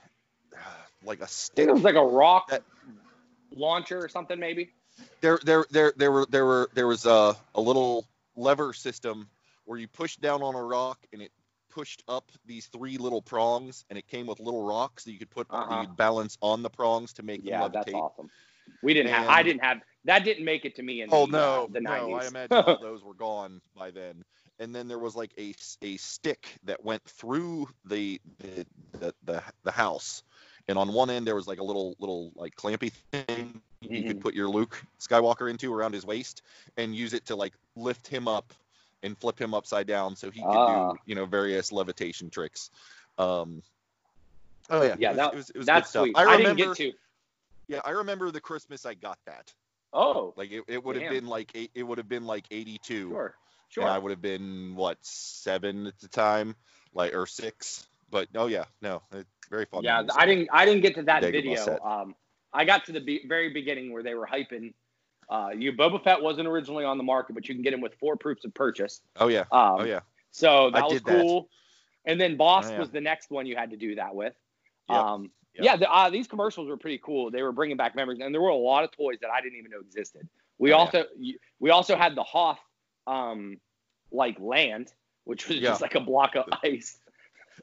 like 1.05 1.21
a 1.21 1.27
stick 1.29 1.69
it 1.69 1.73
was 1.73 1.83
like 1.83 1.95
a 1.97 2.05
rock 2.05 2.49
That- 2.51 2.63
launcher 3.55 3.99
or 4.05 4.09
something, 4.09 4.39
maybe. 4.39 4.71
there 5.23 5.39
there 5.45 5.65
there 5.71 5.93
there 5.97 6.13
were 6.13 6.27
there 6.29 6.45
were 6.45 6.69
there 6.75 6.87
was 6.87 7.07
a 7.07 7.35
a 7.55 7.61
little 7.61 8.07
lever 8.37 8.73
system 8.73 9.29
where 9.65 9.79
you 9.79 9.89
pushed 9.89 10.21
down 10.21 10.43
on 10.43 10.55
a 10.55 10.63
rock 10.63 10.99
and 11.13 11.23
it 11.23 11.33
pushed 11.77 12.03
up 12.09 12.33
these 12.47 12.69
three 12.69 12.97
little 12.97 13.23
prongs 13.23 13.85
and 13.91 13.99
it 13.99 14.09
came 14.09 14.27
with 14.27 14.41
little 14.41 14.67
rocks 14.67 15.05
that 15.05 15.13
you 15.13 15.19
could 15.19 15.31
put 15.31 15.47
Uh-huh. 15.51 15.85
you 15.85 15.87
could 15.87 15.97
balance 15.97 16.39
on 16.43 16.63
the 16.63 16.71
prongs 16.71 17.13
to 17.15 17.23
make 17.23 17.43
Yeah, 17.43 17.69
them 17.69 17.73
that's 17.73 17.93
awesome. 17.93 18.31
We 18.83 18.95
didn't 18.95 19.13
have. 19.13 19.25
I 19.29 19.43
didn't 19.43 19.65
have. 19.65 19.79
That 20.05 20.25
didn't 20.25 20.45
make 20.45 20.65
it 20.65 20.77
to 20.77 20.83
me 20.83 21.03
in 21.03 21.11
Oh 21.11 21.27
the, 21.31 21.31
no, 21.31 21.67
uh, 21.67 21.69
the 21.73 21.81
no! 21.81 22.13
90s. 22.13 22.25
I 22.25 22.27
imagine 22.27 22.63
all 22.63 22.79
those 22.79 23.05
were 23.05 23.15
gone 23.15 23.61
by 23.75 23.91
then. 23.91 24.25
And 24.59 24.75
then 24.75 24.89
there 24.89 24.99
was 24.99 25.15
like 25.15 25.33
a, 25.39 25.55
a 25.83 25.97
stick 25.97 26.57
that 26.65 26.85
went 26.85 27.03
through 27.05 27.69
the 27.85 28.21
the, 28.41 28.67
the 28.93 29.15
the 29.25 29.43
the 29.65 29.71
house, 29.71 30.23
and 30.69 30.79
on 30.79 30.93
one 30.93 31.11
end 31.11 31.27
there 31.27 31.37
was 31.37 31.47
like 31.47 31.61
a 31.61 31.65
little 31.65 31.95
little 32.01 32.33
like 32.35 32.55
clampy 32.57 32.93
thing 33.13 33.63
you 33.93 34.05
Mhm. 34.05 34.05
could 34.05 34.21
put 34.21 34.35
your 34.35 34.49
Luke 34.49 34.83
Skywalker 35.01 35.51
into 35.51 35.73
around 35.73 35.95
his 35.95 36.07
waist 36.07 36.43
and 36.77 36.95
use 36.95 37.13
it 37.15 37.27
to 37.27 37.37
like 37.37 37.55
lift 37.77 38.09
him 38.09 38.27
up 38.27 38.53
and 39.07 39.17
flip 39.17 39.41
him 39.41 39.55
upside 39.55 39.87
down 39.87 40.17
so 40.17 40.31
he 40.31 40.41
could 40.43 40.49
Ah. 40.49 40.93
do 40.93 40.99
you 41.07 41.15
know 41.15 41.25
various 41.25 41.73
levitation 41.73 42.29
tricks. 42.29 42.71
Um, 43.19 43.63
oh 44.69 44.83
yeah, 44.83 44.97
yeah, 44.99 45.09
it 45.09 45.11
was, 45.13 45.17
that, 45.17 45.33
it 45.33 45.37
was, 45.37 45.51
it 45.51 45.57
was 45.59 45.67
that's 45.67 45.93
good 45.93 46.01
sweet. 46.03 46.17
I 46.17 46.21
I, 46.21 46.37
remember, 46.37 46.55
didn't 46.55 46.77
get 46.77 46.93
to. 46.93 46.93
yeah, 47.69 47.81
I 47.85 47.91
remember 47.91 48.31
the 48.31 48.41
Christmas 48.41 48.85
I 48.85 48.95
got 48.95 49.19
that. 49.27 49.53
Oh, 49.93 50.35
Like 50.37 50.51
it, 50.53 50.65
it 50.69 50.85
would 50.85 51.01
have 51.01 51.11
been 51.11 51.27
like 51.27 51.53
eight, 51.55 51.71
it 51.75 51.83
would 51.83 51.97
have 51.97 52.09
been 52.09 52.27
like 52.27 52.45
82. 52.51 53.09
sure, 53.09 53.35
And 53.79 53.85
I 53.89 53.97
would 53.97 54.11
have 54.11 54.21
been 54.21 54.75
what 54.75 54.99
seven 55.01 55.87
at 55.87 55.99
the 56.01 56.09
time, 56.09 56.55
like 56.93 57.15
or 57.15 57.27
six. 57.27 57.87
But 58.11 58.29
oh 58.35 58.47
yeah, 58.47 58.65
no, 58.83 59.01
it, 59.13 59.27
very 59.51 59.65
fun. 59.65 59.85
Yeah. 59.85 60.03
I 60.17 60.27
didn't. 60.27 60.49
I 60.53 60.65
didn't 60.67 60.83
get 60.83 60.97
to 60.97 61.03
that 61.05 61.23
Dagobah 61.23 61.33
video. 61.33 61.65
set. 61.65 61.81
Um, 61.85 62.15
I 62.53 62.65
got 62.65 62.85
to 62.87 62.93
the 62.93 63.01
be- 63.01 63.27
very 63.27 63.53
beginning 63.53 63.93
where 63.93 64.03
they 64.03 64.15
were 64.15 64.27
hyping. 64.27 64.75
Uh, 65.29 65.51
you 65.57 65.73
Boba 65.73 66.03
Fett 66.03 66.23
wasn't 66.23 66.47
originally 66.47 66.85
on 66.85 66.99
the 66.99 67.05
market, 67.05 67.35
but 67.35 67.49
you 67.49 67.55
can 67.55 67.63
get 67.63 67.73
him 67.73 67.81
with 67.81 67.95
four 67.95 68.17
proofs 68.17 68.45
of 68.45 68.55
purchase. 68.55 69.01
Oh 69.17 69.29
yeah, 69.29 69.41
Um, 69.53 69.81
oh 69.81 69.85
yeah, 69.85 70.01
So 70.31 70.71
that 70.71 70.83
I 70.83 70.85
was 70.85 70.93
did 70.95 71.05
that. 71.07 71.21
cool. 71.23 71.49
And 72.05 72.21
then 72.21 72.39
Bossk 72.39 72.67
Oh, 72.69 72.71
yeah. 72.73 72.79
was 72.79 72.91
the 72.91 73.01
next 73.01 73.31
one 73.31 73.47
you 73.47 73.57
had 73.57 73.71
to 73.71 73.77
do 73.77 73.97
that 73.97 74.15
with. 74.15 74.35
Yep. 74.89 74.99
Um, 74.99 75.31
Yep. 75.55 75.65
Yeah, 75.65 75.77
the, 75.77 75.91
uh, 75.91 76.11
these 76.11 76.27
commercials 76.29 76.69
were 76.69 76.77
pretty 76.77 77.01
cool. 77.03 77.31
They 77.31 77.43
were 77.43 77.51
bringing 77.51 77.79
back 77.79 77.97
memories, 77.97 78.21
and 78.23 78.33
there 78.35 78.43
were 78.43 78.51
a 78.51 78.55
lot 78.55 78.85
of 78.85 78.91
toys 78.93 79.17
that 79.23 79.31
I 79.31 79.41
didn't 79.41 79.57
even 79.59 79.71
know 79.71 79.81
existed. 79.81 80.29
We 80.59 80.71
Oh, 80.71 80.77
yeah. 80.77 80.81
also 80.83 81.05
we 81.59 81.71
also 81.71 81.97
had 81.97 82.15
the 82.15 82.23
Hoth 82.23 82.59
um, 83.07 83.59
like 84.13 84.39
land, 84.39 84.93
which 85.25 85.49
was 85.49 85.57
Yeah. 85.57 85.71
just 85.71 85.81
like 85.81 85.95
a 85.95 86.01
block 86.01 86.37
of 86.37 86.45
ice. 86.63 86.99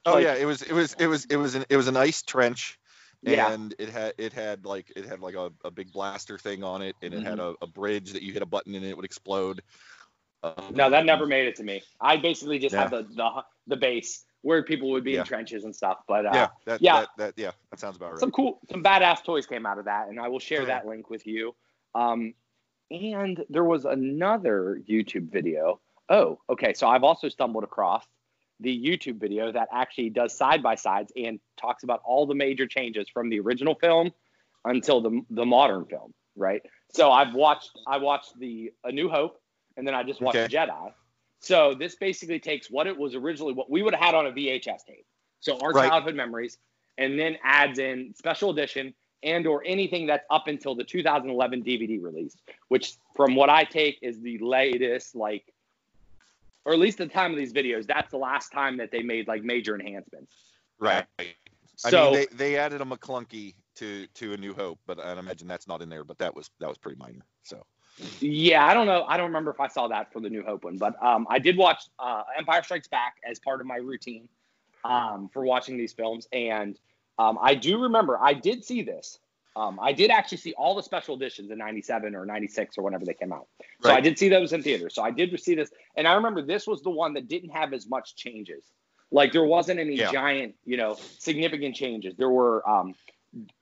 oh 0.07 0.13
like- 0.15 0.23
yeah. 0.23 0.33
It 0.33 0.45
was 0.45 0.63
it 0.63 0.73
was 0.73 0.95
it 0.97 1.05
was 1.05 1.25
it 1.25 1.35
was 1.37 1.53
an 1.53 1.65
it 1.69 1.77
was 1.77 1.87
an 1.87 1.95
ice 1.95 2.23
trench. 2.23 2.79
Yeah. 3.31 3.51
And 3.51 3.73
it 3.79 3.89
had 3.89 4.13
it 4.17 4.33
had 4.33 4.65
like 4.65 4.91
it 4.95 5.05
had 5.05 5.19
like 5.21 5.35
a, 5.35 5.51
a 5.63 5.71
big 5.71 5.91
blaster 5.91 6.37
thing 6.37 6.63
on 6.63 6.81
it, 6.81 6.95
and 7.01 7.13
it 7.13 7.23
had 7.23 7.39
Mm-hmm. 7.39 7.39
a, 7.39 7.53
a 7.61 7.67
bridge 7.67 8.11
that 8.13 8.21
you 8.21 8.33
hit 8.33 8.41
a 8.41 8.45
button 8.45 8.75
and 8.75 8.85
it 8.85 8.95
would 8.95 9.05
explode. 9.05 9.61
Um, 10.43 10.73
No, 10.73 10.89
that 10.89 11.05
never 11.05 11.25
made 11.25 11.47
it 11.47 11.55
to 11.57 11.63
me. 11.63 11.81
I 12.01 12.17
basically 12.17 12.59
just 12.59 12.75
had 12.75 12.91
the, 12.91 13.03
the 13.15 13.43
the 13.67 13.77
base 13.77 14.25
where 14.41 14.61
people 14.61 14.91
would 14.91 15.05
be 15.05 15.13
Yeah. 15.13 15.21
in 15.21 15.25
trenches 15.25 15.63
and 15.63 15.73
stuff. 15.73 15.99
But 16.07 16.25
uh, 16.25 16.31
Yeah, 16.33 16.47
that, 16.65 16.81
yeah. 16.81 16.99
That, 16.99 17.09
that 17.17 17.33
yeah, 17.37 17.51
that 17.71 17.79
sounds 17.79 17.95
about 17.95 18.11
right. 18.11 18.19
some 18.19 18.31
cool, 18.31 18.59
some 18.69 18.83
badass 18.83 19.23
toys 19.23 19.45
came 19.45 19.65
out 19.65 19.79
of 19.79 19.85
that, 19.85 20.09
and 20.09 20.19
I 20.19 20.27
will 20.27 20.39
share 20.39 20.63
Oh, 20.63 20.65
that 20.65 20.85
link 20.85 21.09
with 21.09 21.25
you. 21.25 21.55
Um, 21.95 22.33
and 22.91 23.43
there 23.49 23.63
was 23.63 23.85
another 23.85 24.81
YouTube 24.87 25.31
video. 25.31 25.79
Oh, 26.09 26.39
okay. 26.49 26.73
So 26.73 26.87
I've 26.87 27.03
also 27.03 27.29
stumbled 27.29 27.63
across 27.63 28.05
the 28.59 28.77
YouTube 28.85 29.19
video 29.19 29.51
that 29.51 29.67
actually 29.71 30.09
does 30.09 30.35
side 30.37 30.63
by 30.63 30.75
sides 30.75 31.11
and 31.15 31.39
talks 31.57 31.83
about 31.83 32.01
all 32.05 32.25
the 32.25 32.35
major 32.35 32.67
changes 32.67 33.07
from 33.09 33.29
the 33.29 33.39
original 33.39 33.75
film 33.75 34.11
until 34.65 35.01
the 35.01 35.21
the 35.29 35.45
modern 35.45 35.85
film. 35.85 36.13
Right. 36.35 36.61
So 36.91 37.11
I've 37.11 37.33
watched 37.33 37.71
I 37.87 37.97
watched 37.97 38.37
the 38.39 38.71
A 38.83 38.91
New 38.91 39.09
Hope, 39.09 39.39
and 39.77 39.87
then 39.87 39.93
I 39.95 40.03
just 40.03 40.21
watched 40.21 40.37
Okay. 40.37 40.55
Jedi. 40.55 40.93
So 41.39 41.73
this 41.73 41.95
basically 41.95 42.39
takes 42.39 42.71
what 42.71 42.87
it 42.87 42.97
was 42.97 43.15
originally 43.15 43.53
what 43.53 43.69
we 43.69 43.83
would 43.83 43.93
have 43.93 44.03
had 44.03 44.15
on 44.15 44.27
a 44.27 44.31
VHS 44.31 44.85
tape. 44.87 45.05
So 45.41 45.59
our 45.59 45.73
Right. 45.73 45.89
childhood 45.89 46.15
memories, 46.15 46.57
and 46.97 47.19
then 47.19 47.37
adds 47.43 47.79
in 47.79 48.13
special 48.15 48.49
edition 48.51 48.93
and 49.23 49.47
or 49.47 49.63
anything 49.65 50.05
that's 50.07 50.25
up 50.29 50.47
until 50.47 50.75
the 50.75 50.83
2011 50.83 51.63
DVD 51.63 52.01
release, 52.01 52.35
which 52.69 52.93
from 53.15 53.35
what 53.35 53.49
I 53.49 53.63
take 53.63 53.97
is 54.01 54.21
the 54.21 54.37
latest, 54.39 55.15
like, 55.15 55.52
or 56.65 56.73
at 56.73 56.79
least 56.79 56.99
at 57.01 57.07
the 57.09 57.13
time 57.13 57.31
of 57.31 57.37
these 57.37 57.53
videos, 57.53 57.85
that's 57.87 58.11
the 58.11 58.17
last 58.17 58.51
time 58.51 58.77
that 58.77 58.91
they 58.91 59.03
made 59.03 59.27
like 59.27 59.43
major 59.43 59.75
enhancements. 59.75 60.35
right. 60.79 61.05
I 61.83 61.91
So 61.91 61.91
mean, 61.91 62.11
they, 62.11 62.25
they 62.31 62.57
added 62.57 62.81
a 62.81 62.85
Maclunkey 62.85 63.55
to 63.75 64.07
to 64.15 64.33
A 64.33 64.37
New 64.37 64.53
Hope, 64.53 64.79
but 64.85 64.99
I 64.99 65.17
imagine 65.17 65.47
that's 65.47 65.67
not 65.67 65.81
in 65.81 65.89
there. 65.89 66.03
But 66.03 66.17
that 66.19 66.35
was 66.35 66.49
that 66.59 66.69
was 66.69 66.77
pretty 66.77 66.97
minor. 66.97 67.25
So 67.43 67.65
yeah, 68.19 68.65
I 68.65 68.73
don't 68.73 68.87
know. 68.87 69.03
I 69.05 69.17
don't 69.17 69.27
remember 69.27 69.51
if 69.51 69.59
I 69.59 69.67
saw 69.67 69.87
that 69.89 70.11
for 70.11 70.19
the 70.19 70.29
New 70.29 70.43
Hope 70.43 70.63
one, 70.63 70.77
but 70.77 71.01
um, 71.03 71.27
I 71.29 71.39
did 71.39 71.57
watch 71.57 71.83
uh, 71.99 72.23
Empire 72.37 72.63
Strikes 72.63 72.87
Back 72.87 73.15
as 73.29 73.39
part 73.39 73.61
of 73.61 73.67
my 73.67 73.77
routine 73.77 74.27
um, 74.83 75.29
for 75.31 75.43
watching 75.45 75.77
these 75.77 75.93
films, 75.93 76.27
and 76.31 76.79
um, 77.19 77.37
I 77.41 77.55
do 77.55 77.81
remember 77.81 78.19
I 78.21 78.33
did 78.33 78.63
see 78.63 78.81
this. 78.81 79.19
Um, 79.55 79.79
I 79.81 79.93
did 79.93 80.09
actually 80.09 80.39
see 80.39 80.53
all 80.53 80.75
the 80.75 80.81
special 80.81 81.15
editions 81.15 81.51
in 81.51 81.57
'97 81.59 82.15
or 82.15 82.25
'96 82.25 82.77
or 82.77 82.83
whenever 82.83 83.05
they 83.05 83.13
came 83.13 83.31
out. 83.31 83.47
So 83.81 83.91
I 83.93 84.01
did 84.01 84.17
see 84.17 84.29
those 84.29 84.51
in 84.53 84.63
theaters. 84.63 84.95
So 84.95 85.03
I 85.03 85.11
did 85.11 85.39
see 85.39 85.53
this, 85.55 85.71
and 85.95 86.07
I 86.07 86.13
remember 86.13 86.41
this 86.41 86.65
was 86.65 86.81
the 86.81 86.89
one 86.89 87.13
that 87.13 87.27
didn't 87.27 87.49
have 87.51 87.73
as 87.73 87.87
much 87.87 88.15
changes. 88.15 88.65
Like 89.11 89.31
there 89.31 89.43
wasn't 89.45 89.79
any 89.79 89.95
Yeah. 89.95 90.11
giant, 90.11 90.55
you 90.65 90.75
know, 90.77 90.95
significant 90.95 91.75
changes. 91.75 92.15
There 92.15 92.31
were, 92.31 92.67
um, 92.67 92.95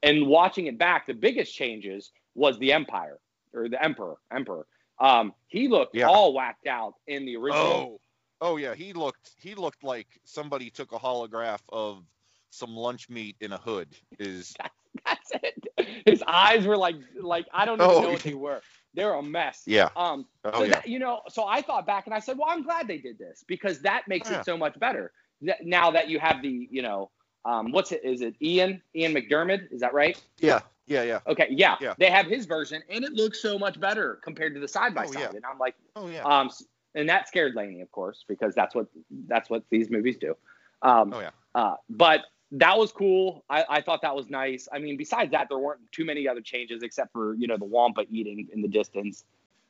and 0.02 0.28
watching 0.28 0.68
it 0.68 0.78
back, 0.78 1.08
the 1.08 1.14
biggest 1.14 1.54
changes 1.54 2.12
was 2.36 2.58
the 2.60 2.72
Empire 2.72 3.20
or 3.54 3.68
the 3.68 3.84
Emperor. 3.84 4.16
Emperor. 4.32 4.66
Um, 5.00 5.34
he 5.48 5.68
looked 5.68 5.96
Yeah. 5.96 6.08
all 6.08 6.34
whacked 6.34 6.68
out 6.68 6.96
in 7.08 7.26
the 7.26 7.36
original. 7.36 8.00
Oh, 8.42 8.54
oh 8.54 8.58
yeah, 8.58 8.76
he 8.76 8.94
looked 8.94 9.32
he 9.38 9.56
looked 9.56 9.84
like 9.84 10.08
somebody 10.24 10.70
took 10.70 10.94
a 10.94 11.00
holograph 11.00 11.62
of 11.70 12.06
some 12.50 12.76
lunch 12.76 13.10
meat 13.10 13.36
in 13.42 13.52
a 13.52 13.58
hood. 13.58 13.90
Is 14.20 14.54
That's 15.06 15.32
it. 15.44 15.68
his 16.06 16.24
eyes 16.28 16.66
were 16.66 16.78
like 16.78 16.96
like 17.22 17.48
I 17.54 17.66
don't 17.66 17.82
even 17.82 17.98
Oh, 17.98 18.02
know 18.02 18.12
what 18.12 18.24
they 18.24 18.34
were. 18.34 18.62
They 18.94 19.06
were 19.06 19.14
a 19.14 19.24
mess. 19.24 19.64
Yeah. 19.66 19.90
Um. 19.96 20.26
Oh 20.44 20.60
so 20.60 20.66
yeah. 20.66 20.72
that, 20.72 20.88
you 20.88 21.00
know, 21.00 21.22
so 21.30 21.46
I 21.48 21.62
thought 21.62 21.86
back 21.86 22.06
and 22.08 22.14
I 22.14 22.20
said, 22.20 22.38
well, 22.38 22.48
I'm 22.50 22.64
glad 22.64 22.88
they 22.88 22.98
did 22.98 23.18
this 23.18 23.44
because 23.48 23.82
that 23.82 24.08
makes 24.08 24.30
Yeah. 24.30 24.40
it 24.40 24.46
so 24.46 24.58
much 24.58 24.78
better. 24.80 25.12
That 25.42 25.66
now 25.66 25.92
that 25.92 26.10
you 26.10 26.20
have 26.20 26.42
the, 26.42 26.68
you 26.70 26.82
know, 26.82 27.10
um, 27.46 27.72
what's 27.72 27.92
it? 27.92 28.02
Is 28.04 28.22
it 28.22 28.36
Ian 28.42 28.82
Ian 28.96 29.14
McDiarmid? 29.14 29.72
Is 29.72 29.82
that 29.82 29.94
right? 29.94 30.22
Yeah. 30.40 30.62
Yeah. 30.88 31.04
Yeah. 31.04 31.20
Okay, 31.28 31.48
yeah, 31.52 31.78
Yeah. 31.80 31.94
They 31.98 32.10
have 32.10 32.26
his 32.26 32.46
version, 32.46 32.82
and 32.90 33.04
it 33.04 33.14
looks 33.14 33.42
so 33.42 33.58
much 33.58 33.80
better 33.80 34.20
compared 34.24 34.54
to 34.56 34.60
the 34.60 34.68
side 34.68 34.94
by 34.94 35.06
Oh, 35.06 35.12
side. 35.12 35.36
And 35.36 35.44
I'm 35.46 35.58
like, 35.58 35.76
Oh 35.96 36.08
yeah. 36.08 36.24
um, 36.24 36.50
and 36.96 37.08
that 37.10 37.28
scared 37.28 37.56
Laney, 37.56 37.82
of 37.82 37.92
course, 37.92 38.26
because 38.28 38.54
that's 38.56 38.76
what 38.76 38.88
that's 39.28 39.50
what 39.50 39.64
these 39.70 39.90
movies 39.90 40.18
do. 40.18 40.36
Um, 40.82 41.14
Oh 41.14 41.20
yeah. 41.20 41.30
uh, 41.56 41.76
but 41.90 42.22
that 42.52 42.78
was 42.78 42.92
cool. 42.92 43.44
I, 43.50 43.66
I 43.70 43.82
thought 43.82 44.02
that 44.02 44.16
was 44.16 44.30
nice. 44.30 44.68
I 44.72 44.80
mean, 44.80 44.98
besides 44.98 45.32
that, 45.32 45.48
there 45.50 45.58
weren't 45.60 45.82
too 45.92 46.06
many 46.06 46.28
other 46.28 46.42
changes 46.42 46.84
except 46.84 47.12
for 47.14 47.34
you 47.36 47.48
know 47.48 47.58
the 47.58 47.66
wampa 47.66 48.06
eating 48.10 48.48
in 48.54 48.62
the 48.62 48.68
distance. 48.68 49.24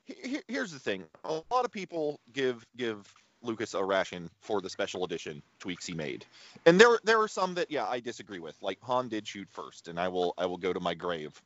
He- 0.05 0.29
he- 0.29 0.43
Here's 0.47 0.71
the 0.71 0.79
thing. 0.79 1.05
A 1.23 1.41
lot 1.51 1.65
of 1.65 1.71
people 1.71 2.19
give 2.33 2.65
give 2.77 3.11
Lucas 3.43 3.73
a 3.73 3.83
ration 3.83 4.29
for 4.41 4.61
the 4.61 4.69
special 4.69 5.03
edition 5.05 5.41
tweaks 5.59 5.85
he 5.85 5.93
made, 5.93 6.25
and 6.65 6.79
there 6.79 6.99
there 7.03 7.19
are 7.21 7.27
some 7.27 7.53
that 7.55 7.69
yeah 7.71 7.87
I 7.87 7.99
disagree 7.99 8.39
with. 8.39 8.57
Like 8.61 8.79
Han 8.81 9.09
did 9.09 9.27
shoot 9.27 9.47
first, 9.51 9.87
and 9.87 9.99
I 9.99 10.07
will 10.07 10.33
I 10.37 10.45
will 10.45 10.57
go 10.57 10.73
to 10.73 10.79
my 10.79 10.93
grave 10.93 11.39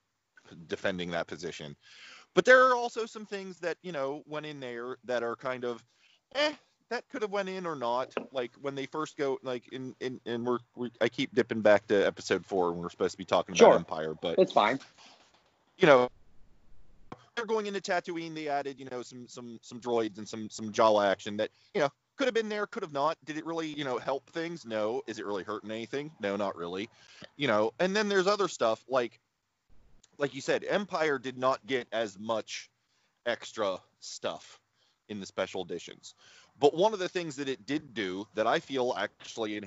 defending 0.67 1.11
that 1.11 1.27
position. 1.27 1.75
But 2.33 2.45
there 2.45 2.65
are 2.65 2.75
also 2.75 3.05
some 3.05 3.25
things 3.25 3.59
that 3.59 3.77
you 3.81 3.91
know 3.91 4.23
went 4.25 4.45
in 4.45 4.59
there 4.59 4.97
that 5.05 5.23
are 5.23 5.35
kind 5.35 5.65
of 5.65 5.83
eh 6.35 6.53
that 6.89 7.07
could 7.09 7.21
have 7.21 7.31
went 7.31 7.49
in 7.49 7.65
or 7.65 7.75
not. 7.75 8.13
Like 8.31 8.51
when 8.61 8.75
they 8.75 8.85
first 8.85 9.17
go 9.17 9.39
like 9.43 9.67
in 9.71 9.95
in 9.99 10.19
and 10.25 10.45
we're 10.45 10.59
we, 10.75 10.91
I 11.01 11.09
keep 11.09 11.33
dipping 11.33 11.61
back 11.61 11.87
to 11.87 12.05
episode 12.05 12.45
four 12.45 12.71
when 12.71 12.81
we're 12.81 12.89
supposed 12.89 13.13
to 13.13 13.17
be 13.17 13.25
talking 13.25 13.55
Sure. 13.55 13.69
about 13.69 13.79
Empire, 13.79 14.13
but 14.21 14.37
It's 14.39 14.51
fine. 14.51 14.79
you 15.77 15.87
know, 15.87 16.09
they're 17.35 17.45
going 17.45 17.65
into 17.65 17.81
Tatooine. 17.81 18.33
They 18.35 18.47
added, 18.47 18.79
you 18.79 18.87
know, 18.91 19.01
some 19.01 19.27
some 19.27 19.59
some 19.61 19.79
droids 19.79 20.17
and 20.17 20.27
some 20.27 20.49
some 20.49 20.71
Jawa 20.71 21.05
action 21.07 21.37
that 21.37 21.49
you 21.73 21.81
know 21.81 21.89
could 22.17 22.27
have 22.27 22.33
been 22.33 22.47
there, 22.49 22.65
could 22.65 22.81
have 22.83 22.93
not. 22.93 23.17
Did 23.25 23.37
it 23.37 23.45
really, 23.45 23.67
you 23.67 23.83
know, 23.83 23.97
help 23.97 24.29
things? 24.29 24.65
No. 24.65 25.01
Is 25.05 25.19
it 25.19 25.25
really 25.25 25.43
hurting 25.43 25.69
anything? 25.69 26.11
No, 26.21 26.37
not 26.37 26.55
really. 26.55 26.89
You 27.35 27.47
know, 27.49 27.73
and 27.79 27.93
then 27.93 28.07
there's 28.07 28.25
other 28.25 28.47
stuff 28.47 28.85
like, 28.87 29.19
like 30.17 30.33
you 30.33 30.39
said, 30.39 30.63
Empire 30.69 31.19
did 31.19 31.37
not 31.37 31.65
get 31.67 31.87
as 31.91 32.17
much 32.17 32.69
extra 33.25 33.79
stuff 33.99 34.61
in 35.09 35.19
the 35.19 35.25
special 35.25 35.61
editions. 35.63 36.13
But 36.59 36.75
one 36.75 36.93
of 36.93 36.99
the 36.99 37.09
things 37.09 37.35
that 37.35 37.49
it 37.49 37.65
did 37.65 37.93
do 37.93 38.27
that 38.35 38.47
I 38.47 38.59
feel 38.59 38.93
actually 38.97 39.57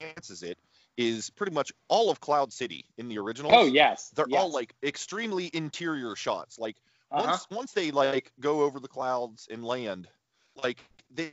enhances 0.00 0.42
it 0.42 0.58
is 0.96 1.30
pretty 1.30 1.52
much 1.52 1.72
all 1.88 2.10
of 2.10 2.20
Cloud 2.20 2.52
City 2.52 2.84
in 2.98 3.08
the 3.08 3.18
original. 3.18 3.50
Oh 3.54 3.66
yes, 3.66 4.10
they're 4.14 4.26
yes. 4.28 4.40
all 4.40 4.52
like 4.52 4.74
extremely 4.82 5.50
interior 5.52 6.14
shots. 6.16 6.58
Like 6.58 6.76
Uh-huh. 7.10 7.26
once 7.28 7.46
once 7.50 7.72
they 7.72 7.90
like 7.90 8.32
go 8.40 8.62
over 8.62 8.80
the 8.80 8.88
clouds 8.88 9.48
and 9.50 9.64
land, 9.64 10.08
like 10.56 10.78
they 11.10 11.32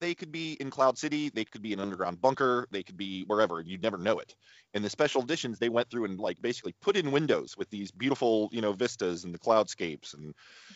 they 0.00 0.14
could 0.14 0.32
be 0.32 0.54
in 0.54 0.70
Cloud 0.70 0.98
City, 0.98 1.28
they 1.30 1.44
could 1.44 1.62
be 1.62 1.72
an 1.72 1.80
underground 1.80 2.20
bunker, 2.20 2.66
they 2.70 2.82
could 2.82 2.96
be 2.96 3.22
wherever, 3.24 3.60
you'd 3.60 3.82
never 3.82 3.98
know 3.98 4.18
it. 4.18 4.34
In 4.74 4.82
the 4.82 4.90
special 4.90 5.22
editions, 5.22 5.58
they 5.58 5.68
went 5.68 5.88
through 5.90 6.06
and 6.06 6.18
like 6.18 6.40
basically 6.40 6.74
put 6.80 6.96
in 6.96 7.12
windows 7.12 7.56
with 7.56 7.68
these 7.70 7.90
beautiful, 7.90 8.48
you 8.52 8.60
know, 8.60 8.72
vistas 8.72 9.24
and 9.24 9.34
the 9.34 9.38
cloudscapes 9.38 10.14
and 10.14 10.34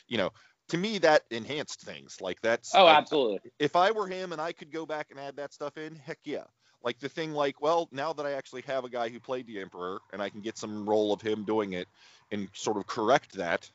you 0.09 0.19
know, 0.19 0.31
to 0.69 0.77
me 0.77 0.99
that 0.99 1.25
enhanced 1.31 1.83
things. 1.83 2.21
Like 2.21 2.41
that's 2.41 2.75
Oh, 2.75 2.85
like, 2.85 2.99
absolutely. 2.99 3.41
if 3.59 3.77
I 3.77 3.91
were 3.91 4.07
him 4.07 4.33
and 4.33 4.41
I 4.41 4.53
could 4.53 4.71
go 4.71 4.87
back 4.87 5.09
and 5.11 5.19
add 5.19 5.37
that 5.37 5.53
stuff 5.53 5.77
in, 5.77 5.95
heck 5.95 6.19
yeah. 6.25 6.45
Like 6.83 7.01
the 7.01 7.09
thing, 7.09 7.33
like, 7.33 7.61
well, 7.61 7.89
now 7.91 8.13
that 8.13 8.25
I 8.25 8.33
actually 8.33 8.63
have 8.63 8.85
a 8.85 8.89
guy 8.89 9.09
who 9.09 9.19
played 9.19 9.47
the 9.47 9.61
Emperor 9.61 9.99
and 10.13 10.23
I 10.23 10.29
can 10.29 10.41
get 10.41 10.57
some 10.57 10.89
role 10.89 11.13
of 11.13 11.21
him 11.21 11.45
doing 11.45 11.73
it 11.73 11.89
and 12.31 12.49
sort 12.53 12.77
of 12.77 12.87
correct 12.87 13.37
that, 13.37 13.69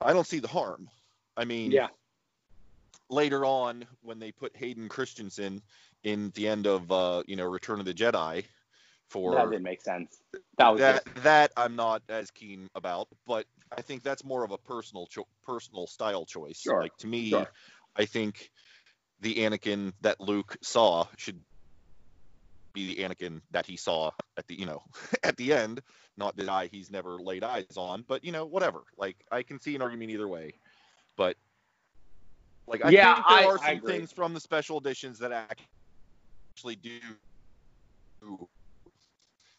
I 0.00 0.12
don't 0.12 0.26
see 0.26 0.38
the 0.38 0.48
harm. 0.48 0.88
I 1.36 1.44
mean, 1.44 1.72
Yeah. 1.72 1.88
later 3.10 3.44
on 3.44 3.84
when 4.02 4.18
they 4.18 4.32
put 4.32 4.56
Hayden 4.56 4.88
Christensen 4.88 5.60
in 6.04 6.30
the 6.34 6.48
end 6.48 6.66
of, 6.66 6.90
uh, 6.90 7.22
you 7.26 7.36
know, 7.36 7.44
Return 7.44 7.80
of 7.80 7.86
the 7.86 7.94
Jedi 7.94 8.44
for 9.14 9.34
That 9.36 9.50
didn't 9.50 9.62
make 9.62 9.80
sense. 9.80 10.20
That 10.58 10.70
was 10.70 10.80
that 10.80 10.96
it. 10.96 11.04
that 11.22 11.52
I'm 11.56 11.76
not 11.76 12.02
as 12.08 12.32
keen 12.32 12.68
about, 12.74 13.08
but 13.26 13.46
I 13.76 13.80
think 13.82 14.02
that's 14.02 14.24
more 14.24 14.44
of 14.44 14.50
a 14.50 14.58
personal 14.58 15.06
cho- 15.06 15.28
personal 15.44 15.86
style 15.86 16.26
choice. 16.26 16.60
Sure, 16.62 16.80
Like 16.80 16.96
to 16.98 17.06
me, 17.06 17.30
sure. 17.30 17.52
I 17.96 18.06
think 18.06 18.50
the 19.20 19.36
Anakin 19.36 19.92
that 20.00 20.20
Luke 20.20 20.56
saw 20.62 21.06
should 21.16 21.40
be 22.74 22.94
the 22.96 23.02
Anakin 23.04 23.40
that 23.52 23.66
he 23.66 23.76
saw 23.76 24.10
at 24.36 24.48
the 24.48 24.58
you 24.58 24.66
know 24.66 24.82
at 25.22 25.36
the 25.36 25.52
end, 25.52 25.80
not 26.16 26.36
the 26.36 26.44
guy 26.44 26.66
he's 26.66 26.90
never 26.90 27.20
laid 27.20 27.44
eyes 27.44 27.76
on, 27.76 28.04
but 28.08 28.24
you 28.24 28.32
know 28.32 28.46
whatever. 28.46 28.82
Like 28.98 29.24
I 29.30 29.44
can 29.44 29.60
see 29.60 29.76
an 29.76 29.82
argument 29.82 30.10
either 30.10 30.28
way, 30.28 30.54
but 31.16 31.36
like 32.66 32.82
I 32.82 32.90
Yeah, 32.90 33.14
think 33.14 33.28
there 33.28 33.38
I- 33.38 33.44
are 33.44 33.58
I 33.60 33.74
some 33.74 33.80
things 33.82 34.12
from 34.12 34.34
the 34.34 34.40
special 34.40 34.78
editions 34.78 35.20
that 35.20 35.32
actually 35.32 36.76
do 36.76 37.00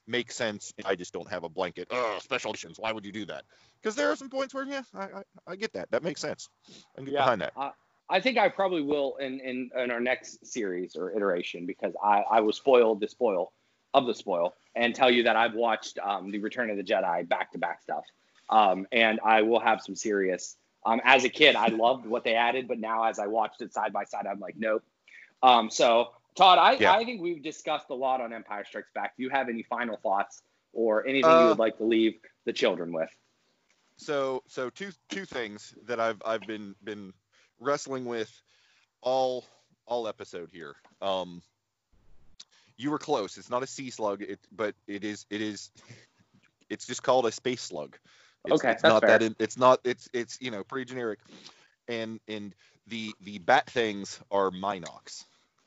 make 0.07 0.31
sense. 0.31 0.73
I 0.85 0.95
just 0.95 1.13
don't 1.13 1.29
have 1.29 1.43
a 1.43 1.49
blanket. 1.49 1.87
Oh, 1.91 2.17
special 2.21 2.51
editions. 2.51 2.79
Why 2.79 2.91
would 2.91 3.05
you 3.05 3.11
do 3.11 3.25
that? 3.25 3.43
Because 3.81 3.95
there 3.95 4.11
are 4.11 4.15
some 4.15 4.29
points 4.29 4.53
where, 4.53 4.65
yeah, 4.65 4.81
I, 4.93 5.03
I, 5.03 5.21
I 5.47 5.55
get 5.55 5.73
that. 5.73 5.89
That 5.91 6.03
makes 6.03 6.21
sense. 6.21 6.49
I 6.97 7.01
get 7.01 7.13
Yeah. 7.13 7.19
behind 7.19 7.41
that. 7.41 7.53
I 8.07 8.19
think 8.19 8.37
I 8.37 8.49
probably 8.49 8.81
will 8.81 9.15
in, 9.15 9.39
in, 9.39 9.71
in 9.75 9.89
our 9.89 9.99
next 9.99 10.45
series 10.45 10.95
or 10.95 11.11
iteration 11.11 11.65
because 11.65 11.93
I, 12.03 12.23
I 12.29 12.41
was 12.41 12.55
spoiled 12.55 12.99
the 12.99 13.07
spoil 13.07 13.51
of 13.95 14.05
the 14.05 14.13
spoil 14.13 14.53
and 14.75 14.93
tell 14.93 15.09
you 15.09 15.23
that 15.23 15.35
I've 15.35 15.55
watched 15.55 15.97
um, 15.99 16.29
the 16.29 16.39
Return 16.39 16.69
of 16.69 16.77
the 16.77 16.83
Jedi 16.83 17.27
back 17.27 17.51
to 17.53 17.57
back 17.57 17.81
stuff. 17.81 18.03
Um, 18.49 18.85
and 18.91 19.19
I 19.25 19.41
will 19.41 19.59
have 19.59 19.81
some 19.81 19.95
serious. 19.95 20.55
Um, 20.85 21.01
as 21.03 21.23
a 21.23 21.29
kid, 21.29 21.55
I 21.55 21.69
loved 21.69 22.05
what 22.05 22.23
they 22.23 22.35
added, 22.35 22.67
but 22.67 22.77
now 22.77 23.05
as 23.05 23.17
I 23.17 23.25
watched 23.25 23.63
it 23.63 23.73
side 23.73 23.91
by 23.91 24.03
side, 24.03 24.27
I'm 24.29 24.39
like, 24.39 24.55
nope. 24.55 24.83
Um, 25.41 25.71
so 25.71 26.11
Todd, 26.35 26.57
I, 26.59 26.73
Yeah. 26.73 26.93
I 26.93 27.05
think 27.05 27.21
we've 27.21 27.41
discussed 27.41 27.89
a 27.89 27.93
lot 27.93 28.21
on 28.21 28.33
Empire 28.33 28.65
Strikes 28.65 28.91
Back. 28.93 29.15
Do 29.17 29.23
you 29.23 29.29
have 29.29 29.47
any 29.49 29.63
final 29.63 29.97
thoughts 29.97 30.43
or 30.73 31.05
anything 31.07 31.31
you 31.31 31.37
Uh, 31.45 31.49
would 31.49 31.59
like 31.59 31.77
to 31.77 31.83
leave 31.85 32.19
the 32.45 32.53
children 32.53 32.91
with? 32.91 33.09
So 33.97 34.43
so 34.47 34.69
two 34.69 34.91
two 35.09 35.25
things 35.25 35.73
that 35.83 36.01
I've 36.01 36.21
I've 36.25 36.41
been 36.41 36.75
been 36.83 37.13
wrestling 37.59 38.03
with 38.05 38.29
all 39.01 39.45
all 39.85 40.07
episode 40.07 40.49
here. 40.51 40.75
Um 41.01 41.41
you 42.77 42.91
were 42.91 42.99
close. 42.99 43.37
It's 43.37 43.49
not 43.49 43.63
a 43.63 43.67
sea 43.67 43.89
slug, 43.89 44.21
it 44.21 44.39
but 44.51 44.75
it 44.87 45.05
is 45.05 45.25
it 45.29 45.39
is 45.41 45.71
it's 46.69 46.85
just 46.85 47.03
called 47.03 47.25
a 47.25 47.31
space 47.31 47.61
slug. 47.61 47.97
It's, 48.45 48.55
Okay, 48.55 48.71
it's 48.71 48.81
that's 48.81 48.91
not 48.91 49.01
fair. 49.01 49.11
that 49.11 49.21
it, 49.23 49.35
it's 49.39 49.57
not 49.57 49.79
it's 49.85 50.09
it's 50.11 50.37
you 50.41 50.51
know 50.51 50.65
pretty 50.65 50.83
generic. 50.89 51.19
And 51.87 52.19
and 52.27 52.53
the 52.87 53.13
the 53.21 53.39
bat 53.39 53.69
things 53.69 54.19
are 54.29 54.51
Mynocks. 54.51 55.23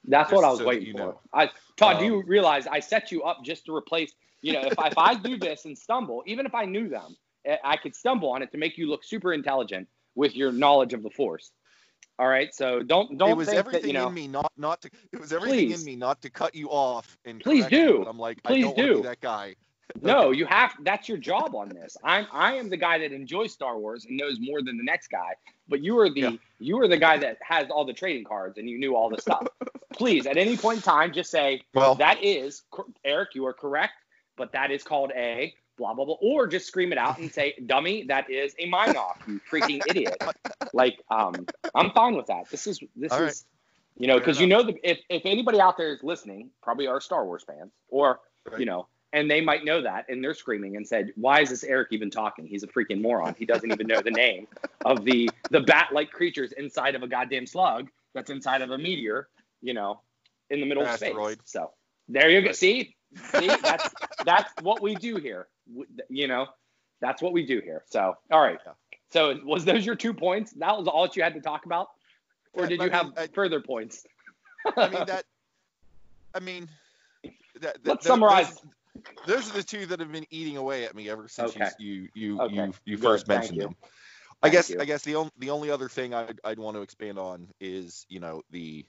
That's 0.09 0.33
what 0.33 0.45
I 0.45 0.51
was 0.51 0.59
so 0.59 0.67
waiting 0.67 0.93
for. 0.93 0.99
know. 0.99 1.21
I 1.33 1.51
Todd, 1.77 1.99
do 2.01 2.05
you 2.05 2.17
Um, 2.21 2.27
realize 2.27 2.67
I 2.67 2.81
set 2.81 3.13
you 3.13 3.23
up 3.23 3.45
just 3.45 3.67
to 3.67 3.75
replace? 3.75 4.13
You 4.43 4.53
know, 4.55 4.63
if 4.63 4.79
I, 4.79 4.89
if 4.89 4.99
I 4.99 5.15
do 5.15 5.37
this 5.37 5.65
and 5.65 5.77
stumble, 5.77 6.23
even 6.27 6.47
if 6.47 6.55
I 6.55 6.65
knew 6.65 6.89
them, 6.89 7.17
I- 7.47 7.59
I 7.65 7.77
could 7.77 7.95
stumble 7.95 8.31
on 8.31 8.43
it 8.43 8.51
to 8.53 8.59
make 8.59 8.79
you 8.79 8.89
look 8.89 9.05
super 9.05 9.33
intelligent 9.33 9.89
with 10.15 10.35
your 10.35 10.51
knowledge 10.53 10.95
of 10.95 11.03
the 11.03 11.11
Force. 11.11 11.53
All 12.21 12.27
right, 12.27 12.53
so 12.53 12.83
don't 12.83 13.17
don't 13.17 13.31
it 13.31 13.37
was 13.37 13.47
think 13.49 13.59
everything 13.59 13.83
that 13.83 13.87
you 13.89 13.93
know. 13.95 14.09
in 14.09 14.15
me 14.15 14.27
not 14.27 14.53
not 14.57 14.83
to 14.83 14.91
it 15.13 15.21
was 15.21 15.33
everything 15.33 15.69
Please. 15.69 15.81
in 15.81 15.87
me 15.87 15.95
not 15.95 16.21
to 16.23 16.31
cut 16.31 16.55
you 16.55 16.69
off 16.69 17.17
and 17.25 17.41
Please 17.41 17.67
do. 17.67 18.05
I'm 18.09 18.19
like 18.19 18.43
Please 18.43 18.65
I 18.65 18.69
don't 18.69 18.77
wanna 18.77 18.95
be 18.97 19.03
that 19.03 19.21
guy. 19.21 19.55
No, 20.03 20.31
you 20.31 20.45
have. 20.47 20.73
That's 20.83 21.09
your 21.09 21.19
job 21.19 21.55
on 21.55 21.69
this. 21.71 21.97
I'm. 22.05 22.27
I 22.33 22.55
am 22.55 22.69
the 22.69 22.77
guy 22.77 22.99
that 22.99 23.13
enjoys 23.13 23.53
Star 23.53 23.79
Wars 23.79 24.05
and 24.05 24.17
knows 24.17 24.39
more 24.41 24.63
than 24.63 24.77
the 24.77 24.85
next 24.85 25.09
guy. 25.09 25.33
But 25.69 25.81
you 25.81 25.99
are 25.99 26.11
the. 26.11 26.21
Yeah. 26.21 26.31
You 26.59 26.81
are 26.81 26.89
the 26.89 26.97
guy 26.99 27.17
that 27.19 27.39
has 27.43 27.69
all 27.71 27.85
the 27.85 27.93
trading 27.93 28.25
cards 28.25 28.59
and 28.59 28.69
you 28.69 28.79
knew 28.79 28.95
all 28.97 29.09
the 29.09 29.21
stuff. 29.21 29.47
Please, 29.95 30.27
at 30.27 30.37
any 30.37 30.57
point 30.57 30.79
in 30.79 30.83
time, 30.83 31.13
just 31.13 31.31
say 31.31 31.63
Well, 31.75 31.95
that 31.97 32.23
is 32.23 32.63
Eric. 33.05 33.31
You 33.35 33.47
are 33.47 33.53
correct, 33.53 33.95
but 34.37 34.53
that 34.53 34.71
is 34.71 34.83
called 34.83 35.11
a 35.17 35.55
blah 35.77 35.95
blah 35.95 36.05
blah. 36.05 36.17
Or 36.21 36.47
just 36.47 36.67
scream 36.67 36.93
it 36.93 36.99
out 36.99 37.19
and 37.19 37.33
say, 37.33 37.55
"Dummy, 37.67 38.05
that 38.05 38.29
is 38.31 38.55
a 38.59 38.69
Mynock, 38.71 39.17
you 39.27 39.41
freaking 39.51 39.81
idiot." 39.89 40.17
Like, 40.75 41.01
um, 41.11 41.47
I'm 41.75 41.91
fine 41.93 42.15
with 42.15 42.27
that. 42.27 42.51
This 42.51 42.67
is 42.67 42.81
this 42.95 43.13
All 43.13 43.23
is. 43.23 43.25
right. 43.25 43.43
You 44.03 44.07
know, 44.07 44.19
because 44.19 44.41
you 44.41 44.47
know, 44.47 44.63
the, 44.63 44.79
if 44.89 44.99
if 45.09 45.23
anybody 45.25 45.61
out 45.61 45.77
there 45.77 45.93
is 45.93 46.03
listening, 46.05 46.51
probably 46.63 46.87
are 46.87 47.01
Star 47.01 47.25
Wars 47.25 47.43
fans, 47.45 47.73
or 47.89 48.21
Right. 48.49 48.61
you 48.61 48.67
know, 48.67 48.87
and 49.13 49.31
they 49.31 49.41
might 49.41 49.65
know 49.65 49.81
that, 49.83 50.07
and 50.09 50.23
they're 50.23 50.35
screaming 50.35 50.77
and 50.77 50.87
said, 50.87 51.13
"Why 51.17 51.41
is 51.41 51.51
this 51.51 51.65
Eric 51.65 51.89
even 51.93 52.11
talking? 52.11 52.47
He's 52.47 52.63
a 52.63 52.67
freaking 52.67 53.01
moron. 53.01 53.35
He 53.39 53.47
doesn't 53.47 53.71
even 53.73 53.87
know 53.87 54.01
the 54.03 54.11
name 54.11 54.47
of 54.85 55.05
the 55.05 55.31
the 55.51 55.61
bat-like 55.61 56.11
creatures 56.13 56.53
inside 56.53 56.95
of 56.95 57.03
a 57.03 57.09
goddamn 57.09 57.47
slug 57.47 57.89
that's 58.15 58.31
inside 58.31 58.63
of 58.63 58.71
a 58.71 58.79
meteor, 58.79 59.29
you 59.63 59.75
know, 59.75 60.01
in 60.51 60.61
the 60.61 60.67
middle 60.67 60.83
of 60.83 60.89
space." 60.97 61.13
So 61.45 61.71
there 62.09 62.31
you 62.31 62.43
go. 62.43 62.53
See, 62.53 62.97
see, 63.33 63.47
that's 63.47 63.89
that's 64.25 64.53
what 64.63 64.83
we 64.83 64.95
do 64.95 65.17
here. 65.17 65.49
You 66.09 66.29
know, 66.29 66.47
that's 67.01 67.23
what 67.23 67.33
we 67.33 67.47
do 67.47 67.61
here. 67.61 67.83
So 67.91 68.15
all 68.31 68.41
right. 68.41 68.59
So 69.11 69.39
was 69.45 69.65
those 69.65 69.87
your 69.87 69.95
two 69.95 70.13
points? 70.13 70.53
That 70.53 70.77
was 70.77 70.87
all 70.87 71.05
that 71.05 71.17
you 71.17 71.23
had 71.23 71.33
to 71.35 71.41
talk 71.41 71.65
about, 71.65 71.89
or 72.53 72.67
did 72.67 72.81
I 72.81 72.85
you 72.85 72.91
mean, 72.91 72.99
have 72.99 73.13
I- 73.17 73.27
further 73.29 73.61
points? 73.61 74.07
I 74.77 74.89
mean 74.89 75.07
that. 75.07 75.25
I 76.35 76.41
mean, 76.41 76.69
that, 77.61 77.83
that 77.83 77.87
Let's 77.87 78.07
summarize. 78.07 78.49
those- 78.51 78.65
those 79.27 79.51
are 79.51 79.55
the 79.55 79.63
two 79.63 79.87
that 79.87 80.01
have 80.01 80.13
been 80.13 80.27
eating 80.31 80.57
away 80.57 80.85
at 80.85 80.95
me 80.95 81.09
ever 81.09 81.29
since 81.29 81.55
Okay. 81.55 81.71
you 81.79 82.09
you 82.15 82.35
you 82.35 82.41
Okay. 82.43 82.55
you, 82.55 82.73
you 82.85 82.97
Good. 82.97 83.03
first 83.03 83.27
Thank 83.27 83.43
mentioned 83.43 83.61
you. 83.61 83.67
them. 83.69 83.77
I 84.43 84.49
Thank 84.49 84.53
guess 84.55 84.71
you. 84.71 84.81
I 84.81 84.85
guess 84.85 85.03
the 85.03 85.17
only 85.17 85.33
the 85.39 85.51
only 85.51 85.71
other 85.71 85.89
thing 85.89 86.15
I'd 86.15 86.41
I'd 86.45 86.59
want 86.59 86.77
to 86.77 86.83
expand 86.83 87.19
on 87.19 87.49
is 87.61 88.07
you 88.09 88.21
know 88.21 88.43
the 88.51 88.85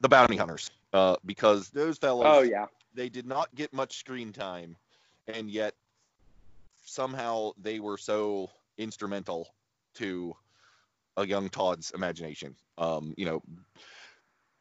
the 0.00 0.08
bounty 0.08 0.36
hunters 0.36 0.70
uh, 0.92 1.16
because 1.26 1.70
those 1.70 1.98
fellows 1.98 2.26
Oh 2.26 2.42
yeah. 2.42 2.66
they 2.94 3.08
did 3.08 3.26
not 3.26 3.54
get 3.54 3.72
much 3.72 3.98
screen 3.98 4.32
time 4.32 4.76
and 5.26 5.50
yet 5.50 5.74
somehow 6.84 7.50
they 7.60 7.80
were 7.80 7.98
so 7.98 8.50
instrumental 8.78 9.48
to 9.94 10.34
a 11.16 11.26
young 11.26 11.48
Todd's 11.48 11.90
imagination. 11.90 12.54
Um, 12.78 13.12
you 13.16 13.26
know, 13.26 13.42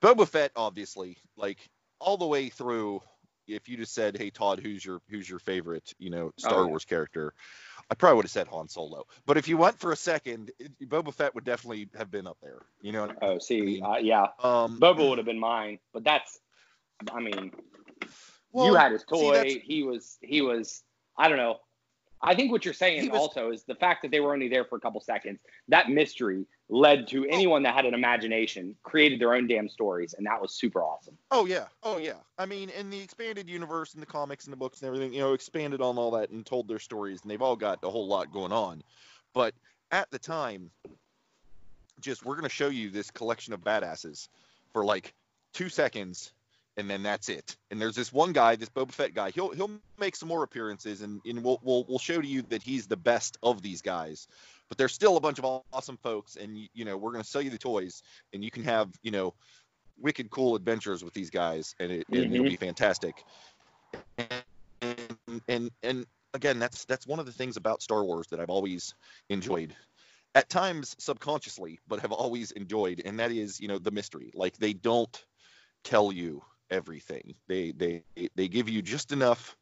Boba 0.02 0.28
Fett 0.28 0.52
obviously 0.56 1.18
like 1.38 1.70
all 2.00 2.18
the 2.18 2.28
way 2.28 2.50
through 2.50 3.02
if 3.48 3.70
you 3.70 3.78
just 3.78 3.94
said, 3.94 4.18
"Hey 4.18 4.30
Todd, 4.30 4.60
who's 4.60 4.84
your 4.84 5.02
who's 5.10 5.30
your 5.30 5.40
favorite, 5.40 5.94
you 6.00 6.10
know, 6.10 6.32
Star 6.38 6.64
Oh. 6.64 6.68
Wars 6.68 6.86
character?" 6.86 7.34
I 7.90 7.96
probably 7.96 8.18
would 8.18 8.26
have 8.26 8.32
said 8.32 8.48
Han 8.50 8.68
Solo. 8.68 9.06
But 9.26 9.38
if 9.38 9.48
you 9.48 9.56
went 9.56 9.80
for 9.80 9.94
a 9.94 9.96
second, 9.96 10.52
it, 10.60 10.78
Boba 10.90 11.14
Fett 11.14 11.34
would 11.34 11.46
definitely 11.46 11.88
have 11.98 12.12
been 12.12 12.28
up 12.28 12.38
there. 12.42 12.60
You 12.82 12.92
know. 12.92 13.10
Oh, 13.22 13.40
see, 13.40 13.62
mean- 13.62 13.84
uh, 13.84 13.96
yeah, 13.96 14.24
Um, 14.44 14.78
Boba 14.80 15.08
would 15.08 15.18
have 15.18 15.26
been 15.26 15.40
mine, 15.40 15.80
but 15.94 16.04
that's, 16.04 16.40
I 17.14 17.22
mean, 17.22 17.54
well, 18.52 18.66
you 18.66 18.76
had 18.76 18.92
his 18.92 19.04
toy. 19.06 19.34
that's- 19.36 19.56
he 19.64 19.84
was, 19.84 20.18
he 20.22 20.42
was, 20.42 20.84
I 21.18 21.30
don't 21.30 21.38
know. 21.38 21.62
I 22.22 22.34
think 22.36 22.52
what 22.52 22.66
you're 22.66 22.74
saying 22.74 23.12
was- 23.12 23.20
also 23.20 23.52
is 23.52 23.64
the 23.64 23.76
fact 23.76 24.02
that 24.02 24.12
they 24.12 24.20
were 24.20 24.34
only 24.34 24.48
there 24.48 24.66
for 24.66 24.78
a 24.78 24.80
couple 24.80 25.00
seconds. 25.02 25.40
That 25.68 25.90
mystery 25.90 26.46
led 26.70 27.08
to 27.10 27.26
oh. 27.26 27.30
anyone 27.30 27.64
that 27.64 27.74
had 27.74 27.86
an 27.86 27.94
imagination 27.94 28.76
created 28.84 29.20
their 29.20 29.34
own 29.34 29.48
damn 29.48 29.70
stories, 29.70 30.14
and 30.14 30.26
that 30.26 30.42
was 30.42 30.54
super 30.54 30.82
awesome. 30.82 31.18
Oh 31.32 31.46
yeah, 31.46 31.66
oh 31.84 31.98
yeah. 31.98 32.18
I 32.38 32.46
mean, 32.46 32.70
in 32.70 32.90
the 32.90 33.00
expanded 33.00 33.50
universe 33.50 33.94
in 33.94 34.00
the 34.00 34.06
comics 34.06 34.46
and 34.46 34.54
the 34.54 34.58
books 34.58 34.82
and 34.82 34.88
everything, 34.88 35.14
you 35.14 35.20
know, 35.20 35.34
expanded 35.34 35.82
on 35.82 35.98
all 35.98 36.12
that 36.12 36.30
and 36.30 36.46
told 36.46 36.68
their 36.68 36.80
stories, 36.80 37.22
and 37.22 37.32
they've 37.32 37.42
all 37.42 37.56
got 37.56 37.80
a 37.84 37.90
whole 37.90 38.08
lot 38.08 38.32
going 38.32 38.52
on. 38.52 38.84
But 39.34 39.54
at 39.92 40.10
the 40.12 40.20
time, 40.20 40.72
just 42.02 42.26
we're 42.26 42.36
gonna 42.36 42.50
show 42.50 42.70
you 42.70 42.90
this 42.90 43.12
collection 43.12 43.54
of 43.54 43.62
badasses 43.62 44.28
for 44.74 44.84
like 44.84 45.14
two 45.54 45.70
seconds, 45.70 46.34
and 46.78 46.90
then 46.90 47.04
that's 47.04 47.28
it. 47.28 47.58
And 47.72 47.82
there's 47.82 47.96
this 47.96 48.14
one 48.14 48.34
guy, 48.34 48.56
this 48.56 48.70
Boba 48.70 48.92
Fett 48.92 49.14
guy. 49.14 49.32
He'll 49.32 49.52
he'll 49.52 49.72
make 50.00 50.16
some 50.16 50.30
more 50.30 50.44
appearances, 50.44 51.02
and, 51.02 51.20
and 51.26 51.44
we'll 51.44 51.60
we'll 51.64 51.86
we'll 51.88 52.00
show 52.00 52.22
to 52.22 52.28
you 52.28 52.44
that 52.44 52.62
he's 52.62 52.88
the 52.88 52.98
best 52.98 53.38
of 53.42 53.62
these 53.62 53.82
guys. 53.82 54.28
But 54.70 54.78
there's 54.78 54.94
still 54.94 55.18
a 55.18 55.20
bunch 55.20 55.40
of 55.40 55.64
awesome 55.74 55.98
folks, 55.98 56.36
and 56.36 56.70
you, 56.74 56.86
know 56.86 56.96
we're 56.96 57.12
gonna 57.12 57.24
sell 57.24 57.42
you 57.42 57.50
the 57.50 57.58
toys, 57.58 58.04
and 58.34 58.44
you 58.44 58.52
can 58.52 58.64
have 58.64 58.90
you 59.02 59.12
know 59.12 59.34
wicked 60.00 60.30
cool 60.30 60.56
adventures 60.56 61.04
with 61.04 61.14
these 61.14 61.32
guys, 61.32 61.76
and, 61.80 61.92
it, 61.92 62.06
and 62.10 62.34
it'll 62.34 62.44
be 62.44 62.52
mm-hmm. 62.52 62.66
fantastic. 62.66 63.24
And, 64.18 65.42
and 65.48 65.72
and 65.82 66.06
again, 66.34 66.60
that's 66.60 66.86
that's 66.86 67.08
one 67.08 67.20
of 67.20 67.26
the 67.26 67.32
things 67.32 67.58
about 67.58 67.82
Star 67.82 68.04
Wars 68.04 68.28
that 68.28 68.40
I've 68.40 68.52
always 68.52 68.94
enjoyed, 69.30 69.76
at 70.36 70.50
times 70.50 70.96
subconsciously, 71.00 71.80
but 71.88 72.02
have 72.02 72.12
always 72.12 72.52
enjoyed, 72.52 73.02
and 73.04 73.20
that 73.20 73.32
is 73.32 73.60
you 73.60 73.68
know 73.68 73.80
the 73.80 73.92
mystery. 73.92 74.32
Like 74.36 74.58
they 74.58 74.74
don't 74.74 75.26
tell 75.84 76.12
you 76.12 76.44
everything. 76.70 77.36
They 77.48 77.72
they 77.72 78.04
they 78.36 78.48
give 78.48 78.70
you 78.70 78.82
just 78.82 79.12
enough 79.12 79.56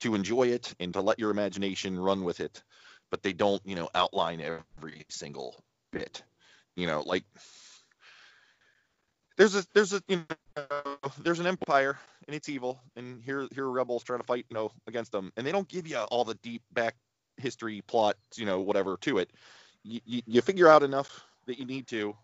to 0.00 0.14
enjoy 0.14 0.48
it 0.48 0.74
and 0.80 0.92
to 0.94 1.00
let 1.00 1.18
your 1.18 1.30
imagination 1.30 1.98
run 1.98 2.24
with 2.24 2.40
it, 2.40 2.62
but 3.10 3.22
they 3.22 3.32
don't 3.32 3.62
you 3.64 3.74
know 3.74 3.88
outline 3.94 4.40
every 4.40 5.04
single 5.08 5.62
bit. 5.92 6.22
You 6.76 6.86
know, 6.86 7.02
like 7.04 7.24
there's 9.36 9.54
a 9.54 9.64
there's 9.74 9.92
a 9.92 10.02
you 10.08 10.24
know 10.56 10.96
there's 11.22 11.40
an 11.40 11.46
empire 11.46 11.98
and 12.26 12.36
it's 12.36 12.48
evil 12.48 12.80
and 12.96 13.22
here 13.22 13.46
here 13.54 13.64
are 13.64 13.72
rebels 13.72 14.02
trying 14.02 14.20
to 14.20 14.26
fight 14.26 14.44
you 14.48 14.54
know 14.54 14.70
against 14.86 15.12
them 15.12 15.32
and 15.36 15.46
they 15.46 15.52
don't 15.52 15.68
give 15.68 15.86
you 15.86 15.98
all 15.98 16.24
the 16.24 16.34
deep 16.36 16.62
back 16.72 16.94
history 17.38 17.82
plot 17.86 18.16
you 18.36 18.46
know 18.46 18.60
whatever 18.60 18.96
to 18.98 19.18
it 19.18 19.30
you, 19.82 20.00
you, 20.04 20.22
you 20.26 20.40
figure 20.40 20.68
out 20.68 20.82
enough 20.82 21.24
that 21.46 21.58
you 21.58 21.64
need 21.64 21.86
to 21.86 22.14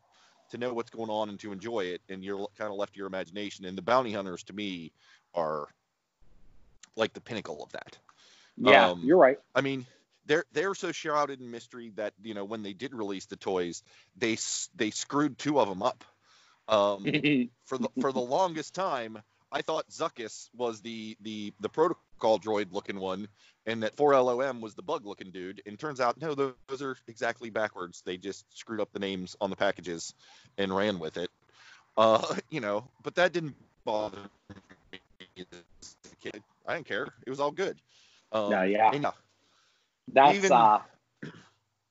to 0.50 0.58
know 0.58 0.72
what's 0.72 0.90
going 0.90 1.10
on 1.10 1.28
and 1.28 1.38
to 1.40 1.52
enjoy 1.52 1.80
it 1.80 2.00
and 2.08 2.24
you're 2.24 2.48
kind 2.56 2.70
of 2.70 2.76
left 2.76 2.94
to 2.94 2.98
your 2.98 3.06
imagination 3.06 3.64
and 3.64 3.76
the 3.76 3.82
bounty 3.82 4.12
hunters 4.12 4.42
to 4.42 4.52
me 4.52 4.92
are 5.34 5.68
like 6.96 7.12
the 7.12 7.20
pinnacle 7.20 7.62
of 7.62 7.72
that 7.72 7.96
Yeah, 8.56 8.90
Um, 8.90 9.02
you're 9.04 9.18
right. 9.18 9.38
I 9.54 9.60
mean, 9.60 9.86
they're 10.26 10.44
they're 10.52 10.74
so 10.74 10.92
shrouded 10.92 11.40
in 11.40 11.50
mystery 11.50 11.92
that 11.96 12.12
you 12.22 12.34
know 12.34 12.44
when 12.44 12.62
they 12.62 12.72
did 12.72 12.94
release 12.94 13.26
the 13.26 13.36
toys, 13.36 13.82
they 14.16 14.36
they 14.76 14.90
screwed 14.90 15.38
two 15.38 15.58
of 15.58 15.68
them 15.68 15.82
up. 15.82 16.04
Um, 16.68 17.04
for 17.64 17.78
the 17.78 17.88
for 18.00 18.12
the 18.12 18.20
longest 18.20 18.74
time, 18.74 19.18
I 19.50 19.62
thought 19.62 19.88
Zuckuss 19.90 20.50
was 20.56 20.80
the 20.80 21.16
the 21.22 21.52
the 21.60 21.68
protocol 21.68 22.02
droid 22.20 22.72
looking 22.72 22.98
one, 22.98 23.28
and 23.66 23.82
that 23.82 23.96
4LOM 23.96 24.60
was 24.60 24.74
the 24.74 24.82
bug 24.82 25.06
looking 25.06 25.30
dude. 25.30 25.62
And 25.66 25.78
turns 25.78 26.00
out 26.00 26.20
no, 26.20 26.34
those, 26.34 26.54
those 26.68 26.82
are 26.82 26.96
exactly 27.06 27.50
backwards. 27.50 28.02
They 28.04 28.16
just 28.16 28.44
screwed 28.56 28.80
up 28.80 28.92
the 28.92 28.98
names 28.98 29.36
on 29.40 29.50
the 29.50 29.56
packages 29.56 30.14
and 30.56 30.74
ran 30.74 30.98
with 30.98 31.16
it. 31.16 31.30
Uh, 31.96 32.36
you 32.50 32.60
know, 32.60 32.88
but 33.02 33.14
that 33.16 33.32
didn't 33.32 33.56
bother 33.84 34.18
me 34.92 34.98
as 35.38 35.96
a 36.12 36.16
kid. 36.16 36.42
I 36.66 36.74
didn't 36.74 36.86
care. 36.86 37.08
It 37.26 37.30
was 37.30 37.40
all 37.40 37.50
good. 37.50 37.78
Um, 38.32 38.50
No, 38.50 38.62
yeah. 38.62 38.90
yeah, 38.92 39.10
That's 40.12 40.36
Even- 40.36 40.52
uh, 40.52 40.80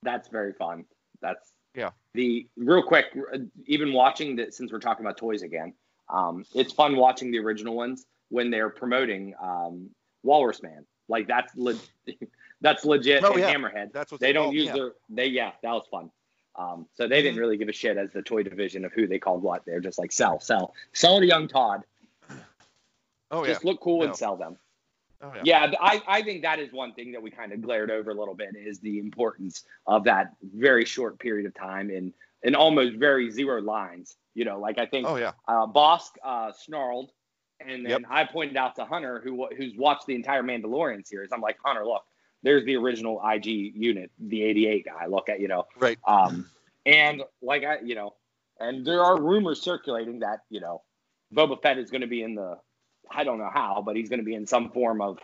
that's 0.03 0.27
very 0.29 0.53
fun. 0.53 0.85
That's 1.21 1.51
Yeah. 1.75 1.91
The 2.13 2.47
real 2.55 2.83
quick, 2.83 3.05
uh, 3.33 3.39
even 3.65 3.93
watching 3.93 4.35
that 4.37 4.53
since 4.53 4.71
we're 4.71 4.79
talking 4.79 5.05
about 5.05 5.17
toys 5.17 5.41
again, 5.41 5.73
um, 6.09 6.45
it's 6.55 6.71
fun 6.71 6.95
watching 6.95 7.31
the 7.31 7.39
original 7.39 7.75
ones 7.75 8.05
when 8.29 8.49
they're 8.51 8.69
promoting 8.69 9.33
um, 9.41 9.89
Walrus 10.23 10.61
Man. 10.61 10.85
Like 11.07 11.27
that's 11.27 11.55
le- 11.55 11.75
that's 12.61 12.83
legit 12.85 13.23
Oh, 13.23 13.31
and 13.33 13.39
yeah. 13.41 13.53
Hammerhead. 13.53 13.91
that's 13.93 14.11
what 14.11 14.19
They 14.21 14.33
don't 14.33 14.47
oh, 14.49 14.51
use 14.51 14.65
yeah. 14.65 14.73
their 14.73 14.91
they 15.09 15.27
yeah 15.27 15.51
that 15.63 15.71
was 15.71 15.85
fun. 15.89 16.11
Um, 16.55 16.87
so 16.95 17.07
they 17.07 17.21
didn't 17.21 17.35
Mhm. 17.37 17.41
really 17.41 17.57
give 17.57 17.69
a 17.69 17.73
shit 17.73 17.97
as 17.97 18.11
the 18.11 18.21
toy 18.23 18.41
division 18.43 18.83
of 18.83 18.91
who 18.91 19.05
they 19.07 19.19
called 19.19 19.43
what. 19.43 19.63
They're 19.65 19.79
just 19.79 19.99
like 19.99 20.11
sell, 20.11 20.39
sell, 20.39 20.73
sell 20.91 21.19
to 21.19 21.25
young 21.25 21.47
Todd. 21.47 21.83
Oh 23.31 23.43
yeah. 23.43 23.53
Just 23.53 23.65
look 23.65 23.79
cool 23.81 23.99
No. 23.99 24.05
and 24.07 24.15
sell 24.15 24.35
them. 24.37 24.57
Oh 25.21 25.31
yeah. 25.43 25.69
Yeah, 25.69 25.71
I, 25.81 26.01
I 26.07 26.21
think 26.23 26.43
that 26.43 26.59
is 26.59 26.71
one 26.71 26.93
thing 26.93 27.11
that 27.13 27.21
we 27.21 27.31
kind 27.31 27.51
of 27.51 27.61
glared 27.61 27.89
over 27.91 28.11
a 28.11 28.13
little 28.13 28.35
bit 28.35 28.55
is 28.55 28.79
the 28.79 28.99
importance 28.99 29.63
of 29.87 30.03
that 30.05 30.33
very 30.55 30.85
short 30.85 31.19
period 31.19 31.45
of 31.45 31.53
time 31.55 31.89
in 31.89 32.13
in 32.43 32.55
almost 32.55 32.95
very 32.97 33.29
zero 33.31 33.61
lines. 33.61 34.15
You 34.35 34.45
know, 34.45 34.59
like 34.59 34.77
I 34.77 34.85
think 34.85 35.07
Oh 35.07 35.15
yeah. 35.15 35.31
uh, 35.47 35.65
Bossk 35.67 36.11
uh, 36.23 36.51
snarled, 36.53 37.11
and 37.59 37.85
then 37.85 37.91
Yep. 37.91 38.01
I 38.09 38.23
pointed 38.25 38.57
out 38.57 38.75
to 38.75 38.85
Hunter 38.85 39.19
who 39.23 39.47
who's 39.55 39.75
watched 39.75 40.05
the 40.05 40.15
entire 40.15 40.43
Mandalorian 40.43 41.05
series. 41.05 41.31
I'm 41.31 41.41
like, 41.41 41.57
Hunter, 41.63 41.85
look, 41.85 42.03
there's 42.43 42.63
the 42.65 42.75
original 42.75 43.21
IG 43.27 43.45
unit, 43.75 44.11
the 44.19 44.43
88 44.43 44.85
guy. 44.85 45.05
Look 45.07 45.29
at 45.29 45.39
you 45.39 45.47
know, 45.47 45.65
Right. 45.77 45.97
um, 46.07 46.49
and 46.85 47.23
like 47.41 47.63
I, 47.63 47.79
you 47.79 47.95
know, 47.95 48.13
and 48.59 48.85
there 48.85 49.03
are 49.03 49.19
rumors 49.21 49.61
circulating 49.61 50.19
that 50.19 50.39
you 50.49 50.59
know, 50.59 50.81
Boba 51.33 51.61
Fett 51.61 51.77
is 51.77 51.89
going 51.91 52.01
to 52.01 52.07
be 52.07 52.21
in 52.23 52.35
the, 52.35 52.57
I 53.11 53.23
don't 53.23 53.37
know 53.39 53.49
how, 53.53 53.81
but 53.85 53.95
he's 53.95 54.09
going 54.09 54.19
to 54.19 54.25
be 54.25 54.35
in 54.35 54.45
some 54.45 54.69
form 54.71 55.01
of. 55.01 55.19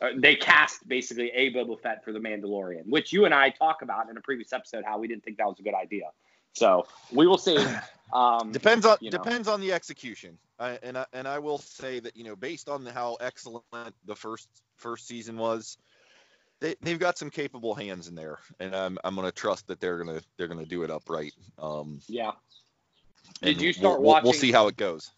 Uh, 0.00 0.08
they 0.16 0.34
cast 0.34 0.86
basically 0.88 1.30
a 1.30 1.52
Boba 1.52 1.80
Fett 1.80 2.04
for 2.04 2.12
the 2.12 2.18
Mandalorian, 2.18 2.86
which 2.86 3.12
you 3.12 3.24
and 3.24 3.32
I 3.32 3.50
talk 3.50 3.82
about 3.82 4.08
in 4.10 4.16
a 4.16 4.20
previous 4.20 4.52
episode 4.52 4.84
how 4.84 4.98
we 4.98 5.06
didn't 5.06 5.22
think 5.22 5.36
that 5.38 5.46
was 5.46 5.60
a 5.60 5.62
good 5.62 5.74
idea. 5.74 6.10
So 6.54 6.86
we 7.12 7.26
will 7.26 7.38
see. 7.38 7.58
Um, 8.12 8.52
Depends 8.52 8.84
on 8.84 8.98
you 9.00 9.10
know. 9.10 9.16
depends 9.16 9.48
on 9.48 9.58
the 9.58 9.72
execution. 9.72 10.36
I, 10.62 10.78
and 10.82 10.96
I, 10.96 11.06
and 11.12 11.26
I 11.26 11.38
will 11.40 11.58
say 11.58 11.98
that 12.00 12.16
you 12.16 12.24
know 12.24 12.36
based 12.36 12.68
on 12.68 12.86
how 12.86 13.16
excellent 13.20 13.64
the 14.06 14.14
first 14.14 14.48
first 14.76 15.08
season 15.08 15.36
was, 15.36 15.76
they 16.60 16.76
they've 16.82 16.98
got 16.98 17.18
some 17.18 17.30
capable 17.30 17.74
hands 17.74 18.06
in 18.08 18.14
there, 18.14 18.38
and 18.60 18.74
I'm 18.74 18.96
I'm 19.02 19.16
gonna 19.16 19.32
trust 19.32 19.66
that 19.66 19.80
they're 19.80 19.98
gonna 19.98 20.20
they're 20.38 20.48
gonna 20.48 20.64
do 20.64 20.84
it 20.84 20.90
upright. 20.90 21.32
Um, 21.58 22.00
yeah. 22.08 22.32
Did 23.40 23.60
you 23.60 23.72
start 23.72 24.00
we'll, 24.00 24.12
we'll- 24.12 24.14
We'll 24.14 24.22
watching- 24.30 24.40
see 24.40 24.52
how 24.52 24.68
it 24.68 24.76
goes. 24.76 25.10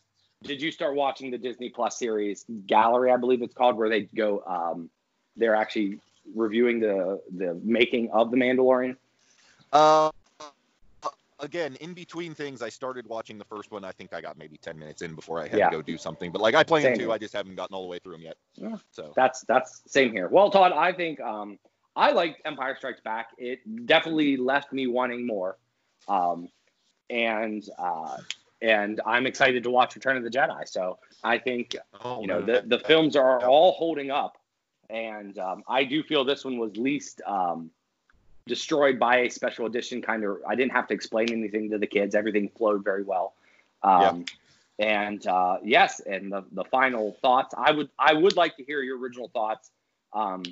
Did 0.43 0.61
you 0.61 0.71
start 0.71 0.95
watching 0.95 1.31
the 1.31 1.39
Disney 1.39 1.71
Plus 1.71 1.99
series 1.99 2.45
Gallery? 2.67 3.11
I 3.11 3.17
believe 3.17 3.41
it's 3.43 3.55
called, 3.55 3.77
where 3.77 3.89
they 3.89 4.03
go. 4.03 4.43
Um, 4.47 4.91
they're 5.37 5.55
actually 5.57 6.01
reviewing 6.35 6.81
the 6.81 7.21
the 7.37 7.59
making 7.63 8.11
of 8.13 8.31
the 8.31 8.37
Mandalorian. 8.37 8.97
Uh, 9.73 10.11
again, 11.41 11.77
in 11.77 11.95
between 11.95 12.35
things, 12.35 12.63
I 12.63 12.69
started 12.69 13.07
watching 13.07 13.39
the 13.39 13.45
first 13.45 13.71
one. 13.71 13.85
I 13.85 13.93
think 13.93 14.13
I 14.13 14.21
got 14.21 14.39
maybe 14.39 14.57
ten 14.57 14.79
minutes 14.79 15.03
in 15.03 15.15
before 15.15 15.41
I 15.41 15.49
had 15.49 15.59
Yeah. 15.59 15.71
to 15.71 15.77
go 15.77 15.83
do 15.83 15.97
something. 15.97 16.31
But 16.31 16.43
like 16.43 16.55
I 16.55 16.63
plan 16.63 16.83
Same 16.83 16.99
to. 16.99 17.13
I 17.13 17.19
just 17.19 17.35
haven't 17.35 17.57
gotten 17.57 17.75
all 17.75 17.83
the 17.83 17.89
way 17.89 17.99
through 17.99 18.13
them 18.13 18.23
yet. 18.23 18.37
Yeah. 18.55 18.77
So 18.91 19.13
That's 19.17 19.43
that's 19.43 19.83
same 19.87 20.13
here. 20.13 20.29
Well, 20.29 20.51
Todd, 20.51 20.73
I 20.73 20.93
think 20.93 21.21
um, 21.21 21.59
I 21.97 22.13
liked 22.13 22.43
Empire 22.45 22.77
Strikes 22.77 23.01
Back. 23.01 23.29
It 23.39 23.87
definitely 23.87 24.37
left 24.37 24.73
me 24.73 24.87
wanting 24.87 25.27
more, 25.27 25.59
um, 26.09 26.49
and 27.11 27.69
uh, 27.79 28.19
and 28.63 29.01
I'm 29.07 29.27
excited 29.27 29.63
to 29.65 29.71
watch 29.71 29.95
Return 29.95 30.17
of 30.17 30.25
the 30.25 30.31
Jedi. 30.31 30.69
So 30.69 30.99
I 31.23 31.39
think 31.39 31.77
oh, 32.05 32.21
you 32.21 32.27
know 32.27 32.41
no, 32.41 32.47
the 32.47 32.63
the 32.67 32.79
films 32.81 33.17
are 33.17 33.45
all 33.45 33.73
holding 33.73 34.11
up, 34.11 34.39
and 34.91 35.39
um, 35.39 35.63
I 35.69 35.85
do 35.85 36.03
feel 36.03 36.25
this 36.25 36.45
one 36.45 36.59
was 36.59 36.77
least 36.77 37.21
um, 37.27 37.71
destroyed 38.47 38.99
by 38.99 39.19
a 39.19 39.31
special 39.31 39.67
edition 39.67 40.03
kind 40.03 40.25
of. 40.25 40.39
I 40.47 40.55
didn't 40.55 40.73
have 40.73 40.87
to 40.89 40.95
explain 40.95 41.31
anything 41.33 41.71
to 41.71 41.79
the 41.79 41.87
kids. 41.87 42.15
Everything 42.15 42.51
flowed 42.57 42.85
very 42.85 43.03
well. 43.03 43.35
Um, 43.83 44.25
And 44.79 45.25
uh, 45.27 45.59
yes, 45.63 46.01
and 46.01 46.33
the, 46.33 46.45
the 46.51 46.65
final 46.65 47.17
thoughts. 47.23 47.55
I 47.57 47.71
would 47.71 47.91
I 47.97 48.13
would 48.13 48.37
like 48.37 48.57
to 48.57 48.65
hear 48.65 48.83
your 48.83 48.99
original 48.99 49.29
thoughts 49.29 49.71
um, 50.13 50.43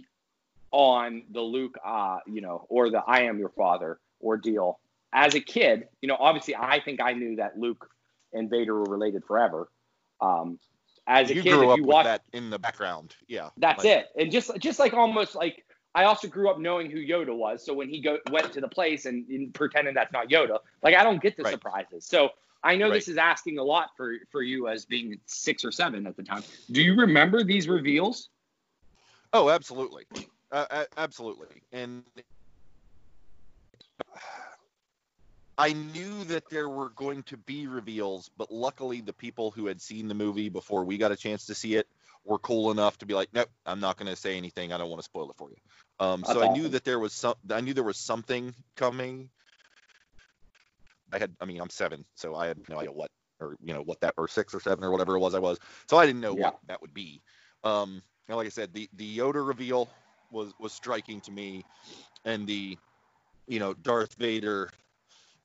on 0.70 1.24
the 1.32 1.40
Luke, 1.40 1.76
uh, 1.84 2.18
you 2.26 2.40
know, 2.40 2.64
or 2.68 2.88
the 2.88 3.03
I 3.05 3.22
am 3.22 3.38
your 3.38 3.49
father 3.49 3.99
ordeal. 4.22 4.78
As 5.12 5.34
a 5.34 5.40
kid, 5.40 5.88
you 6.01 6.07
know, 6.07 6.16
obviously 6.18 6.55
I 6.55 6.78
think 6.78 7.01
I 7.03 7.14
knew 7.14 7.34
that 7.36 7.59
Luke 7.59 7.90
and 8.32 8.49
Vader 8.49 8.74
were 8.78 8.84
related 8.84 9.24
forever. 9.24 9.68
Um, 10.20 10.61
as 11.09 11.28
a 11.30 11.34
you 11.34 11.43
kid, 11.43 11.55
if 11.55 11.76
you 11.76 11.84
watch, 11.84 12.05
that 12.05 12.22
in 12.32 12.49
the 12.49 12.61
background. 12.61 13.16
Yeah. 13.26 13.51
that's 13.57 13.82
like- 13.82 13.93
it. 13.93 14.11
And 14.16 14.30
just 14.30 14.57
just 14.59 14.78
like 14.78 14.95
almost 14.95 15.34
like 15.34 15.64
I 15.95 16.05
also 16.05 16.28
grew 16.28 16.51
up 16.51 16.59
knowing 16.59 16.90
who 16.90 16.99
Yoda 16.99 17.36
was. 17.36 17.64
So 17.64 17.74
when 17.74 17.88
he 17.88 18.01
go 18.01 18.18
went 18.30 18.53
to 18.53 18.61
the 18.61 18.68
place 18.68 19.07
and, 19.07 19.28
and 19.28 19.53
pretending 19.53 19.95
that's 19.95 20.12
not 20.12 20.28
Yoda, 20.28 20.59
like 20.82 20.95
I 20.95 21.03
don't 21.03 21.20
get 21.22 21.36
the 21.36 21.43
Right. 21.43 21.53
surprises. 21.53 22.07
So 22.07 22.30
I 22.64 22.76
know 22.76 22.86
Right. 22.86 22.95
this 22.95 23.09
is 23.09 23.18
asking 23.18 23.59
a 23.59 23.62
lot 23.62 23.90
for 23.97 24.16
for 24.30 24.43
you 24.43 24.68
as 24.68 24.86
being 24.86 25.20
six 25.26 25.64
or 25.64 25.72
seven 25.72 26.07
at 26.07 26.16
the 26.16 26.22
time. 26.22 26.43
Do 26.70 26.82
you 26.82 26.95
remember 26.95 27.45
these 27.45 27.68
reveals? 27.68 28.30
Oh, 29.34 29.51
absolutely, 29.51 30.05
uh, 30.51 30.66
uh, 30.70 30.84
absolutely. 30.97 31.62
And 31.72 32.05
I 35.59 35.72
knew 35.72 36.24
that 36.24 36.49
there 36.51 36.68
were 36.68 36.90
going 36.90 37.22
to 37.24 37.36
be 37.36 37.66
reveals, 37.66 38.30
but 38.36 38.51
luckily 38.51 39.01
the 39.01 39.12
people 39.12 39.51
who 39.51 39.66
had 39.66 39.80
seen 39.80 40.09
the 40.09 40.14
movie 40.14 40.49
before 40.49 40.84
we 40.84 40.97
got 40.99 41.12
a 41.12 41.16
chance 41.16 41.47
to 41.47 41.55
see 41.55 41.74
it 41.76 41.86
were 42.24 42.38
cool 42.38 42.70
enough 42.70 42.98
to 42.98 43.06
be 43.06 43.14
like, 43.14 43.28
nope, 43.32 43.48
I'm 43.66 43.80
not 43.80 43.96
going 43.96 44.10
to 44.10 44.16
say 44.16 44.36
anything. 44.36 44.72
I 44.72 44.78
don't 44.78 44.88
want 44.88 45.00
to 45.00 45.04
spoil 45.04 45.30
it 45.30 45.36
for 45.36 45.50
you. 45.50 45.56
Um, 45.98 46.24
so 46.24 46.42
I 46.42 46.48
knew 46.48 46.68
that 46.68 46.84
there 46.84 46.98
was 46.98 47.12
some. 47.12 47.34
I 47.50 47.60
knew 47.60 47.74
there 47.74 47.84
was 47.84 47.98
something 47.98 48.54
coming. 48.76 49.28
I 51.12 51.18
had. 51.18 51.32
I 51.40 51.44
mean, 51.44 51.60
I'm 51.60 51.70
seven, 51.70 52.04
so 52.16 52.34
I 52.34 52.46
had 52.46 52.58
no 52.68 52.78
idea 52.78 52.92
what, 52.92 53.10
or 53.40 53.56
you 53.62 53.74
know, 53.74 53.82
what 53.82 54.00
that, 54.00 54.14
or 54.16 54.28
six 54.28 54.54
or 54.54 54.60
seven 54.60 54.84
or 54.84 54.90
whatever 54.90 55.16
it 55.16 55.20
was 55.20 55.34
I 55.34 55.38
was. 55.38 55.58
So 55.88 55.96
I 55.96 56.06
didn't 56.06 56.20
know 56.20 56.34
Yeah. 56.34 56.46
what 56.46 56.58
that 56.68 56.80
would 56.80 56.94
be. 56.94 57.20
Um, 57.64 58.02
and 58.28 58.36
like 58.36 58.46
I 58.46 58.50
said, 58.50 58.72
the 58.72 58.88
the 58.94 59.18
Yoda 59.18 59.46
reveal 59.46 59.90
was 60.30 60.52
was 60.58 60.72
striking 60.72 61.20
to 61.22 61.30
me, 61.30 61.64
and 62.24 62.46
the, 62.46 62.78
you 63.46 63.58
know, 63.58 63.74
Darth 63.74 64.14
Vader 64.14 64.70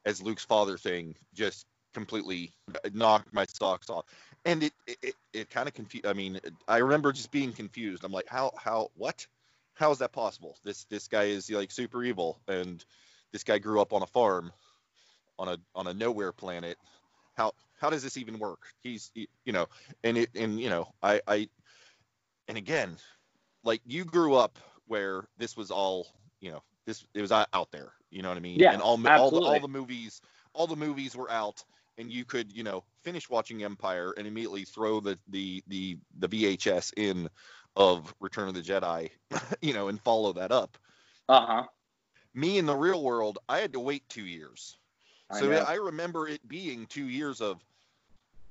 as 0.05 0.21
Luke's 0.21 0.45
father 0.45 0.78
thing 0.78 1.15
just 1.34 1.65
completely 1.93 2.51
knocked 2.93 3.34
my 3.34 3.45
socks 3.49 3.89
off. 3.89 4.05
And 4.45 4.63
it 4.63 4.73
it, 4.88 4.97
it, 5.01 5.15
it 5.33 5.49
kind 5.49 5.67
of 5.67 5.73
confused. 5.73 6.05
I 6.07 6.13
mean, 6.13 6.39
I 6.67 6.77
remember 6.77 7.11
just 7.11 7.31
being 7.31 7.53
confused. 7.53 8.03
I'm 8.03 8.11
like, 8.11 8.27
how 8.27 8.51
how 8.57 8.89
what? 8.95 9.27
How 9.75 9.91
is 9.91 9.99
that 9.99 10.11
possible? 10.13 10.57
This 10.63 10.85
this 10.85 11.07
guy 11.07 11.25
is 11.25 11.49
like 11.51 11.71
super 11.71 12.03
evil, 12.03 12.41
and 12.47 12.83
this 13.31 13.43
guy 13.43 13.59
grew 13.59 13.81
up 13.81 13.93
on 13.93 14.03
a 14.03 14.07
farm, 14.07 14.51
on 15.39 15.49
a 15.49 15.57
on 15.75 15.88
a 15.88 15.93
nowhere 15.93 16.31
planet. 16.31 16.77
How 17.35 17.53
how 17.79 17.89
does 17.89 18.03
this 18.03 18.17
even 18.17 18.39
work? 18.39 18.63
He's 18.81 19.11
he- 19.13 19.29
you 19.45 19.53
know, 19.53 19.67
and 20.03 20.17
it 20.17 20.29
and 20.35 20.59
you 20.59 20.69
know, 20.69 20.88
I 21.03 21.21
I 21.27 21.49
and 22.47 22.57
again, 22.57 22.97
like 23.63 23.81
you 23.85 24.05
grew 24.05 24.35
up 24.35 24.59
where 24.88 25.27
this 25.38 25.57
was 25.57 25.71
all 25.71 26.07
you 26.41 26.51
know, 26.51 26.63
this 26.85 27.05
it 27.13 27.21
was 27.21 27.31
out 27.31 27.71
there. 27.71 27.93
You 28.11 28.21
know 28.21 28.29
what 28.29 28.38
I 28.38 28.41
mean? 28.41 28.63
Yeah, 28.63 28.71
and 28.71 28.81
all 28.81 28.97
mo- 28.97 29.09
all 29.15 29.31
the, 29.31 29.39
all 29.41 29.59
the 29.59 29.67
movies 29.67 30.21
all 30.53 30.67
the 30.67 30.75
movies 30.75 31.15
were 31.15 31.29
out 31.31 31.63
and 31.98 32.12
you 32.12 32.26
could 32.26 32.52
you 32.52 32.64
know 32.64 32.84
finish 33.04 33.30
watching 33.30 33.64
empire 33.64 34.14
and 34.18 34.28
immediately 34.28 34.64
throw 34.66 35.00
the 35.00 35.18
the 35.30 35.64
the, 35.68 35.98
the 36.20 36.28
vhs 36.28 36.93
in 36.98 37.30
of 37.76 38.14
return 38.20 38.48
of 38.48 38.54
the 38.54 38.62
jedi 38.62 39.10
you 39.62 39.74
know 39.74 39.88
and 39.88 40.02
follow 40.02 40.34
that 40.34 40.52
up 40.52 40.78
Uh 41.30 41.45
huh. 41.45 41.68
me 42.34 42.58
in 42.58 42.66
the 42.66 42.76
real 42.76 43.04
world 43.04 43.39
i 43.50 43.60
had 43.60 43.74
to 43.74 43.80
wait 43.80 44.08
two 44.10 44.26
years 44.26 44.78
I 45.30 45.39
so 45.39 45.52
know. 45.52 45.66
I 45.66 45.76
remember 45.76 46.28
it 46.28 46.45
being 46.48 46.86
two 46.88 47.08
years 47.08 47.41
of 47.41 47.64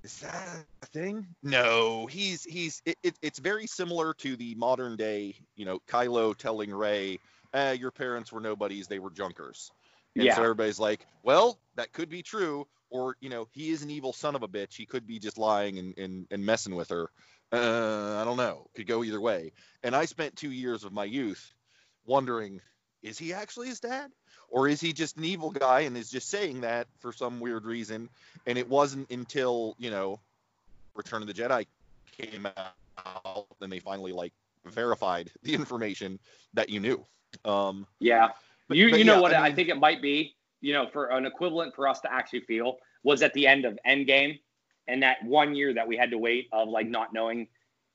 is 0.04 0.20
that 0.20 0.66
a 0.82 0.86
thing? 0.86 1.26
No, 1.42 2.06
he's 2.06 2.44
he's 2.44 2.82
it, 2.86 2.96
it, 3.02 3.18
it's 3.22 3.38
very 3.38 3.66
similar 3.66 4.14
to 4.14 4.36
the 4.36 4.54
modern 4.56 4.96
day, 4.96 5.36
you 5.54 5.64
know, 5.64 5.78
Kylo 5.86 6.36
telling 6.36 6.72
Rey, 6.72 7.18
eh, 7.54 7.72
your 7.72 7.90
parents 7.90 8.32
were 8.32 8.40
nobodies, 8.40 8.88
they 8.88 8.98
were 8.98 9.10
junkers. 9.10 9.70
And 10.18 10.24
Yeah. 10.24 10.34
so 10.34 10.42
everybody's 10.42 10.80
like, 10.80 11.06
well, 11.22 11.60
that 11.76 11.92
could 11.92 12.08
be 12.08 12.22
true, 12.22 12.66
or 12.90 13.16
you 13.20 13.28
know, 13.28 13.48
he 13.52 13.70
is 13.70 13.82
an 13.82 13.90
evil 13.90 14.12
son 14.12 14.34
of 14.34 14.42
a 14.42 14.48
bitch. 14.48 14.74
He 14.74 14.86
could 14.86 15.06
be 15.06 15.18
just 15.18 15.38
lying 15.38 15.78
and 15.78 15.96
and, 15.98 16.26
and 16.30 16.44
messing 16.44 16.74
with 16.74 16.88
her. 16.90 17.10
Uh, 17.52 18.18
I 18.20 18.24
don't 18.24 18.36
know. 18.36 18.66
Could 18.74 18.86
go 18.86 19.04
either 19.04 19.20
way. 19.20 19.52
And 19.82 19.94
I 19.94 20.04
spent 20.04 20.34
two 20.36 20.50
years 20.50 20.82
of 20.84 20.92
my 20.92 21.04
youth 21.04 21.54
wondering, 22.04 22.60
is 23.02 23.18
he 23.18 23.32
actually 23.32 23.68
his 23.68 23.80
dad? 23.80 24.10
or 24.48 24.68
is 24.68 24.80
he 24.80 24.92
just 24.92 25.16
an 25.16 25.24
evil 25.24 25.50
guy 25.50 25.80
and 25.80 25.96
is 25.96 26.10
just 26.10 26.28
saying 26.28 26.60
that 26.60 26.86
for 27.00 27.12
some 27.12 27.40
weird 27.40 27.64
reason 27.64 28.08
and 28.46 28.58
it 28.58 28.68
wasn't 28.68 29.10
until 29.10 29.74
you 29.78 29.90
know 29.90 30.18
return 30.94 31.22
of 31.22 31.28
the 31.28 31.34
jedi 31.34 31.66
came 32.16 32.46
out 32.46 33.46
and 33.60 33.70
they 33.70 33.78
finally 33.80 34.12
like 34.12 34.32
verified 34.64 35.30
the 35.42 35.54
information 35.54 36.18
that 36.54 36.68
you 36.68 36.80
knew 36.80 37.04
um 37.44 37.86
Yeah. 37.98 38.28
But- 38.68 38.76
you 38.76 38.90
but 38.90 38.98
you 38.98 39.04
know 39.04 39.16
yeah, 39.16 39.20
what 39.20 39.34
I 39.34 39.46
I, 39.46 39.52
think 39.52 39.68
it 39.68 39.78
might 39.78 40.02
be, 40.02 40.34
you 40.60 40.72
know, 40.72 40.86
for 40.92 41.06
an 41.06 41.26
equivalent 41.26 41.74
for 41.74 41.86
us 41.88 42.00
to 42.00 42.12
actually 42.12 42.40
feel 42.40 42.78
was 43.02 43.22
at 43.22 43.32
the 43.34 43.46
end 43.46 43.64
of 43.64 43.78
Endgame 43.86 44.38
and 44.88 45.02
that 45.02 45.22
one 45.24 45.54
year 45.54 45.74
that 45.74 45.86
we 45.86 45.96
had 45.96 46.10
to 46.10 46.18
wait 46.18 46.48
of 46.52 46.68
like 46.68 46.88
not 46.88 47.12
knowing, 47.12 47.48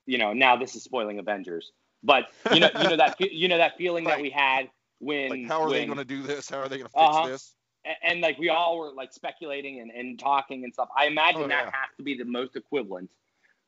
you 0.06 0.18
know, 0.18 0.34
now 0.34 0.56
this 0.56 0.76
is 0.76 0.84
spoiling 0.84 1.20
Avengers. 1.20 1.72
But 2.04 2.26
you 2.52 2.60
know, 2.60 2.70
you 2.76 2.88
know 2.88 2.98
that 2.98 3.20
you 3.20 3.48
know 3.48 3.58
that 3.58 3.78
feeling 3.78 4.06
that 4.06 4.22
we 4.22 4.30
had 4.30 4.70
when 5.00 5.30
like 5.30 5.46
how 5.46 5.62
are 5.64 5.70
they 5.70 5.86
going 5.86 5.98
to 5.98 6.06
do 6.06 6.22
this 6.24 6.50
how 6.50 6.60
are 6.60 6.68
they 6.70 6.78
going 6.78 6.90
to 6.90 6.98
fix 7.00 7.16
Uh-huh. 7.16 7.28
this 7.28 7.56
a- 7.86 8.06
and 8.08 8.22
like 8.22 8.38
we 8.38 8.50
all 8.50 8.78
were 8.78 8.92
like 8.92 9.12
speculating 9.14 9.80
and, 9.82 9.92
and 9.92 10.20
talking 10.20 10.64
and 10.64 10.74
stuff. 10.74 10.90
I 10.98 11.06
imagine 11.08 11.42
Oh, 11.44 11.48
that 11.48 11.66
yeah. 11.66 11.72
has 11.72 11.90
to 11.98 12.04
be 12.04 12.16
the 12.18 12.26
most 12.26 12.56
equivalent 12.56 13.10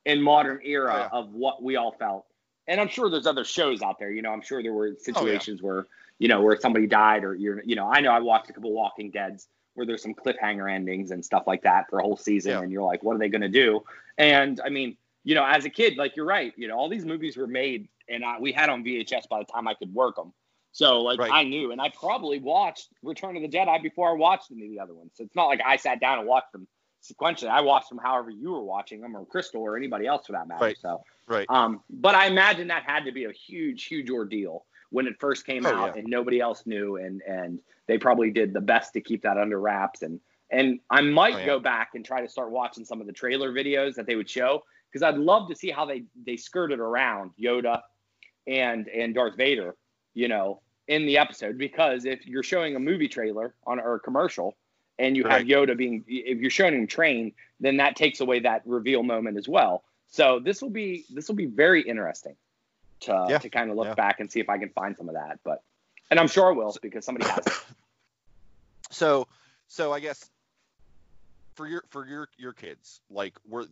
in 0.06 0.22
modern 0.22 0.60
era 0.64 0.94
Oh, 0.94 0.98
yeah. 0.98 1.10
of 1.20 1.34
what 1.34 1.64
we 1.64 1.76
all 1.76 1.92
felt. 1.98 2.26
And 2.68 2.80
I'm 2.80 2.88
sure 2.88 3.10
there's 3.10 3.28
other 3.28 3.44
shows 3.44 3.82
out 3.82 4.00
there. 4.00 4.12
You 4.12 4.22
know, 4.22 4.32
I'm 4.32 4.42
sure 4.42 4.62
there 4.62 4.72
Oh, 4.72 4.76
were 4.76 4.96
situations 5.00 5.62
where 5.62 5.88
you 6.20 6.28
know 6.28 6.42
where 6.42 6.58
somebody 6.60 6.88
died 6.88 7.24
or 7.24 7.36
you're 7.36 7.62
you 7.64 7.76
know 7.76 7.90
I 7.92 8.02
know 8.02 8.12
I 8.12 8.20
watched 8.20 8.50
a 8.50 8.54
couple 8.54 8.72
Walking 8.72 9.12
Dead's 9.12 9.48
where 9.76 9.86
there's 9.86 10.04
some 10.04 10.14
cliffhanger 10.14 10.72
endings 10.72 11.12
and 11.12 11.26
stuff 11.26 11.44
like 11.48 11.64
that 11.64 11.90
for 11.90 12.00
a 12.00 12.04
whole 12.04 12.16
season, 12.18 12.52
Yeah. 12.52 12.62
and 12.62 12.72
you're 12.72 12.84
like, 12.84 13.02
what 13.02 13.16
are 13.16 13.20
they 13.20 13.30
going 13.30 13.42
to 13.42 13.50
do? 13.50 13.84
And 14.20 14.62
I 14.64 14.70
mean, 14.70 14.98
you 15.24 15.34
know, 15.34 15.44
as 15.44 15.66
a 15.66 15.70
kid, 15.70 15.98
like 15.98 16.16
you're 16.16 16.28
right. 16.28 16.54
You 16.56 16.68
know, 16.68 16.76
all 16.78 16.90
these 16.90 17.06
movies 17.06 17.38
were 17.38 17.48
made, 17.48 17.88
and 18.08 18.24
I, 18.24 18.40
we 18.40 18.52
had 18.52 18.70
on 18.70 18.84
VHS 18.84 19.28
by 19.30 19.40
the 19.40 19.46
time 19.46 19.68
I 19.68 19.74
could 19.74 19.92
work 19.94 20.16
them. 20.18 20.32
So 20.74 21.02
like 21.02 21.20
Right. 21.20 21.32
I 21.32 21.44
knew, 21.44 21.72
and 21.72 21.82
I 21.82 21.90
probably 21.90 22.40
watched 22.40 22.90
Return 23.02 23.36
of 23.36 23.42
the 23.42 23.50
Jedi 23.50 23.82
before 23.82 24.10
I 24.10 24.14
watched 24.14 24.52
any 24.52 24.66
of 24.66 24.72
the 24.72 24.80
other 24.80 24.94
ones. 24.94 25.12
So 25.16 25.24
it's 25.24 25.36
not 25.36 25.46
like 25.46 25.62
I 25.66 25.76
sat 25.78 26.00
down 26.00 26.20
and 26.20 26.28
watched 26.28 26.52
them 26.52 26.68
sequentially. 27.04 27.50
I 27.50 27.62
watched 27.62 27.90
them 27.90 27.98
however 27.98 28.30
you 28.30 28.52
were 28.52 28.64
watching 28.64 29.02
them, 29.02 29.16
or 29.18 29.26
Crystal, 29.26 29.62
or 29.62 29.76
anybody 29.76 30.06
else 30.06 30.28
for 30.28 30.34
that 30.34 30.48
matter. 30.48 30.66
Right. 30.66 30.78
So, 30.80 31.04
right 31.28 31.46
um, 31.50 31.82
but 31.90 32.14
I 32.16 32.28
imagine 32.28 32.68
that 32.68 32.84
had 32.84 33.06
to 33.06 33.12
be 33.12 33.26
a 33.26 33.32
huge, 33.32 33.86
huge 33.86 34.10
ordeal 34.12 34.66
when 34.94 35.08
it 35.08 35.20
first 35.20 35.46
came 35.46 35.66
Oh, 35.66 35.70
out, 35.70 35.96
yeah. 35.96 36.00
and 36.02 36.08
nobody 36.08 36.40
else 36.40 36.66
knew, 36.68 36.98
and 36.98 37.22
and 37.28 37.60
they 37.88 37.98
probably 37.98 38.30
did 38.30 38.54
the 38.54 38.62
best 38.62 38.94
to 38.94 39.02
keep 39.02 39.24
that 39.24 39.38
under 39.38 39.60
wraps. 39.60 40.04
And 40.04 40.20
and 40.52 40.80
I 40.92 41.02
might 41.02 41.34
Oh, 41.36 41.38
yeah. 41.40 41.46
go 41.48 41.60
back 41.60 41.96
and 41.96 42.06
try 42.06 42.22
to 42.22 42.30
start 42.30 42.52
watching 42.52 42.86
some 42.86 43.02
of 43.02 43.08
the 43.08 43.14
trailer 43.14 43.52
videos 43.52 43.96
that 43.96 44.06
they 44.06 44.16
would 44.16 44.30
show 44.30 44.64
because 44.92 45.02
I'd 45.02 45.18
love 45.18 45.50
to 45.50 45.56
see 45.56 45.72
how 45.72 45.86
they 45.86 46.04
they 46.26 46.38
skirted 46.38 46.80
around 46.80 47.32
Yoda 47.42 47.82
and 48.48 48.88
and 48.88 49.16
Darth 49.16 49.36
Vader, 49.36 49.76
you 50.14 50.28
know, 50.28 50.62
in 50.88 51.06
the 51.08 51.18
episode. 51.18 51.58
Because 51.58 52.06
if 52.06 52.26
you're 52.28 52.44
showing 52.44 52.76
a 52.76 52.80
movie 52.80 53.08
trailer 53.08 53.56
on 53.66 53.80
or 53.80 53.96
a 53.96 54.00
commercial 54.00 54.56
and 55.00 55.18
you 55.18 55.24
have 55.24 55.42
Yoda 55.44 55.76
being 55.76 56.04
if 56.08 56.38
you're 56.40 56.52
showing 56.52 56.76
him 56.76 56.86
train, 56.86 57.34
then 57.60 57.78
that 57.78 57.96
takes 57.96 58.20
away 58.20 58.40
that 58.42 58.62
reveal 58.66 59.02
moment 59.02 59.38
as 59.38 59.48
well. 59.50 59.84
So 60.08 60.40
this 60.40 60.62
will 60.62 60.70
be 60.70 61.06
this 61.10 61.28
will 61.28 61.36
be 61.36 61.48
very 61.48 61.82
interesting 61.82 62.36
to 63.04 63.28
Yeah. 63.30 63.38
to 63.40 63.50
kind 63.50 63.70
of 63.70 63.78
look 63.78 63.88
Yeah. 63.88 63.94
back 63.96 64.20
and 64.20 64.32
see 64.32 64.40
if 64.40 64.50
I 64.50 64.58
can 64.58 64.70
find 64.70 64.96
some 64.98 65.08
of 65.10 65.16
that. 65.16 65.40
But 65.44 65.64
and 66.12 66.20
I'm 66.20 66.28
sure 66.28 66.50
I 66.50 66.52
will 66.52 66.76
because 66.82 67.06
somebody 67.06 67.28
has 67.30 67.46
it. 67.48 67.54
so 68.92 69.28
so 69.68 69.92
i 69.92 70.00
guess 70.00 70.30
for 71.56 71.68
your 71.68 71.84
for 71.90 72.06
your 72.06 72.28
your 72.38 72.54
kids 72.54 73.02
like 73.10 73.34
we're 73.48 73.66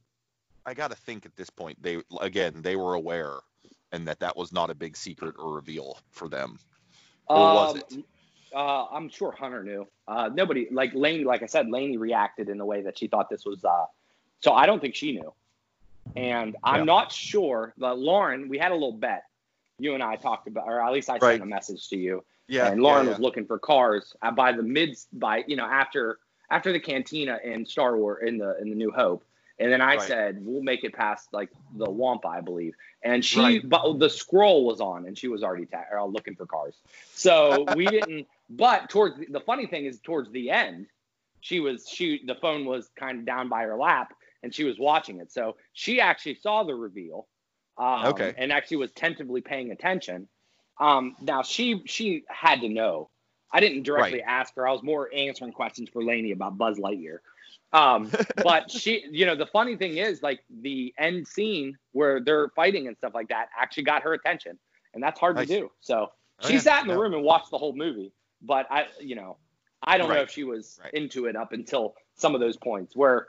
i 0.66 0.74
gotta 0.74 0.96
think 0.96 1.26
at 1.26 1.36
this 1.36 1.50
point 1.50 1.78
they 1.84 2.02
again 2.22 2.54
they 2.62 2.76
were 2.76 2.96
aware 2.96 3.34
and 3.92 4.08
that 4.08 4.20
that 4.20 4.36
was 4.36 4.52
not 4.52 4.70
a 4.72 4.74
big 4.74 4.98
secret 4.98 5.36
or 5.38 5.54
reveal 5.54 6.00
for 6.10 6.28
them 6.28 6.58
Or 7.28 7.54
was 7.54 7.76
Um, 7.76 7.78
it? 7.78 8.06
Uh, 8.56 8.86
I'm 8.92 9.10
sure 9.10 9.32
Hunter 9.32 9.64
knew. 9.64 9.88
Uh, 10.08 10.30
nobody 10.34 10.68
like 10.72 10.92
Lainey, 10.94 11.24
like 11.24 11.44
I 11.44 11.46
said, 11.46 11.70
Lainey 11.70 11.98
reacted 11.98 12.50
in 12.50 12.58
the 12.58 12.66
way 12.66 12.82
that 12.82 12.98
she 12.98 13.08
thought 13.08 13.30
this 13.30 13.46
was. 13.46 13.64
Uh, 13.64 13.86
so 14.42 14.54
I 14.54 14.66
don't 14.66 14.82
think 14.82 14.96
she 14.96 15.12
knew, 15.14 15.34
and 16.16 16.56
I'm 16.64 16.80
Yeah. 16.80 16.84
not 16.86 17.12
sure. 17.12 17.74
That 17.78 17.98
Lauren, 17.98 18.50
we 18.50 18.58
had 18.58 18.72
a 18.72 18.76
little 18.76 18.94
bet. 18.94 19.24
You 19.80 19.94
and 19.96 20.04
I 20.04 20.16
talked 20.16 20.48
about, 20.48 20.68
or 20.68 20.80
at 20.82 20.94
least 20.94 21.10
I 21.10 21.14
Right. 21.14 21.22
sent 21.22 21.44
a 21.44 21.46
message 21.46 21.90
to 21.90 21.98
you, 21.98 22.24
yeah 22.48 22.68
and 22.68 22.82
Lauren 22.82 23.06
yeah, 23.06 23.12
was 23.14 23.20
looking 23.20 23.46
for 23.46 23.58
cars 23.58 24.16
by 24.36 24.52
the 24.52 24.62
mid 24.64 24.98
by 25.14 25.44
you 25.48 25.56
know 25.56 25.66
after 25.66 26.20
after 26.50 26.72
the 26.72 26.80
cantina 26.80 27.40
in 27.44 27.66
Star 27.66 27.98
Wars 27.98 28.28
in 28.28 28.38
the 28.38 28.60
in 28.62 28.70
the 28.70 28.76
New 28.76 28.92
Hope, 28.92 29.24
and 29.58 29.72
then 29.72 29.82
I 29.82 29.96
Right. 29.96 30.02
said 30.02 30.38
we'll 30.46 30.62
make 30.62 30.84
it 30.84 30.94
past 30.94 31.30
like 31.34 31.50
the 31.76 31.90
Wampa, 31.90 32.28
I 32.28 32.42
believe, 32.42 32.76
and 33.04 33.24
she 33.26 33.40
Right. 33.42 33.70
but 33.70 33.98
the 33.98 34.10
scroll 34.10 34.66
was 34.66 34.82
on 34.82 35.08
and 35.08 35.18
she 35.18 35.28
was 35.30 35.44
already 35.44 35.66
ta- 35.66 35.86
uh, 35.98 36.06
looking 36.06 36.36
for 36.36 36.46
cars, 36.46 36.76
so 37.14 37.64
we 37.74 37.90
didn't. 37.90 38.28
But 38.50 38.90
towards 38.90 39.18
the, 39.18 39.26
the 39.28 39.40
funny 39.40 39.66
thing 39.66 39.86
is 39.86 40.00
towards 40.02 40.30
the 40.32 40.52
end, 40.52 40.88
she 41.40 41.60
was 41.60 41.88
she 41.90 42.22
the 42.26 42.36
phone 42.36 42.66
was 42.66 42.90
kind 42.96 43.20
of 43.20 43.26
down 43.26 43.50
by 43.50 43.64
her 43.64 43.78
lap, 43.78 44.14
and 44.44 44.54
she 44.54 44.64
was 44.64 44.80
watching 44.80 45.20
it. 45.20 45.32
So 45.32 45.56
she 45.74 46.02
actually 46.02 46.36
saw 46.36 46.64
the 46.64 46.76
reveal. 46.76 47.28
Um, 47.78 48.06
Okay. 48.08 48.34
And 48.38 48.52
actually 48.52 48.78
was 48.78 48.92
tentatively 48.92 49.42
paying 49.42 49.72
attention. 49.72 50.28
Um, 50.80 51.16
now 51.22 51.42
she 51.42 51.82
she 51.86 52.24
had 52.28 52.62
to 52.62 52.70
know. 52.70 53.10
I 53.54 53.60
didn't 53.60 53.84
directly 53.84 54.20
Right. 54.20 54.28
ask 54.28 54.56
her. 54.56 54.68
I 54.68 54.72
was 54.72 54.84
more 54.84 55.10
answering 55.14 55.52
questions 55.52 55.90
for 55.90 56.04
Lainey 56.04 56.32
about 56.32 56.58
Buzz 56.58 56.78
Lightyear. 56.80 57.20
Um, 57.74 58.12
but 58.44 58.70
she, 58.72 59.06
you 59.12 59.26
know, 59.26 59.36
the 59.36 59.46
funny 59.46 59.76
thing 59.76 59.98
is, 59.98 60.22
like 60.22 60.42
the 60.50 60.94
end 60.98 61.28
scene 61.28 61.78
where 61.92 62.20
they're 62.20 62.50
fighting 62.50 62.88
and 62.88 62.98
stuff 62.98 63.14
like 63.14 63.30
that 63.30 63.50
actually 63.60 63.84
got 63.84 64.04
her 64.04 64.14
attention, 64.14 64.58
and 64.94 65.02
that's 65.04 65.20
hard 65.20 65.36
Nice. 65.36 65.48
to 65.48 65.60
do. 65.62 65.72
So 65.82 66.12
Oh, 66.44 66.48
she 66.48 66.54
yeah. 66.56 66.60
sat 66.60 66.82
in 66.82 66.88
the 66.88 66.96
No. 66.96 67.00
room 67.02 67.14
and 67.14 67.24
watched 67.24 67.52
the 67.52 67.58
whole 67.58 67.74
movie. 67.74 68.12
But 68.42 68.66
I, 68.72 68.88
you 69.00 69.16
know, 69.16 69.38
I 69.84 69.98
don't 69.98 70.10
know 70.10 70.22
if 70.22 70.32
she 70.32 70.44
was 70.44 70.80
Right. 70.84 70.94
into 70.94 71.26
it 71.28 71.36
up 71.36 71.52
until 71.54 71.96
some 72.16 72.34
of 72.36 72.42
those 72.42 72.58
points 72.58 72.96
where. 72.96 73.28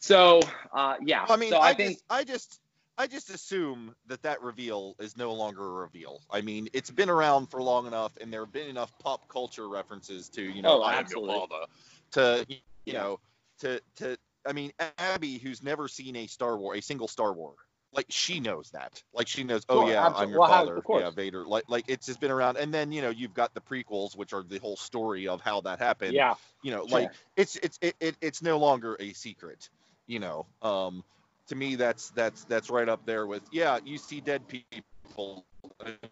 So 0.00 0.40
uh, 0.72 0.96
yeah, 1.02 1.26
I 1.28 1.36
mean, 1.36 1.50
so 1.50 1.58
I, 1.58 1.68
I, 1.68 1.74
think 1.74 1.90
just, 1.90 2.04
I 2.10 2.24
just, 2.24 2.60
I 2.98 3.06
just 3.06 3.30
assume 3.30 3.94
that 4.06 4.22
that 4.22 4.42
reveal 4.42 4.96
is 4.98 5.16
no 5.16 5.32
longer 5.32 5.62
a 5.64 5.72
reveal. 5.72 6.22
I 6.30 6.40
mean, 6.40 6.68
it's 6.72 6.90
been 6.90 7.10
around 7.10 7.46
for 7.50 7.62
long 7.62 7.86
enough, 7.86 8.12
and 8.20 8.32
there 8.32 8.40
have 8.44 8.52
been 8.52 8.68
enough 8.68 8.98
pop 8.98 9.28
culture 9.28 9.68
references 9.68 10.28
to, 10.30 10.42
you 10.42 10.62
know, 10.62 10.80
Oh, 10.80 10.82
I 10.82 10.94
am 10.98 11.06
your 11.14 11.26
father, 11.26 11.66
to, 12.12 12.46
you 12.48 12.56
Yeah. 12.86 12.94
know, 13.02 13.20
to, 13.60 13.80
to. 13.96 14.16
I 14.46 14.54
mean, 14.54 14.72
Abby, 14.96 15.36
who's 15.36 15.62
never 15.62 15.86
seen 15.86 16.16
a 16.16 16.26
Star 16.26 16.56
War, 16.56 16.74
a 16.76 16.80
single 16.80 17.06
Star 17.08 17.34
War, 17.34 17.54
like 17.92 18.06
she 18.08 18.40
knows 18.40 18.70
that. 18.70 19.02
Like 19.12 19.28
she 19.28 19.44
knows, 19.44 19.64
oh 19.68 19.80
Well, 19.80 19.90
yeah, 19.90 20.02
absol- 20.08 20.14
I'm 20.20 20.30
your 20.30 20.38
well, 20.38 20.48
how- 20.48 20.60
father, 20.60 20.76
of 20.78 20.84
course. 20.84 21.02
yeah, 21.02 21.10
Vader. 21.10 21.44
Like, 21.44 21.64
like 21.68 21.84
it's 21.88 22.06
just 22.06 22.20
been 22.20 22.30
around. 22.30 22.56
And 22.56 22.72
then 22.72 22.90
you 22.90 23.02
know, 23.02 23.10
you've 23.10 23.34
got 23.34 23.52
the 23.52 23.60
prequels, 23.60 24.16
which 24.16 24.32
are 24.32 24.42
the 24.42 24.58
whole 24.58 24.76
story 24.76 25.28
of 25.28 25.42
how 25.42 25.60
that 25.62 25.78
happened. 25.78 26.14
yeah, 26.14 26.34
you 26.62 26.70
know, 26.70 26.86
Sure. 26.86 27.00
like 27.00 27.10
it's 27.36 27.56
it's 27.56 27.78
it, 27.82 27.96
it, 28.00 28.16
it's 28.22 28.40
no 28.42 28.58
longer 28.58 28.96
a 28.98 29.12
secret 29.12 29.68
you 30.10 30.18
know 30.18 30.44
um 30.62 31.04
to 31.46 31.54
me 31.54 31.76
that's 31.76 32.10
that's 32.10 32.44
that's 32.44 32.68
right 32.68 32.88
up 32.88 33.06
there 33.06 33.26
with 33.26 33.42
yeah 33.52 33.78
you 33.84 33.96
see 33.96 34.20
dead 34.20 34.42
people 34.48 35.46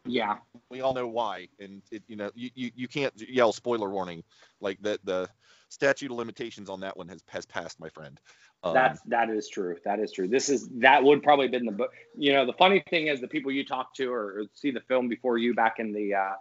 yeah, 0.06 0.36
we 0.70 0.80
all 0.80 0.94
know 0.94 1.06
why 1.06 1.48
and 1.58 1.82
it, 1.90 2.02
you 2.06 2.16
know 2.16 2.30
you, 2.34 2.50
you 2.54 2.70
you 2.74 2.88
can't 2.88 3.12
yell 3.28 3.52
spoiler 3.52 3.90
warning 3.90 4.22
like 4.60 4.80
that 4.82 5.04
the 5.04 5.28
statute 5.68 6.10
of 6.10 6.16
limitations 6.16 6.70
on 6.70 6.80
that 6.80 6.96
one 6.96 7.08
has 7.08 7.22
has 7.28 7.44
passed 7.44 7.80
my 7.80 7.88
friend 7.88 8.20
um, 8.64 8.74
That's 8.74 9.00
that 9.02 9.30
is 9.30 9.48
true. 9.48 9.76
That 9.84 10.00
is 10.00 10.10
true. 10.10 10.26
This 10.26 10.48
is 10.48 10.68
that 10.80 11.04
would 11.04 11.22
probably 11.22 11.46
been 11.46 11.64
the 11.64 11.72
book. 11.72 11.92
You 12.16 12.32
know, 12.32 12.44
the 12.44 12.54
funny 12.54 12.82
thing 12.90 13.06
is 13.06 13.20
the 13.20 13.28
people 13.28 13.52
you 13.52 13.64
talk 13.64 13.94
to 13.94 14.12
or, 14.12 14.40
or 14.40 14.42
see 14.52 14.72
the 14.72 14.80
film 14.80 15.08
before 15.08 15.38
you 15.38 15.54
back 15.54 15.78
in 15.78 15.92
the 15.92 16.14
uh, 16.14 16.34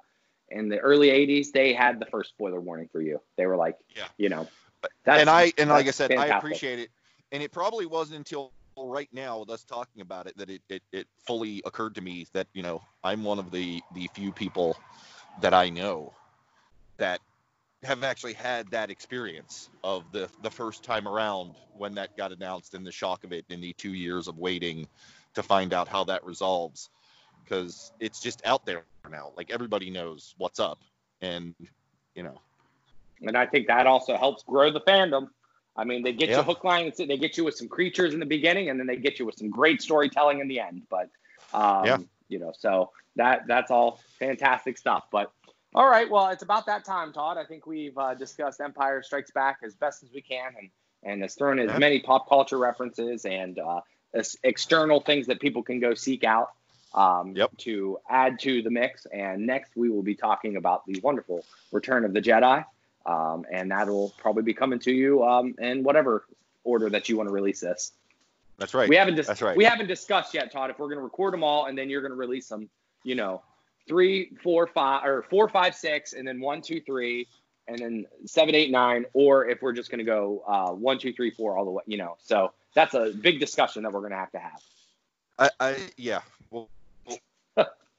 in 0.49 0.67
the 0.67 0.79
early 0.79 1.09
'80s, 1.09 1.51
they 1.51 1.73
had 1.73 1.99
the 1.99 2.07
first 2.07 2.31
spoiler 2.31 2.59
warning 2.59 2.89
for 2.91 3.01
you. 3.01 3.21
They 3.37 3.45
were 3.45 3.55
like, 3.55 3.77
Yeah. 3.95 4.07
you 4.17 4.29
know, 4.29 4.47
and 5.05 5.29
I 5.29 5.53
and 5.57 5.69
like 5.69 5.87
I 5.87 5.91
said 5.91 6.11
I 6.11 6.25
appreciate 6.27 6.79
it 6.79 6.89
and 7.31 7.43
it 7.43 7.51
probably 7.51 7.85
wasn't 7.85 8.17
until 8.17 8.51
right 8.77 9.09
now 9.11 9.39
with 9.39 9.49
us 9.49 9.63
talking 9.63 10.01
about 10.01 10.27
it 10.27 10.37
that 10.37 10.49
it, 10.49 10.61
it, 10.69 10.83
it 10.91 11.07
fully 11.25 11.61
occurred 11.65 11.95
to 11.95 12.01
me 12.01 12.27
that 12.33 12.47
you 12.53 12.61
know 12.61 12.81
I'm 13.03 13.23
one 13.23 13.39
of 13.39 13.51
the 13.51 13.81
the 13.93 14.07
few 14.13 14.31
people 14.31 14.77
that 15.41 15.53
I 15.53 15.69
know 15.69 16.13
that 16.97 17.19
have 17.83 18.03
actually 18.03 18.33
had 18.33 18.69
that 18.71 18.89
experience 18.89 19.69
of 19.83 20.03
the 20.11 20.29
the 20.41 20.49
first 20.49 20.83
time 20.83 21.07
around 21.07 21.55
when 21.75 21.93
that 21.95 22.15
got 22.17 22.31
announced 22.31 22.73
and 22.73 22.85
the 22.85 22.91
shock 22.91 23.23
of 23.23 23.31
it 23.31 23.45
in 23.49 23.61
the 23.61 23.73
two 23.73 23.93
years 23.93 24.27
of 24.27 24.37
waiting 24.37 24.87
to 25.33 25.43
find 25.43 25.73
out 25.73 25.87
how 25.87 26.03
that 26.03 26.23
resolves. 26.25 26.89
Because 27.43 27.93
it's 27.99 28.19
just 28.19 28.45
out 28.45 28.65
there 28.65 28.83
now. 29.09 29.31
Like 29.37 29.51
everybody 29.51 29.89
knows 29.89 30.35
what's 30.37 30.59
up 30.59 30.79
and 31.21 31.55
you 32.15 32.23
know. 32.23 32.41
And 33.21 33.37
I 33.37 33.45
think 33.45 33.67
that 33.67 33.87
also 33.87 34.17
helps 34.17 34.43
grow 34.43 34.71
the 34.71 34.81
fandom. 34.81 35.29
I 35.77 35.83
mean, 35.83 36.03
they 36.03 36.13
get 36.13 36.29
Yeah. 36.29 36.37
you 36.37 36.43
hook, 36.43 36.63
line, 36.63 36.91
and. 36.97 37.09
They 37.09 37.17
get 37.17 37.37
you 37.37 37.43
with 37.43 37.55
some 37.55 37.67
creatures 37.67 38.13
in 38.13 38.19
the 38.19 38.25
beginning, 38.25 38.69
and 38.69 38.79
then 38.79 38.87
they 38.87 38.95
get 38.95 39.19
you 39.19 39.25
with 39.25 39.37
some 39.37 39.49
great 39.49 39.81
storytelling 39.81 40.39
in 40.39 40.47
the 40.47 40.59
end. 40.59 40.87
But, 40.89 41.09
um, 41.53 41.85
Yeah. 41.85 41.97
you 42.29 42.39
know, 42.39 42.51
so 42.57 42.91
that 43.15 43.47
that's 43.47 43.71
all 43.71 43.99
fantastic 44.19 44.77
stuff. 44.77 45.05
But 45.11 45.31
all 45.75 45.87
right, 45.87 46.09
well, 46.09 46.29
it's 46.29 46.43
about 46.43 46.65
that 46.65 46.85
time, 46.85 47.13
Todd. 47.13 47.37
I 47.37 47.45
think 47.45 47.67
we've 47.67 47.97
uh, 47.97 48.15
discussed 48.15 48.59
Empire 48.61 49.03
Strikes 49.03 49.31
Back 49.31 49.59
as 49.63 49.75
best 49.75 50.01
as 50.03 50.11
we 50.11 50.21
can, 50.21 50.53
and 50.57 50.69
and 51.03 51.21
has 51.21 51.35
thrown 51.35 51.59
as 51.59 51.79
many 51.79 51.99
pop 51.99 52.27
culture 52.27 52.57
references 52.57 53.25
and 53.25 53.59
uh, 53.59 53.81
external 54.43 54.99
things 54.99 55.27
that 55.27 55.39
people 55.39 55.61
can 55.61 55.79
go 55.79 55.93
seek 55.93 56.23
out. 56.23 56.49
Um, 56.93 57.35
Yep. 57.35 57.57
To 57.57 57.99
add 58.09 58.39
to 58.39 58.61
the 58.63 58.71
mix, 58.71 59.05
and 59.05 59.45
next 59.45 59.75
we 59.75 59.89
will 59.89 60.01
be 60.01 60.15
talking 60.15 60.55
about 60.55 60.85
the 60.87 60.99
wonderful 61.01 61.43
Return 61.71 62.05
of 62.05 62.13
the 62.13 62.21
Jedi 62.21 62.65
um, 63.07 63.45
and 63.51 63.71
that'll 63.71 64.13
probably 64.17 64.43
be 64.43 64.53
coming 64.53 64.79
to 64.79 64.91
you 64.91 65.23
um, 65.23 65.55
in 65.59 65.83
whatever 65.83 66.25
order 66.63 66.89
that 66.89 67.09
you 67.09 67.17
want 67.17 67.27
to 67.27 67.33
release 67.33 67.61
this. 67.61 67.93
that's 68.57 68.73
right 68.73 68.89
We 68.89 68.95
haven't 68.95 69.15
dis- 69.15 69.27
That's 69.27 69.41
right. 69.41 69.57
we 69.57 69.63
haven't 69.63 69.87
discussed 69.87 70.33
yet, 70.33 70.51
Todd, 70.51 70.69
if 70.69 70.77
we're 70.77 70.87
going 70.87 70.99
to 70.99 71.03
record 71.03 71.33
them 71.33 71.43
all 71.43 71.65
and 71.65 71.77
then 71.77 71.89
you're 71.89 72.01
going 72.01 72.11
to 72.11 72.17
release 72.17 72.47
them. 72.47 72.69
You 73.03 73.15
know, 73.15 73.41
three, 73.87 74.31
four, 74.43 74.67
five, 74.67 75.05
or 75.05 75.23
four, 75.23 75.47
five, 75.47 75.73
six, 75.73 76.13
and 76.13 76.27
then 76.27 76.41
one, 76.41 76.61
two, 76.61 76.81
three, 76.81 77.27
and 77.67 77.79
then 77.79 78.05
seven, 78.25 78.53
eight, 78.53 78.71
nine, 78.71 79.05
or 79.13 79.47
if 79.47 79.61
we're 79.61 79.73
just 79.73 79.89
going 79.89 79.99
to 79.99 80.05
go 80.05 80.43
uh, 80.47 80.71
one, 80.71 80.99
two, 80.99 81.13
three, 81.13 81.31
four, 81.31 81.57
all 81.57 81.65
the 81.65 81.71
way. 81.71 81.83
You 81.85 81.97
know, 81.97 82.17
so 82.21 82.51
that's 82.73 82.93
a 82.93 83.13
big 83.21 83.39
discussion 83.39 83.83
that 83.83 83.93
we're 83.93 84.01
going 84.01 84.11
to 84.11 84.17
have 84.17 84.31
to 84.31 84.39
have. 84.39 84.61
I, 85.39 85.49
I 85.59 85.77
yeah, 85.97 86.21
we'll 86.51 86.69
we'll 87.05 87.19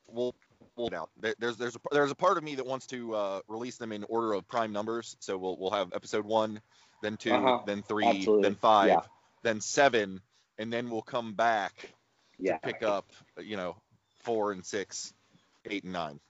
we'll, 0.08 0.34
we'll 0.78 0.94
out. 0.94 1.10
There- 1.18 1.34
There's 1.38 1.56
there's 1.56 1.76
a 1.76 1.80
there's 1.92 2.10
a 2.10 2.14
part 2.14 2.38
of 2.38 2.44
me 2.44 2.54
that 2.54 2.64
wants 2.66 2.86
to 2.88 3.14
uh, 3.14 3.40
release 3.48 3.76
them 3.76 3.92
in 3.92 4.04
order 4.04 4.32
of 4.32 4.46
prime 4.48 4.72
numbers. 4.72 5.16
So 5.20 5.36
we'll 5.36 5.56
we'll 5.58 5.70
have 5.70 5.92
episode 5.94 6.24
one, 6.24 6.60
then 7.02 7.16
2 7.16 7.32
Uh-huh. 7.32 7.58
then 7.66 7.82
three, 7.82 8.06
Absolutely. 8.06 8.42
then 8.42 8.54
five, 8.56 8.88
Yeah. 8.88 9.00
then 9.42 9.60
seven, 9.60 10.20
and 10.58 10.72
then 10.72 10.88
we'll 10.90 11.02
come 11.02 11.34
back 11.34 11.92
Yeah. 12.38 12.56
to 12.58 12.60
pick 12.60 12.82
up 12.82 13.06
you 13.38 13.56
know 13.56 13.76
four 14.22 14.52
and 14.52 14.64
six, 14.64 15.12
eight 15.66 15.84
and 15.84 15.92
nine. 15.92 16.20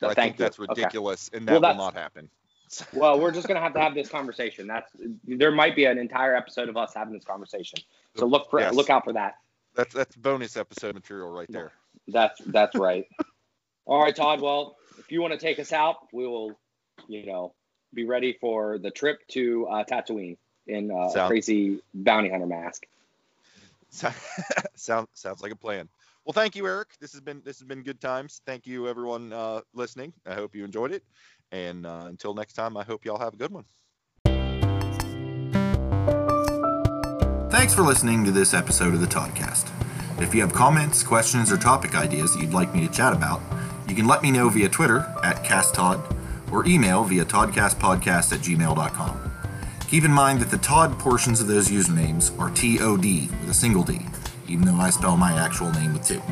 No, 0.00 0.08
I 0.10 0.14
think 0.14 0.38
you. 0.38 0.44
that's 0.44 0.58
Okay. 0.60 0.68
ridiculous, 0.68 1.28
and 1.32 1.48
Well, 1.48 1.60
that 1.60 1.76
will 1.76 1.84
not 1.84 1.94
happen. 1.94 2.30
Well, 2.92 3.18
we're 3.18 3.30
just 3.32 3.48
gonna 3.48 3.60
have 3.62 3.72
to 3.72 3.80
have 3.80 3.94
this 3.94 4.10
conversation. 4.10 4.66
That's 4.66 4.92
there 5.24 5.50
might 5.50 5.74
be 5.74 5.86
an 5.86 5.96
entire 5.96 6.36
episode 6.36 6.68
of 6.68 6.76
us 6.76 6.92
having 6.94 7.14
this 7.14 7.24
conversation. 7.24 7.78
So 8.16 8.26
look 8.26 8.50
for 8.50 8.60
Yes. 8.60 8.74
look 8.74 8.90
out 8.90 9.04
for 9.04 9.14
that. 9.14 9.38
That's 9.74 9.94
that's 9.94 10.14
bonus 10.16 10.54
episode 10.58 10.94
material 10.94 11.30
right 11.30 11.50
there. 11.50 11.72
That's 12.08 12.38
that's 12.46 12.74
right. 12.76 13.06
All 13.88 14.02
right, 14.02 14.14
Todd. 14.14 14.42
Well, 14.42 14.76
if 14.98 15.10
you 15.10 15.22
want 15.22 15.32
to 15.32 15.38
take 15.38 15.58
us 15.58 15.72
out, 15.72 15.96
we 16.12 16.26
will, 16.26 16.58
you 17.08 17.24
know, 17.24 17.54
be 17.94 18.04
ready 18.04 18.36
for 18.38 18.78
the 18.78 18.90
trip 18.90 19.26
to 19.28 19.66
uh, 19.66 19.84
Tatooine 19.84 20.36
in 20.66 20.90
uh, 20.90 21.08
a 21.16 21.26
crazy 21.26 21.80
bounty 21.94 22.28
hunter 22.28 22.46
mask. 22.46 22.86
Sound, 24.74 25.08
sounds 25.14 25.40
like 25.40 25.50
a 25.50 25.56
plan. 25.56 25.88
Well, 26.26 26.34
thank 26.34 26.54
you, 26.54 26.66
Eric. 26.66 26.88
This 27.00 27.12
has 27.12 27.22
been 27.22 27.40
this 27.42 27.58
has 27.58 27.66
been 27.66 27.82
good 27.82 28.02
times. 28.02 28.42
Thank 28.44 28.66
you, 28.66 28.86
everyone 28.86 29.32
uh, 29.32 29.62
listening. 29.72 30.12
I 30.26 30.34
hope 30.34 30.54
you 30.54 30.62
enjoyed 30.62 30.92
it. 30.92 31.02
And 31.52 31.86
uh, 31.86 32.04
until 32.04 32.34
next 32.34 32.52
time, 32.52 32.76
I 32.76 32.84
hope 32.84 33.06
y'all 33.06 33.18
have 33.18 33.32
a 33.32 33.36
good 33.38 33.50
one. 33.50 33.64
Thanks 37.50 37.74
for 37.74 37.80
listening 37.80 38.26
to 38.26 38.30
this 38.30 38.52
episode 38.52 38.92
of 38.92 39.00
the 39.00 39.06
Toddcast. 39.06 39.72
If 40.20 40.34
you 40.34 40.42
have 40.42 40.52
comments, 40.52 41.02
questions, 41.02 41.50
or 41.50 41.56
topic 41.56 41.94
ideas 41.94 42.34
that 42.34 42.42
you'd 42.42 42.52
like 42.52 42.74
me 42.74 42.86
to 42.86 42.92
chat 42.92 43.14
about, 43.14 43.40
you 43.50 43.67
can 43.98 44.06
let 44.06 44.22
me 44.22 44.30
know 44.30 44.48
via 44.48 44.68
Twitter 44.68 44.98
at 45.24 45.42
CastTodd 45.42 46.00
or 46.52 46.64
email 46.66 47.02
via 47.02 47.24
toddcastpodcast 47.24 48.32
at 48.32 48.38
gmail.com. 48.38 49.32
Keep 49.88 50.04
in 50.04 50.12
mind 50.12 50.38
that 50.38 50.52
the 50.52 50.58
Todd 50.58 50.96
portions 51.00 51.40
of 51.40 51.48
those 51.48 51.68
usernames 51.68 52.38
are 52.38 52.48
T-O-D 52.48 53.28
with 53.40 53.50
a 53.50 53.54
single 53.54 53.82
D, 53.82 54.06
even 54.46 54.66
though 54.66 54.76
I 54.76 54.90
spell 54.90 55.16
my 55.16 55.32
actual 55.32 55.72
name 55.72 55.94
with 55.94 56.06
two. 56.06 56.22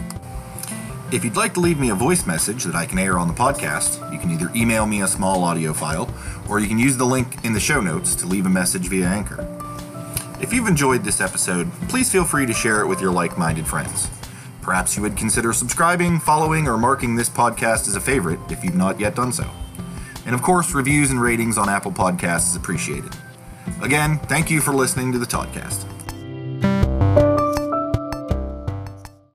If 1.10 1.24
you'd 1.24 1.34
like 1.34 1.54
to 1.54 1.60
leave 1.60 1.80
me 1.80 1.90
a 1.90 1.94
voice 1.96 2.24
message 2.24 2.62
that 2.64 2.76
I 2.76 2.86
can 2.86 3.00
air 3.00 3.18
on 3.18 3.26
the 3.26 3.34
podcast, 3.34 4.12
you 4.12 4.20
can 4.20 4.30
either 4.30 4.48
email 4.54 4.86
me 4.86 5.02
a 5.02 5.08
small 5.08 5.42
audio 5.42 5.72
file, 5.72 6.08
or 6.48 6.60
you 6.60 6.68
can 6.68 6.78
use 6.78 6.96
the 6.96 7.04
link 7.04 7.44
in 7.44 7.52
the 7.52 7.58
show 7.58 7.80
notes 7.80 8.14
to 8.16 8.26
leave 8.26 8.46
a 8.46 8.50
message 8.50 8.86
via 8.86 9.08
Anchor. 9.08 9.44
If 10.40 10.52
you've 10.52 10.68
enjoyed 10.68 11.02
this 11.02 11.20
episode, 11.20 11.68
please 11.88 12.12
feel 12.12 12.24
free 12.24 12.46
to 12.46 12.52
share 12.52 12.80
it 12.82 12.86
with 12.86 13.00
your 13.00 13.10
like 13.10 13.36
minded 13.36 13.66
friends. 13.66 14.08
Perhaps 14.66 14.96
you 14.96 15.02
would 15.02 15.16
consider 15.16 15.52
subscribing, 15.52 16.18
following, 16.18 16.66
or 16.66 16.76
marking 16.76 17.14
this 17.14 17.30
podcast 17.30 17.86
as 17.86 17.94
a 17.94 18.00
favorite 18.00 18.40
if 18.50 18.64
you've 18.64 18.74
not 18.74 18.98
yet 18.98 19.14
done 19.14 19.32
so. 19.32 19.48
And 20.26 20.34
of 20.34 20.42
course, 20.42 20.74
reviews 20.74 21.12
and 21.12 21.22
ratings 21.22 21.56
on 21.56 21.68
Apple 21.68 21.92
Podcasts 21.92 22.50
is 22.50 22.56
appreciated. 22.56 23.12
Again, 23.80 24.18
thank 24.18 24.50
you 24.50 24.60
for 24.60 24.74
listening 24.74 25.12
to 25.12 25.20
the 25.20 25.24
Toddcast. 25.24 26.05